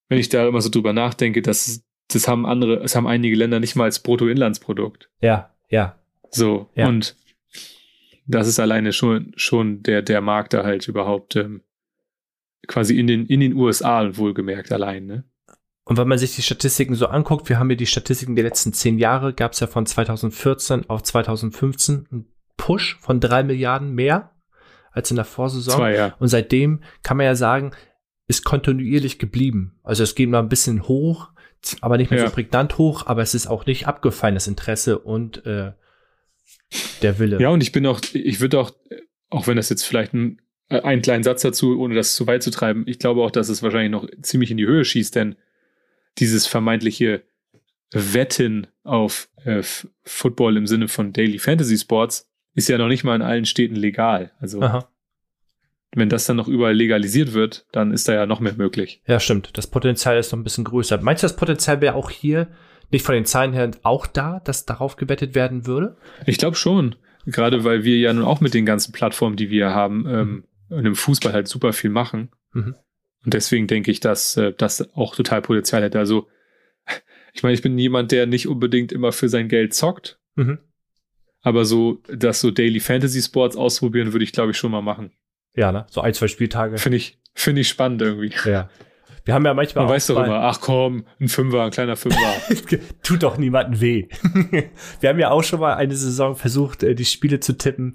wenn 0.09 0.19
ich 0.19 0.29
da 0.29 0.47
immer 0.47 0.61
so 0.61 0.69
drüber 0.69 0.93
nachdenke, 0.93 1.43
das, 1.43 1.85
das 2.09 2.29
haben 2.29 2.45
andere, 2.47 2.83
es 2.83 2.95
haben 2.97 3.07
einige 3.07 3.37
Länder 3.37 3.61
nicht 3.61 3.77
mal 3.77 3.85
als 3.85 4.01
Bruttoinlandsprodukt. 4.03 5.11
Ja, 5.21 5.55
ja. 5.69 5.99
So, 6.31 6.71
Ja. 6.75 6.89
und 6.89 7.17
das 8.27 8.47
ist 8.47 8.61
alleine 8.61 8.93
schon, 8.93 9.33
schon 9.37 9.83
der, 9.83 10.03
der 10.03 10.21
Markt 10.21 10.55
da 10.55 10.65
halt 10.65 10.87
überhaupt 10.89 11.37
ähm, 11.37 11.63
quasi 12.69 12.99
in 12.99 13.07
den, 13.07 13.27
in 13.27 13.41
den 13.41 13.55
USA 13.55 14.17
wohlgemerkt 14.17 14.73
allein, 14.73 15.07
ne? 15.07 15.25
Und 15.85 15.99
wenn 15.99 16.07
man 16.07 16.17
sich 16.19 16.37
die 16.37 16.43
Statistiken 16.43 16.95
so 16.95 17.07
anguckt, 17.07 17.49
wir 17.49 17.59
haben 17.59 17.69
hier 17.69 17.77
die 17.77 17.87
Statistiken 17.87 18.37
der 18.37 18.45
letzten 18.45 18.73
zehn 18.73 18.99
Jahre, 18.99 19.35
gab 19.35 19.53
es 19.53 19.61
ja 19.61 19.67
von 19.67 19.85
2014 19.85 20.89
auf 20.89 21.03
2015 21.03 22.07
einen 22.11 22.33
Push 22.57 22.99
von 23.01 23.19
drei 23.19 23.43
Milliarden 23.43 23.93
mehr 23.93 24.32
als 24.93 25.11
in 25.11 25.17
der 25.17 25.25
Vorsaison. 25.25 25.75
Zwei, 25.77 25.95
ja. 25.95 26.15
Und 26.19 26.29
seitdem 26.29 26.83
kann 27.03 27.17
man 27.17 27.27
ja 27.27 27.35
sagen, 27.35 27.73
ist 28.29 28.45
kontinuierlich 28.45 29.19
geblieben. 29.19 29.79
Also 29.83 30.03
es 30.05 30.15
geht 30.15 30.29
mal 30.29 30.39
ein 30.39 30.49
bisschen 30.49 30.87
hoch, 30.89 31.31
aber 31.81 31.97
nicht 31.99 32.11
mehr 32.11 32.21
Ja. 32.21 32.27
so 32.29 32.33
prägnant 32.33 32.79
hoch, 32.79 33.07
aber 33.07 33.23
es 33.23 33.35
ist 33.35 33.47
auch 33.47 33.67
nicht 33.67 33.87
abgefallen, 33.87 34.35
das 34.35 34.47
Interesse 34.47 34.99
und 34.99 35.45
äh, 35.47 35.73
der 37.03 37.19
Wille. 37.19 37.41
Ja, 37.41 37.49
und 37.51 37.63
ich 37.63 37.73
bin 37.73 37.87
auch, 37.87 38.01
ich 38.13 38.41
würde 38.41 38.59
auch, 38.61 38.73
auch 39.31 39.47
wenn 39.47 39.57
das 39.57 39.69
jetzt 39.69 39.83
vielleicht 39.85 40.15
ein, 40.15 40.41
äh, 40.69 40.81
einen 40.81 41.03
kleinen 41.03 41.23
Satz 41.25 41.43
dazu, 41.43 41.79
ohne 41.79 41.95
das 41.95 42.15
zu 42.15 42.27
weit 42.27 42.43
zu 42.43 42.51
treiben, 42.51 42.85
ich 42.87 42.99
glaube 42.99 43.23
auch, 43.23 43.31
dass 43.31 43.49
es 43.49 43.63
wahrscheinlich 43.63 43.91
noch 43.91 44.07
ziemlich 44.23 44.51
in 44.51 44.57
die 44.57 44.67
Höhe 44.67 44.85
schießt, 44.85 45.15
denn 45.15 45.37
dieses 46.19 46.47
vermeintliche 46.47 47.23
Wetten 47.93 48.67
auf 48.85 49.29
äh, 49.45 49.63
Football 50.05 50.57
im 50.57 50.67
Sinne 50.67 50.89
von 50.89 51.13
Daily 51.13 51.39
Fantasy 51.39 51.77
Sports 51.79 52.31
ist 52.55 52.69
ja 52.69 52.79
noch 52.79 52.89
nicht 52.89 53.05
mal 53.05 53.17
in 53.17 53.23
allen 53.23 53.45
Städten 53.45 53.77
legal. 53.77 54.33
Also 54.39 54.61
Aha. 54.63 54.89
wenn 55.95 56.09
das 56.09 56.27
dann 56.27 56.37
noch 56.37 56.49
überall 56.49 56.75
legalisiert 56.75 57.33
wird, 57.33 57.67
dann 57.73 57.93
ist 57.93 58.09
da 58.09 58.15
ja 58.15 58.27
noch 58.27 58.41
mehr 58.41 58.55
möglich. 58.55 59.03
Ja, 59.07 59.21
stimmt. 59.21 59.51
Das 59.57 59.67
Potenzial 59.67 60.19
ist 60.19 60.33
noch 60.33 60.39
ein 60.39 60.45
bisschen 60.45 60.65
größer. 60.65 61.01
Meinst 61.01 61.23
du, 61.23 61.27
das 61.27 61.37
Potenzial 61.37 61.81
wäre 61.81 61.95
auch 61.95 62.11
hier 62.11 62.49
nicht 62.91 63.05
von 63.05 63.15
den 63.15 63.25
Zahlen 63.25 63.53
her 63.53 63.71
auch 63.83 64.07
da, 64.07 64.41
dass 64.41 64.67
darauf 64.67 64.97
gewettet 64.97 65.35
werden 65.35 65.67
würde? 65.67 65.97
Ich 66.27 66.39
glaube 66.39 66.57
schon. 66.57 66.97
Gerade 67.25 67.65
weil 67.65 67.85
wir 67.85 67.99
ja 67.99 68.13
nun 68.13 68.25
auch 68.25 68.41
mit 68.41 68.53
den 68.53 68.67
ganzen 68.67 68.93
Plattformen, 68.93 69.37
die 69.37 69.49
wir 69.49 69.71
haben, 69.71 70.07
ähm, 70.09 70.45
in 70.71 70.85
dem 70.85 70.95
Fußball 70.97 71.33
halt 71.33 71.49
super 71.49 71.73
viel 71.73 71.91
machen. 71.91 72.31
Mhm. 72.53 72.75
Und 73.25 73.35
deswegen 73.35 73.69
denke 73.69 73.91
ich, 73.93 74.01
dass 74.01 74.37
äh, 74.37 74.53
das 74.53 74.93
auch 74.95 75.15
total 75.15 75.41
Potenzial 75.43 75.83
hätte. 75.83 75.99
Also, 76.01 76.27
ich 77.33 77.43
meine, 77.45 77.55
ich 77.55 77.63
bin 77.63 77.79
jemand, 77.79 78.11
der 78.11 78.27
nicht 78.27 78.49
unbedingt 78.49 78.91
immer 78.91 79.13
für 79.13 79.29
sein 79.29 79.49
Geld 79.49 79.73
zockt, 79.75 80.19
Mhm. 80.35 80.59
Aber 81.43 81.65
so, 81.65 81.99
das 82.09 82.41
so 82.41 82.51
Daily 82.51 82.81
Fantasy 82.81 83.21
Sports 83.21 83.57
ausprobieren, 83.57 84.13
würde 84.13 84.25
ich, 84.25 84.33
glaube 84.33 84.53
ich, 84.53 84.57
schon 84.57 84.71
mal 84.71 84.83
machen. 84.83 85.13
Ja, 85.55 85.73
ne? 85.73 85.87
So 85.91 86.01
ein, 86.01 86.15
zwei 86.15 86.29
Spieltage. 86.29 86.79
Finde 86.79 86.97
ich, 86.97 87.19
finde 87.35 87.61
ich 87.61 87.69
spannend 87.69 88.01
irgendwie. 88.01 88.33
Ja. 88.47 88.71
Wir 89.25 89.35
haben 89.35 89.45
ja 89.45 89.55
manchmal 89.55 89.85
Man 89.85 89.95
weiß 89.95 90.09
doch 90.09 90.25
immer, 90.25 90.41
ach 90.41 90.61
komm, 90.61 91.05
ein 91.21 91.29
Fünfer, 91.29 91.63
ein 91.63 91.71
kleiner 91.71 91.97
Fünfer. 91.97 92.19
Tut 93.03 93.23
doch 93.23 93.39
niemandem 93.39 93.81
weh. 93.81 94.09
Wir 95.01 95.09
haben 95.09 95.19
ja 95.19 95.31
auch 95.31 95.45
schon 95.45 95.61
mal 95.61 95.75
eine 95.75 95.95
Saison 95.95 96.35
versucht, 96.35 96.83
äh, 96.83 96.95
die 96.95 97.05
Spiele 97.05 97.39
zu 97.39 97.57
tippen 97.57 97.95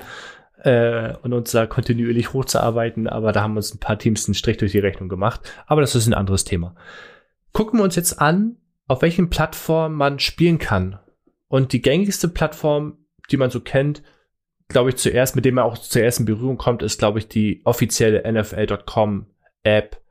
äh, 0.64 1.16
und 1.22 1.34
uns 1.34 1.52
da 1.52 1.66
kontinuierlich 1.66 2.32
hochzuarbeiten, 2.32 3.08
aber 3.08 3.34
da 3.34 3.41
haben 3.41 3.58
uns 3.58 3.74
ein 3.74 3.80
paar 3.80 4.00
Teams 4.00 4.28
einen 4.28 4.36
Strich 4.36 4.58
durch 4.58 4.72
die 4.72 4.80
Rechnung 4.80 5.10
gemacht. 5.10 5.41
Aber 5.66 5.82
das 5.82 5.95
ist 5.95 6.08
ein 6.08 6.14
anderes 6.14 6.45
Thema. 6.45 6.76
Gucken 7.52 7.80
wir 7.80 7.84
uns 7.84 7.98
jetzt 7.98 8.22
an, 8.22 8.58
auf 8.88 9.02
welchen 9.02 9.30
Plattformen 9.30 9.95
man 9.95 10.20
spielen 10.20 10.60
kann. 10.60 11.00
Und 11.50 11.74
die 11.74 11.82
gängigste 11.82 12.30
Plattform, 12.30 13.00
die 13.32 13.38
man 13.38 13.49
so 13.49 13.59
kennt, 13.59 14.03
glaube 14.67 14.89
ich, 14.89 14.97
zuerst, 14.97 15.36
mit 15.36 15.45
dem 15.45 15.55
man 15.55 15.63
auch 15.63 15.78
zuerst 15.78 16.19
in 16.19 16.25
Berührung 16.25 16.57
kommt, 16.57 16.82
ist, 16.84 16.99
glaube 16.99 17.19
ich, 17.19 17.28
die 17.28 17.61
offizielle 17.63 18.30
NFL.com 18.32 19.28
App 19.63 20.01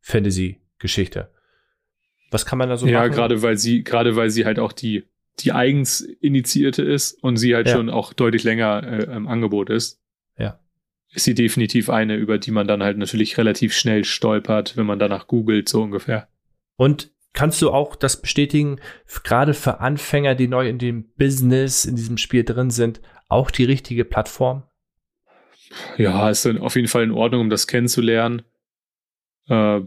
Fantasy-Geschichte. 0.00 1.30
Was 2.30 2.46
kann 2.46 2.58
man 2.58 2.68
da 2.68 2.76
so 2.76 2.86
ja, 2.86 3.00
machen? 3.00 3.12
gerade 3.12 3.42
weil 3.42 3.56
sie, 3.56 3.84
gerade 3.84 4.16
weil 4.16 4.30
sie 4.30 4.44
halt 4.44 4.58
auch 4.58 4.72
die, 4.72 5.04
die 5.40 5.52
eigens 5.52 6.00
initiierte 6.00 6.82
ist 6.82 7.12
und 7.22 7.36
sie 7.36 7.54
halt 7.54 7.68
Ja. 7.68 7.74
schon 7.74 7.90
auch 7.90 8.12
deutlich 8.12 8.44
länger 8.44 8.82
äh, 8.82 9.04
im 9.16 9.26
Angebot 9.26 9.70
ist. 9.70 10.00
Ja. 10.38 10.58
Ist 11.12 11.24
sie 11.24 11.34
definitiv 11.34 11.90
eine, 11.90 12.16
über 12.16 12.38
die 12.38 12.50
man 12.50 12.66
dann 12.66 12.82
halt 12.82 12.98
natürlich 12.98 13.38
relativ 13.38 13.72
schnell 13.74 14.04
stolpert, 14.04 14.76
wenn 14.76 14.86
man 14.86 14.98
danach 14.98 15.26
googelt, 15.26 15.68
so 15.68 15.82
ungefähr. 15.82 16.28
Und 16.76 17.12
kannst 17.34 17.60
du 17.60 17.70
auch 17.70 17.96
das 17.96 18.22
bestätigen, 18.22 18.80
gerade 19.24 19.52
für 19.52 19.80
Anfänger, 19.80 20.34
die 20.34 20.48
neu 20.48 20.68
in 20.68 20.78
dem 20.78 21.12
Business, 21.16 21.84
in 21.84 21.96
diesem 21.96 22.16
Spiel 22.16 22.44
drin 22.44 22.70
sind, 22.70 23.02
auch 23.28 23.50
die 23.50 23.64
richtige 23.64 24.04
Plattform? 24.04 24.62
Ja, 25.98 26.30
ist 26.30 26.46
dann 26.46 26.58
auf 26.58 26.76
jeden 26.76 26.88
Fall 26.88 27.02
in 27.02 27.10
Ordnung, 27.10 27.42
um 27.42 27.50
das 27.50 27.66
kennenzulernen. 27.66 28.42
Äh, 29.48 29.80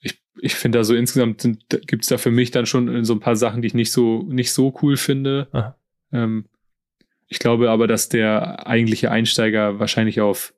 ich 0.00 0.20
ich 0.40 0.54
finde 0.54 0.78
da 0.78 0.84
so 0.84 0.94
insgesamt 0.94 1.44
da 1.44 1.78
gibt's 1.78 2.08
da 2.08 2.18
für 2.18 2.30
mich 2.30 2.50
dann 2.50 2.66
schon 2.66 3.04
so 3.04 3.12
ein 3.12 3.20
paar 3.20 3.36
Sachen, 3.36 3.62
die 3.62 3.68
ich 3.68 3.74
nicht 3.74 3.92
so, 3.92 4.22
nicht 4.22 4.52
so 4.52 4.74
cool 4.82 4.96
finde. 4.96 5.74
Ähm, 6.12 6.46
ich 7.28 7.38
glaube 7.38 7.70
aber, 7.70 7.86
dass 7.86 8.08
der 8.08 8.66
eigentliche 8.66 9.10
Einsteiger 9.10 9.78
wahrscheinlich 9.78 10.20
auf, 10.20 10.54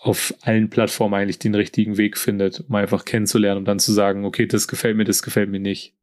auf 0.00 0.32
allen 0.42 0.70
Plattformen 0.70 1.14
eigentlich 1.14 1.38
den 1.40 1.54
richtigen 1.54 1.96
Weg 1.96 2.16
findet, 2.18 2.60
um 2.68 2.74
einfach 2.74 3.04
kennenzulernen 3.04 3.58
und 3.58 3.64
dann 3.64 3.78
zu 3.80 3.92
sagen, 3.92 4.24
okay, 4.24 4.46
das 4.46 4.68
gefällt 4.68 4.96
mir, 4.96 5.04
das 5.04 5.22
gefällt 5.22 5.50
mir 5.50 5.60
nicht. 5.60 5.94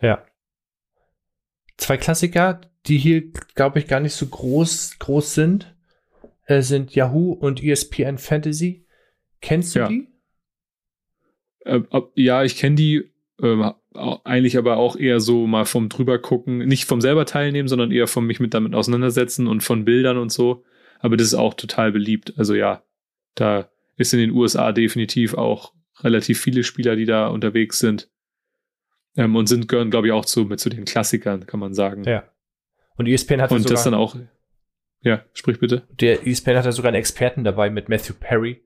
Ja. 0.00 0.24
Zwei 1.76 1.98
Klassiker, 1.98 2.60
die 2.86 2.96
hier, 2.96 3.30
glaube 3.54 3.78
ich, 3.78 3.86
gar 3.86 4.00
nicht 4.00 4.14
so 4.14 4.26
groß, 4.26 4.98
groß 4.98 5.34
sind, 5.34 5.74
äh, 6.46 6.62
sind 6.62 6.94
Yahoo 6.94 7.32
und 7.32 7.62
ESPN 7.62 8.16
Fantasy. 8.18 8.86
Kennst 9.42 9.74
du 9.74 9.80
Ja. 9.80 9.88
die? 9.88 10.08
Äh, 11.64 11.80
ob- 11.90 12.12
ja, 12.16 12.42
ich 12.44 12.56
kenne 12.56 12.76
die 12.76 13.12
au- 13.38 14.20
eigentlich 14.24 14.56
aber 14.56 14.78
auch 14.78 14.96
eher 14.96 15.20
so 15.20 15.46
mal 15.46 15.66
vom 15.66 15.90
drüber 15.90 16.18
gucken, 16.18 16.58
nicht 16.66 16.86
vom 16.86 17.02
selber 17.02 17.26
teilnehmen, 17.26 17.68
sondern 17.68 17.90
eher 17.92 18.06
vom 18.06 18.26
mich 18.26 18.40
mit 18.40 18.54
damit 18.54 18.74
auseinandersetzen 18.74 19.46
und 19.46 19.62
von 19.62 19.84
Bildern 19.84 20.16
und 20.16 20.32
so. 20.32 20.64
Aber 21.00 21.18
das 21.18 21.26
ist 21.26 21.34
auch 21.34 21.52
total 21.52 21.92
beliebt. 21.92 22.32
Also 22.38 22.54
ja, 22.54 22.82
da 23.36 23.70
ist 23.96 24.12
in 24.12 24.20
den 24.20 24.32
USA 24.32 24.72
definitiv 24.72 25.34
auch 25.34 25.72
relativ 26.00 26.40
viele 26.40 26.64
Spieler, 26.64 26.96
die 26.96 27.06
da 27.06 27.28
unterwegs 27.28 27.78
sind. 27.78 28.10
Ähm, 29.16 29.34
und 29.34 29.46
sind, 29.46 29.68
gehören, 29.68 29.90
glaube 29.90 30.08
ich, 30.08 30.12
auch 30.12 30.24
zu, 30.24 30.44
mit 30.44 30.60
zu 30.60 30.68
den 30.68 30.84
Klassikern, 30.84 31.46
kann 31.46 31.60
man 31.60 31.72
sagen. 31.72 32.04
Ja. 32.04 32.24
Und 32.96 33.06
ESPN 33.06 33.40
hat 33.40 33.50
und 33.50 33.68
das 33.70 33.84
dann 33.84 33.94
auch. 33.94 34.16
Ja, 35.00 35.24
sprich 35.32 35.60
bitte. 35.60 35.86
der 36.00 36.26
ESPN 36.26 36.56
hat 36.56 36.66
da 36.66 36.72
sogar 36.72 36.88
einen 36.88 36.98
Experten 36.98 37.44
dabei 37.44 37.70
mit 37.70 37.88
Matthew 37.88 38.14
Perry. 38.18 38.62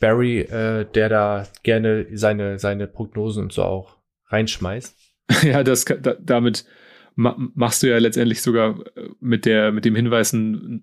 Barry, 0.00 0.40
äh, 0.40 0.86
der 0.86 1.08
da 1.08 1.46
gerne 1.62 2.06
seine, 2.12 2.58
seine 2.58 2.86
Prognosen 2.86 3.44
und 3.44 3.52
so 3.52 3.62
auch 3.62 3.98
reinschmeißt. 4.26 4.96
Ja, 5.44 5.62
das, 5.62 5.84
da, 5.84 6.16
damit 6.18 6.64
ma 7.14 7.36
machst 7.54 7.84
du 7.84 7.88
ja 7.88 7.98
letztendlich 7.98 8.42
sogar 8.42 8.84
äh, 8.96 9.10
mit 9.20 9.44
der, 9.44 9.70
mit 9.70 9.84
dem 9.84 9.94
Hinweis 9.94 10.34
eine, 10.34 10.82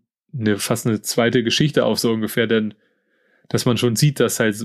fast 0.57 0.87
eine 0.87 1.01
zweite 1.01 1.43
Geschichte 1.43 1.83
auf, 1.83 1.99
so 1.99 2.13
ungefähr, 2.13 2.47
denn 2.47 2.73
dass 3.49 3.65
man 3.65 3.77
schon 3.77 3.95
sieht, 3.95 4.19
dass 4.19 4.39
halt 4.39 4.55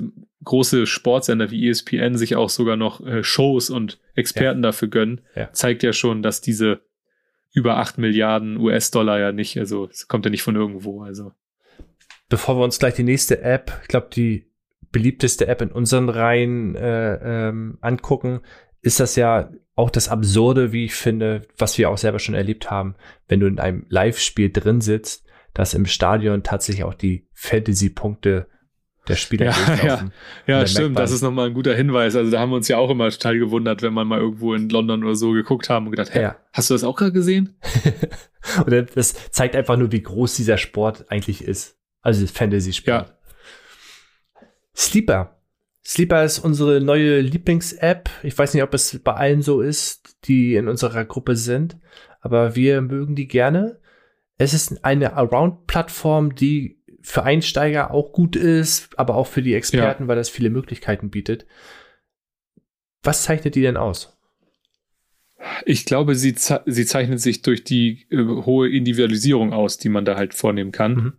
große 0.44 0.86
Sportsender 0.86 1.50
wie 1.50 1.68
ESPN 1.68 2.16
sich 2.16 2.34
auch 2.36 2.48
sogar 2.50 2.76
noch 2.76 3.04
äh, 3.06 3.22
Shows 3.22 3.70
und 3.70 4.00
Experten 4.14 4.62
dafür 4.62 4.88
gönnen, 4.88 5.20
Ja. 5.36 5.52
zeigt 5.52 5.82
ja 5.82 5.92
schon, 5.92 6.22
dass 6.22 6.40
diese 6.40 6.80
über 7.54 7.76
8 7.76 7.98
Milliarden 7.98 8.56
US-Dollar 8.56 9.18
ja 9.20 9.30
nicht, 9.32 9.58
also 9.58 9.86
es 9.90 10.08
kommt 10.08 10.24
ja 10.24 10.30
nicht 10.30 10.42
von 10.42 10.56
irgendwo, 10.56 11.02
also. 11.02 11.32
bevor 12.28 12.56
wir 12.56 12.64
uns 12.64 12.78
gleich 12.78 12.94
die 12.94 13.02
nächste 13.02 13.42
App, 13.42 13.78
ich 13.82 13.88
glaube, 13.88 14.08
die 14.12 14.50
beliebteste 14.90 15.46
App 15.46 15.60
in 15.62 15.70
unseren 15.70 16.08
Reihen 16.08 16.74
äh, 16.76 17.48
ähm, 17.48 17.78
angucken, 17.80 18.40
ist 18.80 19.00
das 19.00 19.16
ja 19.16 19.50
auch 19.74 19.90
das 19.90 20.08
Absurde, 20.08 20.72
wie 20.72 20.84
ich 20.86 20.94
finde, 20.94 21.42
was 21.56 21.78
wir 21.78 21.88
auch 21.90 21.98
selber 21.98 22.18
schon 22.18 22.34
erlebt 22.34 22.70
haben, 22.70 22.94
wenn 23.28 23.40
du 23.40 23.46
in 23.46 23.58
einem 23.58 23.86
Live-Spiel 23.88 24.50
drin 24.50 24.80
sitzt, 24.80 25.26
dass 25.54 25.72
im 25.74 25.86
Stadion 25.86 26.42
tatsächlich 26.42 26.84
auch 26.84 26.94
die 26.94 27.26
Fantasy-Punkte 27.32 28.48
der 29.08 29.16
Spieler 29.16 29.46
Ja. 29.46 29.84
Ja, 29.84 30.56
merkt 30.56 30.70
stimmt, 30.70 30.98
das 30.98 31.10
ist 31.10 31.22
nochmal 31.22 31.48
ein 31.48 31.54
guter 31.54 31.74
Hinweis. 31.74 32.14
Also 32.14 32.30
da 32.30 32.38
haben 32.40 32.50
wir 32.50 32.56
uns 32.56 32.68
ja 32.68 32.78
auch 32.78 32.90
immer 32.90 33.10
total 33.10 33.38
gewundert, 33.38 33.82
wenn 33.82 33.92
man 33.92 34.06
mal 34.06 34.20
irgendwo 34.20 34.54
in 34.54 34.68
London 34.68 35.02
oder 35.04 35.16
so 35.16 35.32
geguckt 35.32 35.68
haben 35.68 35.86
und 35.86 35.90
gedacht, 35.92 36.14
hä, 36.14 36.22
Ja. 36.22 36.36
hast 36.52 36.70
du 36.70 36.74
das 36.74 36.84
auch 36.84 36.96
gerade 36.96 37.12
gesehen? 37.12 37.56
Und 38.66 38.96
das 38.96 39.14
zeigt 39.30 39.54
einfach 39.56 39.76
nur, 39.76 39.92
wie 39.92 40.02
groß 40.02 40.34
dieser 40.36 40.58
Sport 40.58 41.06
eigentlich 41.10 41.44
ist. 41.44 41.78
Also 42.00 42.22
das 42.22 42.30
Fantasy-Sport. 42.32 43.08
Ja. 43.08 43.16
Sleeper. 44.74 45.36
Sleeper 45.84 46.24
ist 46.24 46.38
unsere 46.38 46.80
neue 46.80 47.20
Lieblings-App. 47.20 48.08
Ich 48.22 48.36
weiß 48.36 48.54
nicht, 48.54 48.62
ob 48.62 48.72
es 48.74 48.98
bei 49.02 49.12
allen 49.14 49.42
so 49.42 49.60
ist, 49.60 50.16
die 50.24 50.54
in 50.54 50.68
unserer 50.68 51.04
Gruppe 51.04 51.36
sind, 51.36 51.76
aber 52.20 52.54
wir 52.56 52.80
mögen 52.82 53.14
die 53.16 53.26
gerne. 53.28 53.80
Es 54.38 54.54
ist 54.54 54.84
eine 54.84 55.14
Around-Plattform, 55.16 56.34
die 56.34 56.81
für 57.02 57.24
Einsteiger 57.24 57.90
auch 57.90 58.12
gut 58.12 58.36
ist, 58.36 58.98
aber 58.98 59.16
auch 59.16 59.26
für 59.26 59.42
die 59.42 59.54
Experten, 59.54 60.08
weil 60.08 60.16
das 60.16 60.28
viele 60.28 60.50
Möglichkeiten 60.50 61.10
bietet. 61.10 61.46
Was 63.02 63.24
zeichnet 63.24 63.56
die 63.56 63.62
denn 63.62 63.76
aus? 63.76 64.16
Ich 65.66 65.84
glaube, 65.84 66.14
sie, 66.14 66.34
sie 66.36 66.86
zeichnet 66.86 67.20
sich 67.20 67.42
durch 67.42 67.64
die 67.64 68.06
äh, 68.10 68.24
hohe 68.24 68.70
Individualisierung 68.70 69.52
aus, 69.52 69.76
die 69.76 69.88
man 69.88 70.04
da 70.04 70.16
halt 70.16 70.34
vornehmen 70.34 70.70
kann. 70.70 70.94
Mhm. 70.94 71.12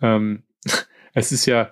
Ähm, 0.00 0.42
es 1.12 1.32
ist 1.32 1.44
ja, 1.44 1.70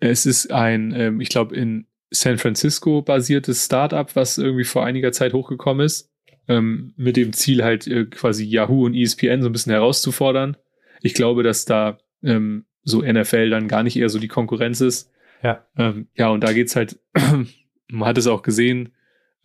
es 0.00 0.24
ist 0.24 0.50
ein, 0.50 0.94
ähm, 0.96 1.20
ich 1.20 1.28
glaube, 1.28 1.54
in 1.54 1.86
San 2.10 2.38
Francisco 2.38 3.02
basiertes 3.02 3.66
Startup, 3.66 4.14
was 4.16 4.38
irgendwie 4.38 4.64
vor 4.64 4.86
einiger 4.86 5.12
Zeit 5.12 5.34
hochgekommen 5.34 5.84
ist, 5.84 6.10
ähm, 6.48 6.94
mit 6.96 7.16
dem 7.16 7.34
Ziel 7.34 7.62
halt 7.62 7.86
äh, 7.86 8.06
quasi 8.06 8.44
Yahoo 8.44 8.86
und 8.86 8.94
ESPN 8.94 9.42
so 9.42 9.48
ein 9.48 9.52
bisschen 9.52 9.72
herauszufordern. 9.72 10.56
Ich 11.02 11.12
glaube, 11.12 11.42
dass 11.42 11.66
da 11.66 11.98
ähm, 12.24 12.64
so 12.82 13.02
NFL 13.02 13.50
dann 13.50 13.68
gar 13.68 13.82
nicht 13.82 13.96
eher 13.96 14.08
so 14.08 14.18
die 14.18 14.28
Konkurrenz 14.28 14.80
ist. 14.80 15.10
Ja. 15.42 15.66
Ähm, 15.76 16.08
ja, 16.14 16.28
und 16.28 16.42
da 16.42 16.52
geht's 16.52 16.76
halt, 16.76 16.98
man 17.88 18.08
hat 18.08 18.18
es 18.18 18.26
auch 18.26 18.42
gesehen, 18.42 18.92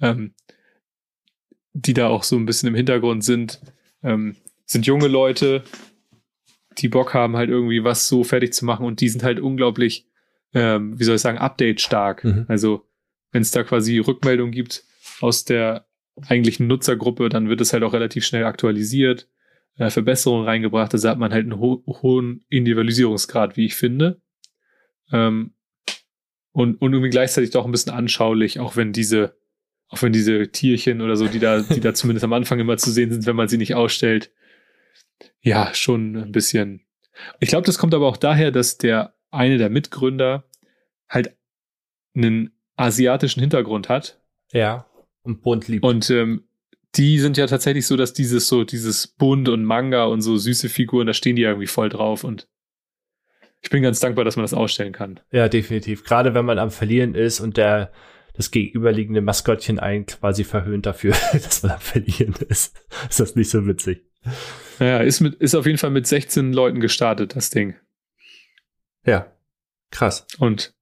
ähm, 0.01 0.33
die 1.73 1.93
da 1.93 2.07
auch 2.07 2.23
so 2.23 2.35
ein 2.35 2.45
bisschen 2.45 2.69
im 2.69 2.75
Hintergrund 2.75 3.23
sind, 3.23 3.61
ähm, 4.03 4.35
sind 4.65 4.85
junge 4.85 5.07
Leute, 5.07 5.63
die 6.77 6.89
Bock 6.89 7.13
haben, 7.13 7.35
halt 7.35 7.49
irgendwie 7.49 7.83
was 7.83 8.07
so 8.07 8.23
fertig 8.23 8.53
zu 8.53 8.65
machen 8.65 8.85
und 8.85 9.01
die 9.01 9.09
sind 9.09 9.23
halt 9.23 9.39
unglaublich, 9.39 10.07
ähm, 10.53 10.99
wie 10.99 11.03
soll 11.03 11.15
ich 11.15 11.21
sagen, 11.21 11.37
update-stark. 11.37 12.23
Mhm. 12.23 12.45
Also, 12.47 12.85
wenn 13.31 13.41
es 13.41 13.51
da 13.51 13.63
quasi 13.63 13.99
Rückmeldungen 13.99 14.51
gibt 14.51 14.83
aus 15.21 15.45
der 15.45 15.85
eigentlichen 16.27 16.67
Nutzergruppe, 16.67 17.29
dann 17.29 17.49
wird 17.49 17.61
es 17.61 17.73
halt 17.73 17.83
auch 17.83 17.93
relativ 17.93 18.25
schnell 18.25 18.45
aktualisiert, 18.45 19.27
äh, 19.79 19.89
Verbesserungen 19.89 20.45
reingebracht. 20.45 20.93
Also 20.93 21.09
hat 21.09 21.17
man 21.17 21.33
halt 21.33 21.45
einen 21.45 21.59
ho 21.59 21.83
hohen 21.87 22.45
Individualisierungsgrad, 22.49 23.57
wie 23.57 23.65
ich 23.65 23.75
finde. 23.75 24.21
Ähm, 25.11 25.55
und, 26.51 26.75
und 26.81 26.93
irgendwie 26.93 27.09
gleichzeitig 27.09 27.49
doch 27.49 27.65
ein 27.65 27.71
bisschen 27.71 27.93
anschaulich, 27.93 28.59
auch 28.59 28.75
wenn 28.75 28.93
diese 28.93 29.39
auch 29.91 30.03
wenn 30.03 30.13
diese 30.13 30.51
Tierchen 30.51 31.01
oder 31.01 31.15
so, 31.15 31.27
die 31.27 31.39
da, 31.39 31.61
die 31.61 31.79
da 31.79 31.93
zumindest 31.95 32.23
am 32.23 32.33
Anfang 32.33 32.59
immer 32.59 32.77
zu 32.77 32.91
sehen 32.91 33.11
sind, 33.11 33.25
wenn 33.25 33.35
man 33.35 33.47
sie 33.47 33.57
nicht 33.57 33.73
ausstellt, 33.73 34.31
ja, 35.41 35.73
schon 35.73 36.15
ein 36.15 36.31
bisschen. 36.31 36.85
Ich 37.39 37.49
glaube, 37.49 37.65
das 37.65 37.79
kommt 37.79 37.95
aber 37.95 38.07
auch 38.07 38.17
daher, 38.17 38.51
dass 38.51 38.77
der 38.77 39.15
eine 39.31 39.57
der 39.57 39.71
Mitgründer 39.71 40.45
halt 41.09 41.35
einen 42.15 42.51
asiatischen 42.75 43.39
Hintergrund 43.39 43.89
hat. 43.89 44.21
Ja, 44.51 44.85
und 45.23 45.41
bunt 45.41 45.67
liebt. 45.67 45.83
Und 45.83 46.09
ähm, 46.11 46.43
die 46.95 47.19
sind 47.19 47.37
ja 47.37 47.47
tatsächlich 47.47 47.85
so, 47.85 47.95
dass 47.95 48.13
dieses 48.13 48.47
so, 48.47 48.63
dieses 48.63 49.07
Bunt 49.07 49.49
und 49.49 49.63
Manga 49.63 50.05
und 50.05 50.21
so 50.21 50.37
süße 50.37 50.69
Figuren, 50.69 51.07
da 51.07 51.13
stehen 51.13 51.35
die 51.35 51.43
irgendwie 51.43 51.67
voll 51.67 51.89
drauf 51.89 52.23
und 52.23 52.47
ich 53.61 53.69
bin 53.69 53.83
ganz 53.83 53.99
dankbar, 53.99 54.23
dass 54.23 54.37
man 54.37 54.43
das 54.43 54.53
ausstellen 54.53 54.93
kann. 54.93 55.19
Ja, 55.31 55.49
definitiv. 55.49 56.03
Gerade 56.05 56.33
wenn 56.33 56.45
man 56.45 56.59
am 56.59 56.71
Verlieren 56.71 57.13
ist 57.13 57.41
und 57.41 57.57
der 57.57 57.91
das 58.33 58.51
gegenüberliegende 58.51 59.19
Maskottchen 59.19 59.79
ein 59.79 60.05
quasi 60.05 60.45
verhöhnt 60.45 60.85
dafür, 60.85 61.13
dass 61.33 61.63
man 61.63 61.73
am 61.73 61.81
Verlieren 61.81 62.35
ist. 62.47 62.81
Ist 63.09 63.19
das 63.19 63.35
nicht 63.35 63.49
so 63.49 63.67
witzig? 63.67 64.01
Ja, 64.79 64.99
ist, 64.99 65.19
mit, 65.19 65.35
ist 65.35 65.55
auf 65.55 65.65
jeden 65.65 65.77
Fall 65.77 65.89
mit 65.89 66.07
16 66.07 66.53
Leuten 66.53 66.79
gestartet, 66.79 67.35
das 67.35 67.49
Ding. 67.49 67.75
Ja, 69.05 69.29
krass. 69.91 70.25
Und 70.37 70.73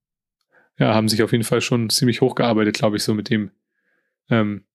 ja, 0.77 0.93
haben 0.93 1.09
sich 1.09 1.23
auf 1.23 1.31
jeden 1.31 1.43
Fall 1.43 1.61
schon 1.61 1.89
ziemlich 1.89 2.21
hochgearbeitet, 2.21 2.75
glaube 2.75 2.97
ich, 2.97 3.03
so 3.03 3.15
mit 3.15 3.31
dem. 3.31 3.49
Ähm, 4.29 4.65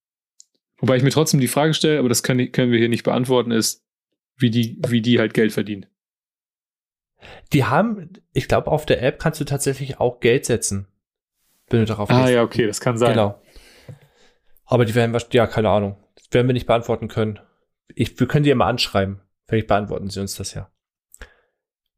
wobei 0.83 0.97
ich 0.97 1.03
mir 1.03 1.11
trotzdem 1.11 1.41
die 1.41 1.49
Frage 1.49 1.73
stelle, 1.73 1.99
aber 1.99 2.11
das 2.11 2.23
können, 2.23 2.53
können 2.53 2.71
wir 2.71 2.79
hier 2.79 2.91
nicht 2.91 3.05
beantworten, 3.05 3.51
ist, 3.51 3.83
wie 4.37 4.51
die, 4.51 4.79
wie 4.87 5.01
die 5.01 5.19
halt 5.19 5.33
Geld 5.33 5.53
verdienen. 5.53 5.87
Die 7.55 7.65
haben, 7.65 8.13
ich 8.35 8.49
glaube, 8.49 8.71
auf 8.71 8.85
der 8.85 9.03
App 9.03 9.19
kannst 9.19 9.41
du 9.41 9.45
tatsächlich 9.45 9.99
auch 10.01 10.21
Geld 10.21 10.45
setzen 10.45 10.89
wenn 11.73 11.81
du 11.81 11.87
darauf 11.87 12.11
Ah, 12.11 12.23
gehst. 12.23 12.35
ja, 12.35 12.43
okay, 12.43 12.67
das 12.67 12.81
kann 12.81 12.99
sein. 12.99 13.13
Genau. 13.13 13.41
Aber 14.65 14.85
die 14.85 14.95
werden, 14.95 15.17
ja, 15.33 15.47
keine 15.47 15.71
Ahnung. 15.71 15.97
Das 16.15 16.27
werden 16.33 16.47
wir 16.47 16.55
nicht 16.55 16.67
beantworten 16.67 17.09
können. 17.09 17.41
Ich, 17.95 18.19
wir 18.19 18.27
können 18.27 18.45
die 18.45 18.51
ja 18.51 18.57
mal 18.57 18.69
anschreiben. 18.69 19.21
Vielleicht 19.47 19.67
beantworten 19.67 20.09
sie 20.09 20.21
uns 20.21 20.37
das 20.37 20.55
ja. 20.55 20.71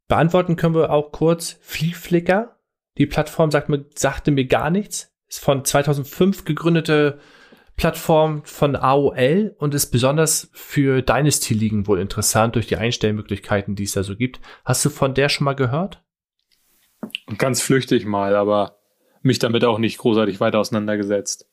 Beantworten 0.07 0.55
können 0.55 0.75
wir 0.75 0.91
auch 0.91 1.11
kurz 1.11 1.57
Flieflicker. 1.61 2.59
Die 2.97 3.05
Plattform 3.05 3.51
sagt 3.51 3.69
mir, 3.69 3.85
sagte 3.95 4.31
mir 4.31 4.45
gar 4.45 4.69
nichts. 4.69 5.13
Ist 5.27 5.43
von 5.43 5.65
2005 5.65 6.45
gegründete 6.45 7.19
Plattform 7.75 8.43
von 8.45 8.75
AOL 8.75 9.55
und 9.57 9.73
ist 9.73 9.87
besonders 9.87 10.49
für 10.53 11.01
Dynasty-Ligen 11.01 11.87
wohl 11.87 11.99
interessant 11.99 12.55
durch 12.55 12.67
die 12.67 12.77
Einstellmöglichkeiten, 12.77 13.75
die 13.75 13.83
es 13.83 13.91
da 13.91 14.03
so 14.03 14.15
gibt. 14.15 14.39
Hast 14.63 14.85
du 14.85 14.89
von 14.89 15.13
der 15.13 15.29
schon 15.29 15.45
mal 15.45 15.55
gehört? 15.55 16.03
Ganz 17.37 17.61
flüchtig 17.61 18.05
mal, 18.05 18.35
aber 18.35 18.79
mich 19.21 19.39
damit 19.39 19.65
auch 19.65 19.79
nicht 19.79 19.97
großartig 19.97 20.39
weiter 20.39 20.59
auseinandergesetzt. 20.59 21.49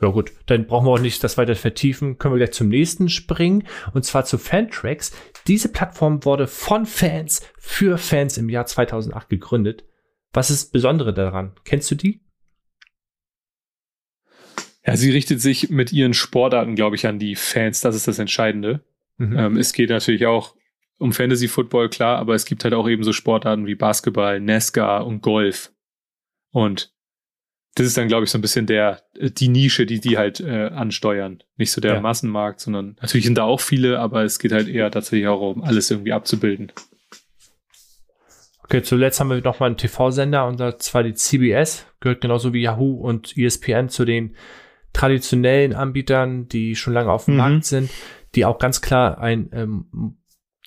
Ja 0.00 0.08
gut, 0.08 0.32
dann 0.46 0.66
brauchen 0.66 0.86
wir 0.86 0.90
auch 0.90 0.98
nicht 0.98 1.22
das 1.22 1.38
weiter 1.38 1.54
vertiefen. 1.54 2.18
Können 2.18 2.34
wir 2.34 2.38
gleich 2.38 2.52
zum 2.52 2.68
nächsten 2.68 3.08
springen 3.08 3.64
und 3.92 4.04
zwar 4.04 4.24
zu 4.24 4.38
Fantracks. 4.38 5.12
Diese 5.46 5.70
Plattform 5.70 6.24
wurde 6.24 6.46
von 6.48 6.84
Fans 6.84 7.42
für 7.58 7.96
Fans 7.96 8.36
im 8.36 8.48
Jahr 8.48 8.66
2008 8.66 9.28
gegründet. 9.28 9.84
Was 10.32 10.50
ist 10.50 10.64
das 10.64 10.70
Besondere 10.72 11.14
daran? 11.14 11.52
Kennst 11.64 11.90
du 11.92 11.94
die? 11.94 12.23
Ja, 14.86 14.96
sie 14.96 15.10
richtet 15.10 15.40
sich 15.40 15.70
mit 15.70 15.92
ihren 15.92 16.14
Sportarten, 16.14 16.74
glaube 16.74 16.96
ich, 16.96 17.06
an 17.06 17.18
die 17.18 17.36
Fans. 17.36 17.80
Das 17.80 17.96
ist 17.96 18.06
das 18.06 18.18
Entscheidende. 18.18 18.80
Mhm. 19.16 19.38
Ähm, 19.38 19.56
es 19.56 19.72
geht 19.72 19.90
natürlich 19.90 20.26
auch 20.26 20.54
um 20.98 21.12
Fantasy 21.12 21.48
Football, 21.48 21.88
klar, 21.88 22.18
aber 22.18 22.34
es 22.34 22.44
gibt 22.44 22.64
halt 22.64 22.74
auch 22.74 22.88
eben 22.88 23.02
so 23.02 23.12
Sportarten 23.12 23.66
wie 23.66 23.74
Basketball, 23.74 24.40
NASCAR 24.40 25.06
und 25.06 25.22
Golf. 25.22 25.72
Und 26.50 26.92
das 27.74 27.86
ist 27.86 27.96
dann, 27.96 28.08
glaube 28.08 28.24
ich, 28.24 28.30
so 28.30 28.38
ein 28.38 28.42
bisschen 28.42 28.66
der, 28.66 29.02
äh, 29.18 29.30
die 29.30 29.48
Nische, 29.48 29.86
die 29.86 30.00
die 30.00 30.18
halt 30.18 30.40
äh, 30.40 30.66
ansteuern. 30.66 31.42
Nicht 31.56 31.72
so 31.72 31.80
der 31.80 31.94
ja. 31.94 32.00
Massenmarkt, 32.00 32.60
sondern 32.60 32.96
natürlich 33.00 33.24
sind 33.24 33.36
da 33.36 33.44
auch 33.44 33.60
viele, 33.60 33.98
aber 33.98 34.22
es 34.22 34.38
geht 34.38 34.52
halt 34.52 34.68
eher 34.68 34.90
tatsächlich 34.90 35.26
auch 35.28 35.40
um 35.40 35.62
alles 35.62 35.90
irgendwie 35.90 36.12
abzubilden. 36.12 36.72
Okay, 38.62 38.82
zuletzt 38.82 39.20
haben 39.20 39.28
wir 39.28 39.40
noch 39.42 39.60
mal 39.60 39.66
einen 39.66 39.76
TV-Sender 39.76 40.46
und 40.46 40.82
zwar 40.82 41.02
die 41.02 41.14
CBS, 41.14 41.86
gehört 42.00 42.20
genauso 42.20 42.52
wie 42.54 42.62
Yahoo 42.62 42.94
und 42.94 43.36
ESPN 43.36 43.88
zu 43.88 44.04
den 44.04 44.36
traditionellen 44.94 45.74
Anbietern, 45.74 46.48
die 46.48 46.74
schon 46.76 46.94
lange 46.94 47.12
auf 47.12 47.26
dem 47.26 47.34
mhm. 47.34 47.38
Markt 47.38 47.64
sind, 47.66 47.90
die 48.34 48.46
auch 48.46 48.58
ganz 48.58 48.80
klar 48.80 49.18
ein 49.18 49.50
ähm, 49.52 50.16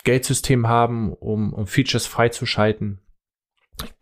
Geldsystem 0.04 0.68
haben, 0.68 1.12
um, 1.12 1.54
um 1.54 1.66
Features 1.66 2.06
freizuschalten 2.06 3.02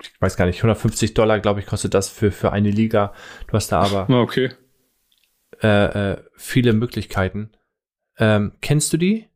ich 0.01 0.21
weiß 0.21 0.37
gar 0.37 0.45
nicht, 0.45 0.57
150 0.57 1.13
Dollar, 1.13 1.39
glaube 1.39 1.59
ich, 1.59 1.65
kostet 1.65 1.93
das 1.93 2.09
für, 2.09 2.31
für 2.31 2.51
eine 2.51 2.71
Liga. 2.71 3.13
Du 3.47 3.53
hast 3.53 3.71
da 3.71 3.81
aber 3.81 4.09
ah, 4.09 4.21
okay. 4.21 4.51
äh, 5.61 6.11
äh, 6.11 6.23
viele 6.35 6.73
Möglichkeiten. 6.73 7.51
Ähm, 8.17 8.53
kennst 8.61 8.93
du 8.93 8.97
die 8.97 9.27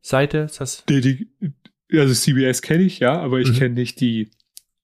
Seite? 0.00 0.38
Ist 0.38 0.60
das? 0.60 0.84
Die, 0.86 1.00
die, 1.00 1.30
also 1.92 2.14
CBS 2.14 2.62
kenne 2.62 2.84
ich, 2.84 2.98
ja, 3.00 3.20
aber 3.20 3.38
ich 3.38 3.50
mhm. 3.50 3.54
kenne 3.54 3.74
nicht 3.74 4.00
die 4.00 4.30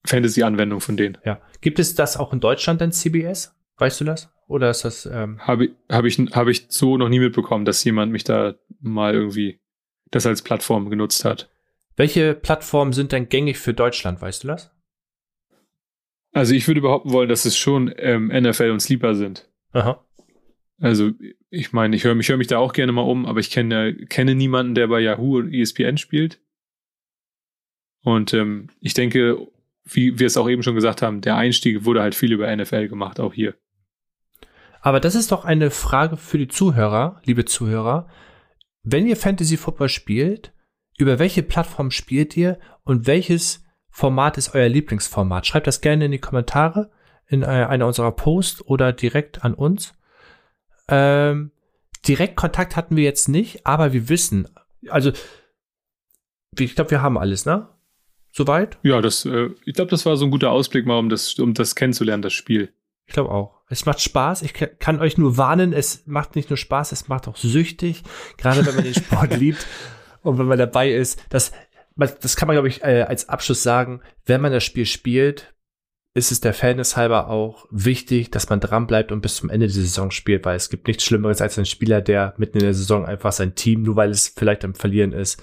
Fantasy-Anwendung 0.04 0.80
von 0.80 0.96
denen. 0.96 1.16
Ja. 1.24 1.40
Gibt 1.62 1.78
es 1.78 1.94
das 1.94 2.18
auch 2.18 2.32
in 2.32 2.40
Deutschland 2.40 2.80
denn 2.80 2.92
CBS? 2.92 3.54
Weißt 3.78 4.00
du 4.00 4.04
das? 4.04 4.30
Oder 4.46 4.70
ist 4.70 4.84
das? 4.84 5.06
Ähm 5.06 5.38
Habe 5.40 5.70
hab 5.90 6.04
ich, 6.04 6.18
hab 6.18 6.48
ich 6.48 6.66
so 6.68 6.96
noch 6.96 7.08
nie 7.08 7.20
mitbekommen, 7.20 7.64
dass 7.64 7.84
jemand 7.84 8.12
mich 8.12 8.24
da 8.24 8.54
mal 8.80 9.14
irgendwie 9.14 9.60
das 10.10 10.26
als 10.26 10.42
Plattform 10.42 10.90
genutzt 10.90 11.24
hat. 11.24 11.50
Welche 11.96 12.34
Plattformen 12.34 12.92
sind 12.92 13.12
denn 13.12 13.28
gängig 13.28 13.58
für 13.58 13.74
Deutschland, 13.74 14.20
weißt 14.20 14.44
du 14.44 14.48
das? 14.48 14.70
Also 16.32 16.54
ich 16.54 16.66
würde 16.66 16.80
behaupten 16.80 17.12
wollen, 17.12 17.28
dass 17.28 17.44
es 17.44 17.56
schon 17.56 17.94
ähm, 17.96 18.26
NFL 18.26 18.70
und 18.70 18.80
Sleeper 18.80 19.14
sind. 19.14 19.48
Aha. 19.72 20.04
Also 20.80 21.12
ich 21.50 21.72
meine, 21.72 21.94
ich 21.94 22.02
höre 22.02 22.16
mich, 22.16 22.28
hör 22.28 22.36
mich 22.36 22.48
da 22.48 22.58
auch 22.58 22.72
gerne 22.72 22.90
mal 22.90 23.02
um, 23.02 23.26
aber 23.26 23.38
ich 23.38 23.50
kenne, 23.50 23.94
kenne 24.08 24.34
niemanden, 24.34 24.74
der 24.74 24.88
bei 24.88 25.00
Yahoo 25.00 25.38
und 25.38 25.54
ESPN 25.54 25.96
spielt. 25.96 26.40
Und 28.02 28.34
ähm, 28.34 28.68
ich 28.80 28.94
denke, 28.94 29.46
wie 29.84 30.18
wir 30.18 30.26
es 30.26 30.36
auch 30.36 30.48
eben 30.48 30.62
schon 30.62 30.74
gesagt 30.74 31.00
haben, 31.02 31.20
der 31.20 31.36
Einstieg 31.36 31.84
wurde 31.84 32.02
halt 32.02 32.14
viel 32.14 32.32
über 32.32 32.54
NFL 32.54 32.88
gemacht, 32.88 33.20
auch 33.20 33.32
hier. 33.32 33.54
Aber 34.84 35.00
das 35.00 35.14
ist 35.14 35.32
doch 35.32 35.46
eine 35.46 35.70
Frage 35.70 36.18
für 36.18 36.36
die 36.36 36.46
Zuhörer, 36.46 37.22
liebe 37.24 37.46
Zuhörer. 37.46 38.06
Wenn 38.82 39.06
ihr 39.06 39.16
Fantasy 39.16 39.56
Football 39.56 39.88
spielt, 39.88 40.52
über 40.98 41.18
welche 41.18 41.42
Plattform 41.42 41.90
spielt 41.90 42.36
ihr 42.36 42.58
und 42.82 43.06
welches 43.06 43.64
Format 43.88 44.36
ist 44.36 44.54
euer 44.54 44.68
Lieblingsformat? 44.68 45.46
Schreibt 45.46 45.66
das 45.66 45.80
gerne 45.80 46.04
in 46.04 46.12
die 46.12 46.18
Kommentare 46.18 46.90
in 47.26 47.42
äh, 47.42 47.46
einer 47.46 47.86
unserer 47.86 48.12
Posts 48.12 48.66
oder 48.66 48.92
direkt 48.92 49.42
an 49.42 49.54
uns. 49.54 49.94
Ähm, 50.88 51.52
direkt 52.06 52.36
Kontakt 52.36 52.76
hatten 52.76 52.94
wir 52.94 53.04
jetzt 53.04 53.30
nicht, 53.30 53.66
aber 53.66 53.94
wir 53.94 54.10
wissen, 54.10 54.50
also 54.90 55.12
ich 56.58 56.74
glaube, 56.74 56.90
wir 56.90 57.00
haben 57.00 57.16
alles, 57.16 57.46
ne? 57.46 57.70
Soweit? 58.32 58.76
Ja, 58.82 59.00
das, 59.00 59.24
äh, 59.24 59.48
ich 59.64 59.72
glaube, 59.72 59.90
das 59.90 60.04
war 60.04 60.18
so 60.18 60.26
ein 60.26 60.30
guter 60.30 60.50
Ausblick 60.50 60.84
mal, 60.84 60.98
um 60.98 61.08
das, 61.08 61.38
um 61.38 61.54
das 61.54 61.74
kennenzulernen, 61.74 62.20
das 62.20 62.34
Spiel. 62.34 62.74
Ich 63.06 63.14
glaube 63.14 63.30
auch. 63.30 63.53
Es 63.74 63.86
macht 63.86 64.00
Spaß. 64.00 64.42
Ich 64.42 64.52
kann 64.52 65.00
euch 65.00 65.18
nur 65.18 65.36
warnen, 65.36 65.72
es 65.72 66.06
macht 66.06 66.36
nicht 66.36 66.48
nur 66.48 66.56
Spaß, 66.56 66.92
es 66.92 67.08
macht 67.08 67.26
auch 67.26 67.36
süchtig. 67.36 68.04
Gerade 68.36 68.64
wenn 68.64 68.76
man 68.76 68.84
den 68.84 68.94
Sport 68.94 69.36
liebt. 69.36 69.66
Und 70.22 70.38
wenn 70.38 70.46
man 70.46 70.58
dabei 70.58 70.92
ist, 70.92 71.20
das, 71.28 71.50
das 71.96 72.36
kann 72.36 72.46
man, 72.46 72.54
glaube 72.54 72.68
ich, 72.68 72.84
äh, 72.84 73.02
als 73.02 73.28
Abschluss 73.28 73.64
sagen, 73.64 74.00
wenn 74.26 74.40
man 74.40 74.52
das 74.52 74.62
Spiel 74.62 74.86
spielt, 74.86 75.54
ist 76.14 76.30
es 76.30 76.40
der 76.40 76.54
Fairness 76.54 76.96
halber 76.96 77.28
auch 77.28 77.66
wichtig, 77.72 78.30
dass 78.30 78.48
man 78.48 78.60
dran 78.60 78.86
bleibt 78.86 79.10
und 79.10 79.22
bis 79.22 79.34
zum 79.34 79.50
Ende 79.50 79.66
der 79.66 79.74
Saison 79.74 80.12
spielt, 80.12 80.44
weil 80.44 80.54
es 80.54 80.70
gibt 80.70 80.86
nichts 80.86 81.02
Schlimmeres 81.02 81.40
als 81.40 81.58
ein 81.58 81.66
Spieler, 81.66 82.00
der 82.00 82.34
mitten 82.36 82.58
in 82.58 82.64
der 82.64 82.74
Saison 82.74 83.04
einfach 83.04 83.32
sein 83.32 83.56
Team, 83.56 83.82
nur 83.82 83.96
weil 83.96 84.10
es 84.10 84.28
vielleicht 84.28 84.64
am 84.64 84.76
Verlieren 84.76 85.12
ist, 85.12 85.42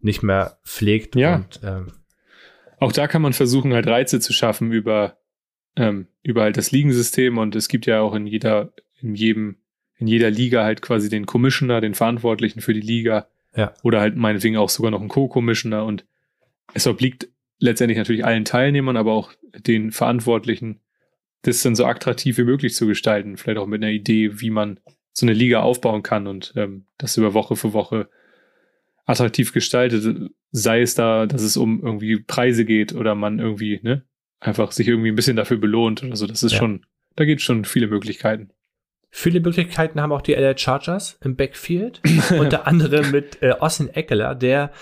nicht 0.00 0.22
mehr 0.22 0.58
pflegt. 0.66 1.16
Ja. 1.16 1.36
Und, 1.36 1.60
ähm, 1.64 1.92
Auch 2.78 2.92
da 2.92 3.08
kann 3.08 3.22
man 3.22 3.32
versuchen, 3.32 3.72
halt 3.72 3.86
Reize 3.86 4.20
zu 4.20 4.34
schaffen 4.34 4.70
über, 4.70 5.16
ähm, 5.80 6.06
über 6.22 6.42
halt 6.42 6.58
das 6.58 6.70
Ligensystem 6.72 7.38
und 7.38 7.56
es 7.56 7.68
gibt 7.68 7.86
ja 7.86 8.00
auch 8.00 8.14
in 8.14 8.26
jeder, 8.26 8.72
in 9.00 9.14
jedem, 9.14 9.56
in 9.96 10.06
jeder 10.06 10.30
Liga 10.30 10.62
halt 10.62 10.82
quasi 10.82 11.08
den 11.08 11.24
Commissioner, 11.24 11.80
den 11.80 11.94
Verantwortlichen 11.94 12.60
für 12.60 12.74
die 12.74 12.80
Liga. 12.80 13.28
Ja. 13.56 13.74
Oder 13.82 14.00
halt 14.00 14.16
meinetwegen 14.16 14.58
auch 14.58 14.68
sogar 14.68 14.90
noch 14.90 15.00
einen 15.00 15.08
Co-Commissioner 15.08 15.84
und 15.84 16.04
es 16.74 16.86
obliegt 16.86 17.28
letztendlich 17.58 17.98
natürlich 17.98 18.24
allen 18.24 18.44
Teilnehmern, 18.44 18.96
aber 18.96 19.12
auch 19.12 19.32
den 19.56 19.90
Verantwortlichen, 19.90 20.80
das 21.42 21.62
dann 21.62 21.74
so 21.74 21.86
attraktiv 21.86 22.36
wie 22.38 22.44
möglich 22.44 22.74
zu 22.74 22.86
gestalten. 22.86 23.36
Vielleicht 23.36 23.58
auch 23.58 23.66
mit 23.66 23.82
einer 23.82 23.92
Idee, 23.92 24.40
wie 24.40 24.50
man 24.50 24.78
so 25.12 25.26
eine 25.26 25.32
Liga 25.32 25.60
aufbauen 25.60 26.02
kann 26.02 26.26
und 26.26 26.52
ähm, 26.56 26.84
das 26.98 27.16
über 27.16 27.34
Woche 27.34 27.56
für 27.56 27.72
Woche 27.72 28.08
attraktiv 29.06 29.52
gestaltet, 29.52 30.30
sei 30.52 30.82
es 30.82 30.94
da, 30.94 31.26
dass 31.26 31.42
es 31.42 31.56
um 31.56 31.82
irgendwie 31.82 32.20
Preise 32.20 32.64
geht 32.64 32.94
oder 32.94 33.14
man 33.14 33.38
irgendwie, 33.38 33.80
ne, 33.82 34.04
einfach 34.40 34.72
sich 34.72 34.88
irgendwie 34.88 35.10
ein 35.10 35.16
bisschen 35.16 35.36
dafür 35.36 35.58
belohnt 35.58 36.02
oder 36.02 36.16
so. 36.16 36.26
Das 36.26 36.42
ist 36.42 36.52
Ja. 36.52 36.58
schon, 36.58 36.86
da 37.16 37.24
gibt 37.24 37.40
es 37.40 37.44
schon 37.44 37.64
viele 37.64 37.86
Möglichkeiten. 37.86 38.50
Viele 39.12 39.40
Möglichkeiten 39.40 40.00
haben 40.00 40.12
auch 40.12 40.22
die 40.22 40.34
LA 40.34 40.56
Chargers 40.56 41.18
im 41.22 41.36
Backfield. 41.36 42.00
unter 42.38 42.66
anderem 42.66 43.10
mit 43.10 43.42
äh, 43.42 43.50
Austin 43.52 43.88
Eckler, 43.88 44.34
der 44.34 44.72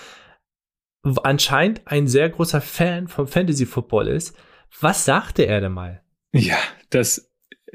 anscheinend 1.22 1.82
ein 1.86 2.06
sehr 2.06 2.28
großer 2.28 2.61
Fan 2.61 3.09
vom 3.09 3.26
Fantasy 3.26 3.66
Football 3.66 4.09
ist. 4.09 4.36
Was 4.80 5.04
sagte 5.04 5.44
er 5.46 5.61
denn 5.61 5.72
mal? 5.72 6.02
Ja, 6.32 6.59
das, 6.90 7.30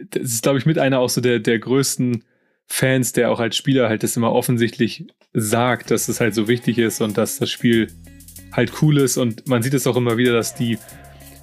das 0.09 0.23
ist, 0.23 0.43
glaube 0.43 0.59
ich, 0.59 0.65
mit 0.65 0.77
einer 0.77 0.99
auch 0.99 1.09
so 1.09 1.21
der, 1.21 1.39
der 1.39 1.57
größten 1.57 2.23
Fans, 2.67 3.13
der 3.13 3.31
auch 3.31 3.39
als 3.39 3.57
Spieler 3.57 3.89
halt 3.89 4.03
das 4.03 4.15
immer 4.15 4.31
offensichtlich 4.31 5.07
sagt, 5.33 5.89
dass 5.89 6.07
es 6.07 6.19
halt 6.19 6.35
so 6.35 6.47
wichtig 6.47 6.77
ist 6.77 7.01
und 7.01 7.17
dass 7.17 7.39
das 7.39 7.49
Spiel 7.49 7.87
halt 8.51 8.71
cool 8.81 8.97
ist. 8.99 9.17
Und 9.17 9.47
man 9.47 9.63
sieht 9.63 9.73
es 9.73 9.87
auch 9.87 9.95
immer 9.95 10.17
wieder, 10.17 10.33
dass 10.33 10.53
die 10.53 10.77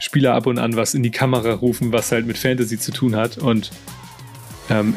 Spieler 0.01 0.35
ab 0.35 0.47
und 0.47 0.59
an 0.59 0.75
was 0.75 0.95
in 0.95 1.03
die 1.03 1.11
Kamera 1.11 1.53
rufen, 1.53 1.93
was 1.93 2.11
halt 2.11 2.27
mit 2.27 2.39
Fantasy 2.39 2.79
zu 2.79 2.91
tun 2.91 3.15
hat. 3.15 3.39
Und 3.39 3.71
ähm, 4.69 4.97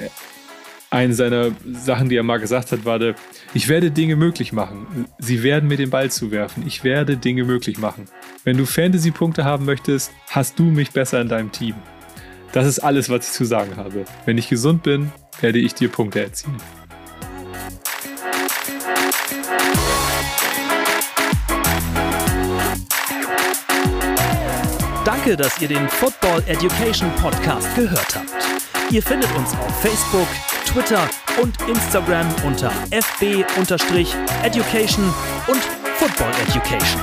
eine 0.90 1.14
seiner 1.14 1.52
Sachen, 1.72 2.10
die 2.10 2.16
er 2.16 2.24
mal 2.24 2.38
gesagt 2.38 2.72
hat, 2.72 2.86
war, 2.86 3.00
der, 3.00 3.16
ich 3.54 3.68
werde 3.68 3.92
Dinge 3.92 4.16
möglich 4.16 4.54
machen. 4.54 5.08
Sie 5.18 5.44
werden 5.44 5.68
mir 5.68 5.78
den 5.78 5.90
Ball 5.90 6.12
zuwerfen. 6.12 6.66
Ich 6.68 6.84
werde 6.84 7.18
Dinge 7.18 7.44
möglich 7.44 7.80
machen. 7.80 8.06
Wenn 8.44 8.58
du 8.58 8.66
Fantasy-Punkte 8.66 9.44
haben 9.44 9.66
möchtest, 9.66 10.12
hast 10.30 10.58
du 10.60 10.64
mich 10.64 10.92
besser 10.92 11.20
in 11.20 11.30
deinem 11.30 11.52
Team. 11.52 11.76
Das 12.52 12.68
ist 12.68 12.80
alles, 12.80 13.10
was 13.10 13.28
ich 13.28 13.34
zu 13.34 13.46
sagen 13.46 13.76
habe. 13.78 14.06
Wenn 14.26 14.38
ich 14.38 14.50
gesund 14.50 14.84
bin, 14.84 15.12
werde 15.42 15.58
ich 15.58 15.74
dir 15.74 15.90
Punkte 15.90 16.22
erzielen. 16.22 16.62
Danke, 25.06 25.36
dass 25.36 25.60
ihr 25.62 25.68
den 25.68 25.90
Football 25.90 26.42
Education 26.48 27.12
Podcast 27.18 27.68
gehört 27.76 28.16
habt. 28.16 28.30
Ihr 28.90 29.04
findet 29.04 29.30
uns 29.36 29.52
auf 29.52 29.82
Facebook, 29.82 30.28
Twitter 30.66 31.10
und 31.42 31.60
Instagram 31.68 32.26
unter 32.46 32.72
fb-education 32.90 33.44
und 35.48 35.62
Football 35.98 36.32
Education. 36.48 37.02